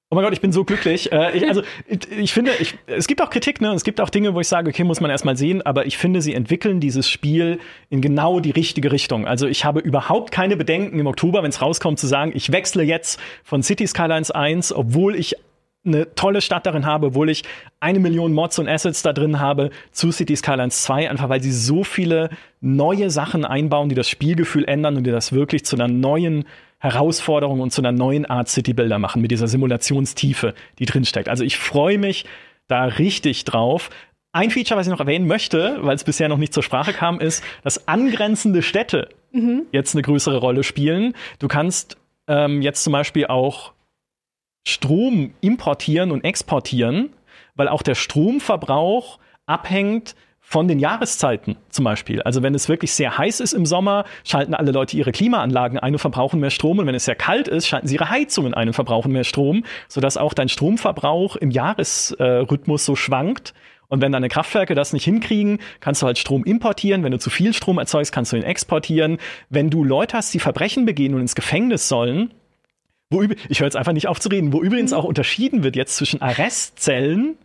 [0.08, 1.10] Oh mein Gott, ich bin so glücklich.
[1.10, 3.72] Äh, ich, also, ich, ich finde, ich, es gibt auch Kritik, ne?
[3.72, 6.22] Es gibt auch Dinge, wo ich sage, okay, muss man erstmal sehen, aber ich finde,
[6.22, 7.58] sie entwickeln dieses Spiel
[7.90, 9.26] in genau die richtige Richtung.
[9.26, 12.84] Also, ich habe überhaupt keine Bedenken im Oktober, wenn es rauskommt, zu sagen, ich wechsle
[12.84, 15.34] jetzt von City Skylines 1, obwohl ich
[15.86, 17.44] eine tolle Stadt darin habe, obwohl ich
[17.80, 21.52] eine Million Mods und Assets da drin habe, zu City Skylines 2, einfach weil sie
[21.52, 22.30] so viele
[22.60, 26.44] neue Sachen einbauen, die das Spielgefühl ändern und die das wirklich zu einer neuen
[26.78, 31.28] Herausforderung und zu einer neuen Art City-Builder machen, mit dieser Simulationstiefe, die drinsteckt.
[31.28, 32.26] Also ich freue mich
[32.68, 33.90] da richtig drauf.
[34.32, 37.20] Ein Feature, was ich noch erwähnen möchte, weil es bisher noch nicht zur Sprache kam,
[37.20, 39.62] ist, dass angrenzende Städte mhm.
[39.72, 41.14] jetzt eine größere Rolle spielen.
[41.38, 41.96] Du kannst
[42.28, 43.72] ähm, jetzt zum Beispiel auch
[44.68, 47.10] Strom importieren und exportieren,
[47.54, 52.20] weil auch der Stromverbrauch abhängt von den Jahreszeiten zum Beispiel.
[52.22, 55.94] Also wenn es wirklich sehr heiß ist im Sommer, schalten alle Leute ihre Klimaanlagen ein
[55.94, 56.80] und verbrauchen mehr Strom.
[56.80, 59.64] Und wenn es sehr kalt ist, schalten sie ihre Heizungen ein und verbrauchen mehr Strom,
[59.86, 63.54] sodass auch dein Stromverbrauch im Jahresrhythmus so schwankt.
[63.86, 67.04] Und wenn deine Kraftwerke das nicht hinkriegen, kannst du halt Strom importieren.
[67.04, 69.18] Wenn du zu viel Strom erzeugst, kannst du ihn exportieren.
[69.48, 72.32] Wenn du Leute hast, die Verbrechen begehen und ins Gefängnis sollen,
[73.10, 74.96] wo ich höre jetzt einfach nicht auf zu reden, wo übrigens mhm.
[74.98, 77.36] auch unterschieden wird jetzt zwischen Arrestzellen,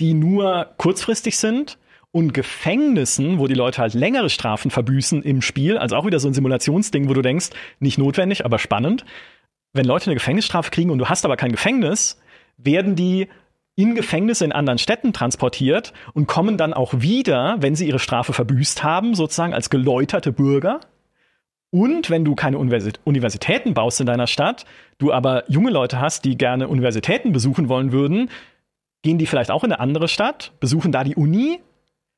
[0.00, 1.78] die nur kurzfristig sind,
[2.10, 5.76] und Gefängnissen, wo die Leute halt längere Strafen verbüßen im Spiel.
[5.76, 7.50] Also auch wieder so ein Simulationsding, wo du denkst,
[7.80, 9.04] nicht notwendig, aber spannend.
[9.72, 12.18] Wenn Leute eine Gefängnisstrafe kriegen und du hast aber kein Gefängnis,
[12.56, 13.28] werden die
[13.76, 18.32] in Gefängnisse in anderen Städten transportiert und kommen dann auch wieder, wenn sie ihre Strafe
[18.32, 20.80] verbüßt haben, sozusagen als geläuterte Bürger
[21.70, 24.64] Und wenn du keine Universitäten baust in deiner Stadt,
[24.96, 28.30] du aber junge Leute hast, die gerne Universitäten besuchen wollen würden,
[29.02, 31.60] gehen die vielleicht auch in eine andere Stadt, besuchen da die Uni.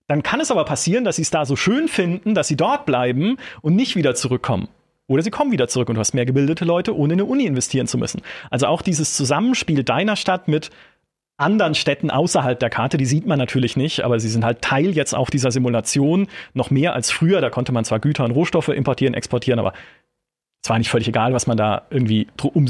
[0.06, 2.86] Dann kann es aber passieren, dass sie es da so schön finden, dass sie dort
[2.86, 4.68] bleiben und nicht wieder zurückkommen.
[5.08, 7.44] Oder sie kommen wieder zurück und du hast mehr gebildete Leute, ohne in eine Uni
[7.44, 8.22] investieren zu müssen.
[8.48, 10.70] Also auch dieses Zusammenspiel deiner Stadt mit
[11.40, 14.90] anderen Städten außerhalb der Karte, die sieht man natürlich nicht, aber sie sind halt Teil
[14.90, 17.40] jetzt auch dieser Simulation, noch mehr als früher.
[17.40, 19.72] Da konnte man zwar Güter und Rohstoffe importieren, exportieren, aber
[20.62, 22.28] es war nicht völlig egal, was man da irgendwie,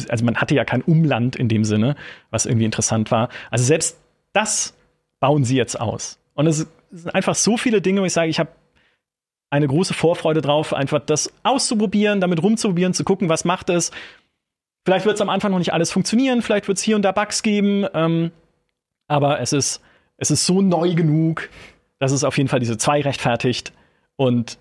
[0.08, 1.96] also man hatte ja kein Umland in dem Sinne,
[2.30, 3.28] was irgendwie interessant war.
[3.50, 3.98] Also selbst
[4.32, 4.74] das
[5.18, 6.18] bauen sie jetzt aus.
[6.34, 8.50] Und es sind einfach so viele Dinge, wo ich sage, ich habe
[9.50, 13.90] eine große Vorfreude drauf, einfach das auszuprobieren, damit rumzuprobieren, zu gucken, was macht es.
[14.84, 17.12] Vielleicht wird es am Anfang noch nicht alles funktionieren, vielleicht wird es hier und da
[17.12, 18.30] Bugs geben, ähm,
[19.10, 19.80] aber es ist,
[20.18, 21.50] es ist so neu genug,
[21.98, 23.72] dass es auf jeden Fall diese zwei rechtfertigt
[24.16, 24.58] und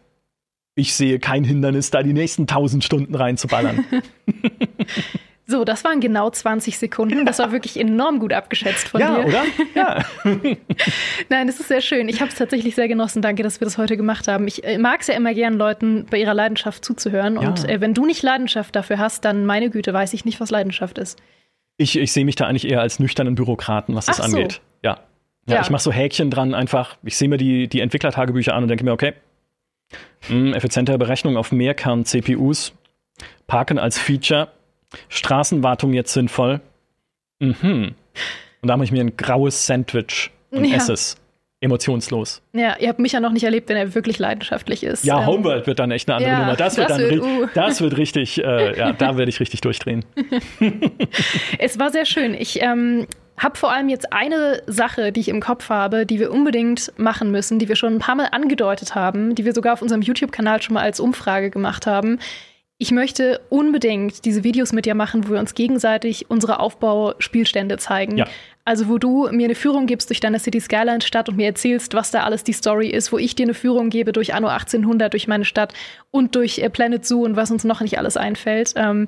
[0.76, 3.86] ich sehe kein Hindernis, da die nächsten tausend Stunden reinzuballern.
[5.52, 7.26] So, das waren genau 20 Sekunden.
[7.26, 9.26] Das war wirklich enorm gut abgeschätzt von ja, dir.
[9.26, 9.44] Oder?
[9.74, 10.06] Ja,
[11.30, 12.08] Nein, das ist sehr schön.
[12.08, 13.24] Ich habe es tatsächlich sehr genossen.
[13.24, 14.48] Danke, dass wir das heute gemacht haben.
[14.48, 17.42] Ich äh, mag es ja immer gern, Leuten bei ihrer Leidenschaft zuzuhören.
[17.42, 17.48] Ja.
[17.48, 20.52] Und äh, wenn du nicht Leidenschaft dafür hast, dann meine Güte, weiß ich nicht, was
[20.52, 21.20] Leidenschaft ist.
[21.82, 24.54] Ich, ich sehe mich da eigentlich eher als nüchternen Bürokraten, was das Ach angeht.
[24.54, 24.60] So.
[24.84, 25.00] Ja.
[25.48, 25.56] ja.
[25.56, 25.62] ja.
[25.62, 26.98] Ich mache so Häkchen dran, einfach.
[27.04, 29.14] Ich sehe mir die, die Entwicklertagebücher an und denke mir, okay,
[30.30, 32.74] mh, effizientere Berechnung auf Mehrkern-CPUs,
[33.48, 34.50] Parken als Feature
[35.08, 36.62] Straßenwartung jetzt sinnvoll?
[37.40, 37.96] Mhm.
[38.62, 40.76] Und da mache ich mir ein graues Sandwich und ja.
[40.76, 41.18] esse es.
[41.62, 42.42] Emotionslos.
[42.54, 45.04] Ja, ihr habt mich ja noch nicht erlebt, wenn er wirklich leidenschaftlich ist.
[45.04, 46.56] Ja, ähm, Homeworld wird dann echt eine andere ja, Nummer.
[46.56, 47.48] Das wird das dann wird, uh.
[47.54, 50.06] das wird richtig, äh, ja, da werde ich richtig durchdrehen.
[51.60, 52.34] es war sehr schön.
[52.34, 53.08] Ich ähm,
[53.38, 57.30] habe vor allem jetzt eine Sache, die ich im Kopf habe, die wir unbedingt machen
[57.30, 60.62] müssen, die wir schon ein paar Mal angedeutet haben, die wir sogar auf unserem YouTube-Kanal
[60.62, 62.20] schon mal als Umfrage gemacht haben
[62.82, 68.18] ich möchte unbedingt diese Videos mit dir machen, wo wir uns gegenseitig unsere Aufbauspielstände zeigen.
[68.18, 68.28] Ja.
[68.70, 71.96] Also wo du mir eine Führung gibst durch deine City Skyline Stadt und mir erzählst,
[71.96, 75.12] was da alles die Story ist, wo ich dir eine Führung gebe durch Anno 1800,
[75.12, 75.74] durch meine Stadt
[76.12, 78.74] und durch äh, Planet Zoo und was uns noch nicht alles einfällt.
[78.76, 79.08] Ähm,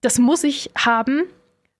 [0.00, 1.22] das muss ich haben,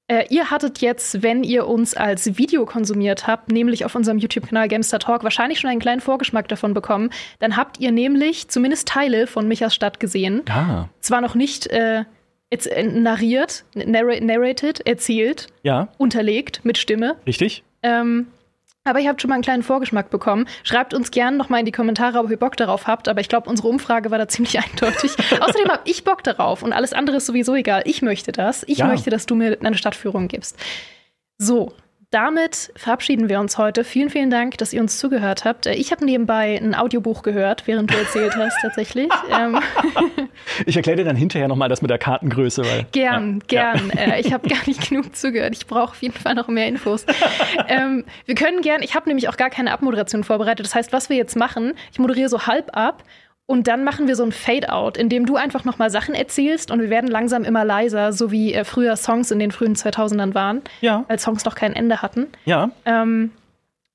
[0.07, 4.69] äh, ihr hattet jetzt, wenn ihr uns als Video konsumiert habt, nämlich auf unserem YouTube-Kanal
[4.69, 7.11] Gamester Talk, wahrscheinlich schon einen kleinen Vorgeschmack davon bekommen.
[7.41, 10.43] Dann habt ihr nämlich zumindest Teile von Michas Stadt gesehen.
[10.49, 10.89] Ah.
[11.01, 12.05] Zwar noch nicht äh,
[12.51, 15.89] jetzt, äh, narriert, narr narrated, erzählt, ja.
[15.99, 17.17] unterlegt mit Stimme.
[17.27, 17.63] Richtig.
[17.83, 18.27] Ähm,
[18.85, 20.47] aber ihr habt schon mal einen kleinen Vorgeschmack bekommen.
[20.63, 23.09] Schreibt uns gerne noch mal in die Kommentare, ob ihr Bock darauf habt.
[23.09, 25.13] Aber ich glaube, unsere Umfrage war da ziemlich eindeutig.
[25.41, 27.83] Außerdem habe ich Bock darauf und alles andere ist sowieso egal.
[27.85, 28.65] Ich möchte das.
[28.67, 28.87] Ich ja.
[28.87, 30.59] möchte, dass du mir eine Stadtführung gibst.
[31.39, 31.73] So,
[32.11, 33.85] damit verabschieden wir uns heute.
[33.85, 35.66] Vielen, vielen Dank, dass ihr uns zugehört habt.
[35.66, 39.09] Äh, ich habe nebenbei ein Audiobuch gehört, während du erzählt hast, tatsächlich.
[39.31, 39.61] Ähm.
[40.66, 42.62] Ich erkläre dir dann hinterher nochmal das mit der Kartengröße.
[42.62, 43.74] Weil, gern, ja.
[43.74, 43.93] gern.
[43.95, 44.15] Ja.
[44.15, 45.55] Äh, ich habe gar nicht genug zugehört.
[45.55, 47.07] Ich brauche auf jeden Fall noch mehr Infos.
[47.69, 50.66] ähm, wir können gern, ich habe nämlich auch gar keine Abmoderation vorbereitet.
[50.66, 53.05] Das heißt, was wir jetzt machen, ich moderiere so halb ab
[53.51, 56.71] und dann machen wir so ein Fade-out, in dem du einfach noch mal Sachen erzählst
[56.71, 60.35] und wir werden langsam immer leiser, so wie äh, früher Songs in den frühen 2000ern
[60.35, 61.05] waren, ja.
[61.09, 62.29] weil Songs noch kein Ende hatten.
[62.45, 62.71] Ja.
[62.85, 63.33] Ähm,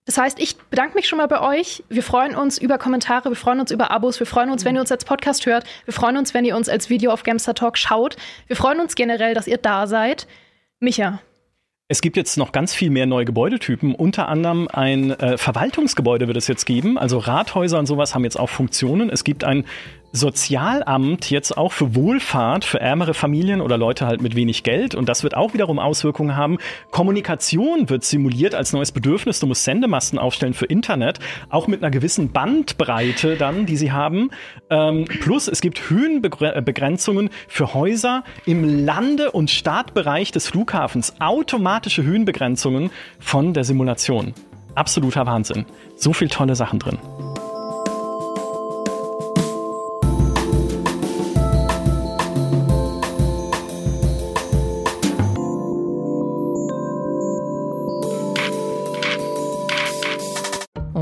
[0.06, 1.86] das heißt, ich bedanke mich schon mal bei euch.
[1.88, 4.82] Wir freuen uns über Kommentare, wir freuen uns über Abos, wir freuen uns, wenn ihr
[4.82, 7.78] uns als Podcast hört, wir freuen uns, wenn ihr uns als Video auf Gamster Talk
[7.78, 8.18] schaut.
[8.48, 10.28] Wir freuen uns generell, dass ihr da seid.
[10.82, 11.22] Micha,
[11.88, 13.94] es gibt jetzt noch ganz viel mehr neue Gebäudetypen.
[13.94, 16.98] Unter anderem ein äh, Verwaltungsgebäude wird es jetzt geben.
[16.98, 19.12] Also Rathäuser und sowas haben jetzt auch Funktionen.
[19.12, 19.66] Es gibt ein
[20.16, 24.96] Sozialamt jetzt auch für Wohlfahrt, für ärmere Familien oder Leute halt mit wenig Geld.
[24.96, 26.58] Und das wird auch wiederum Auswirkungen haben.
[26.90, 29.42] Kommunikation wird simuliert als neues Bedürfnis.
[29.42, 31.20] Du musst Sendemasten aufstellen für Internet,
[31.50, 34.30] auch mit einer gewissen Bandbreite dann, die sie haben.
[34.70, 41.16] Ähm, plus es gibt Höhenbegrenzungen für Häuser im Lande- und Startbereich des Flughafens.
[41.20, 42.90] Automatische Höhenbegrenzungen
[43.20, 44.34] von der Simulation.
[44.76, 45.66] Absoluter Wahnsinn.
[45.98, 47.00] So viel tolle Sachen drin.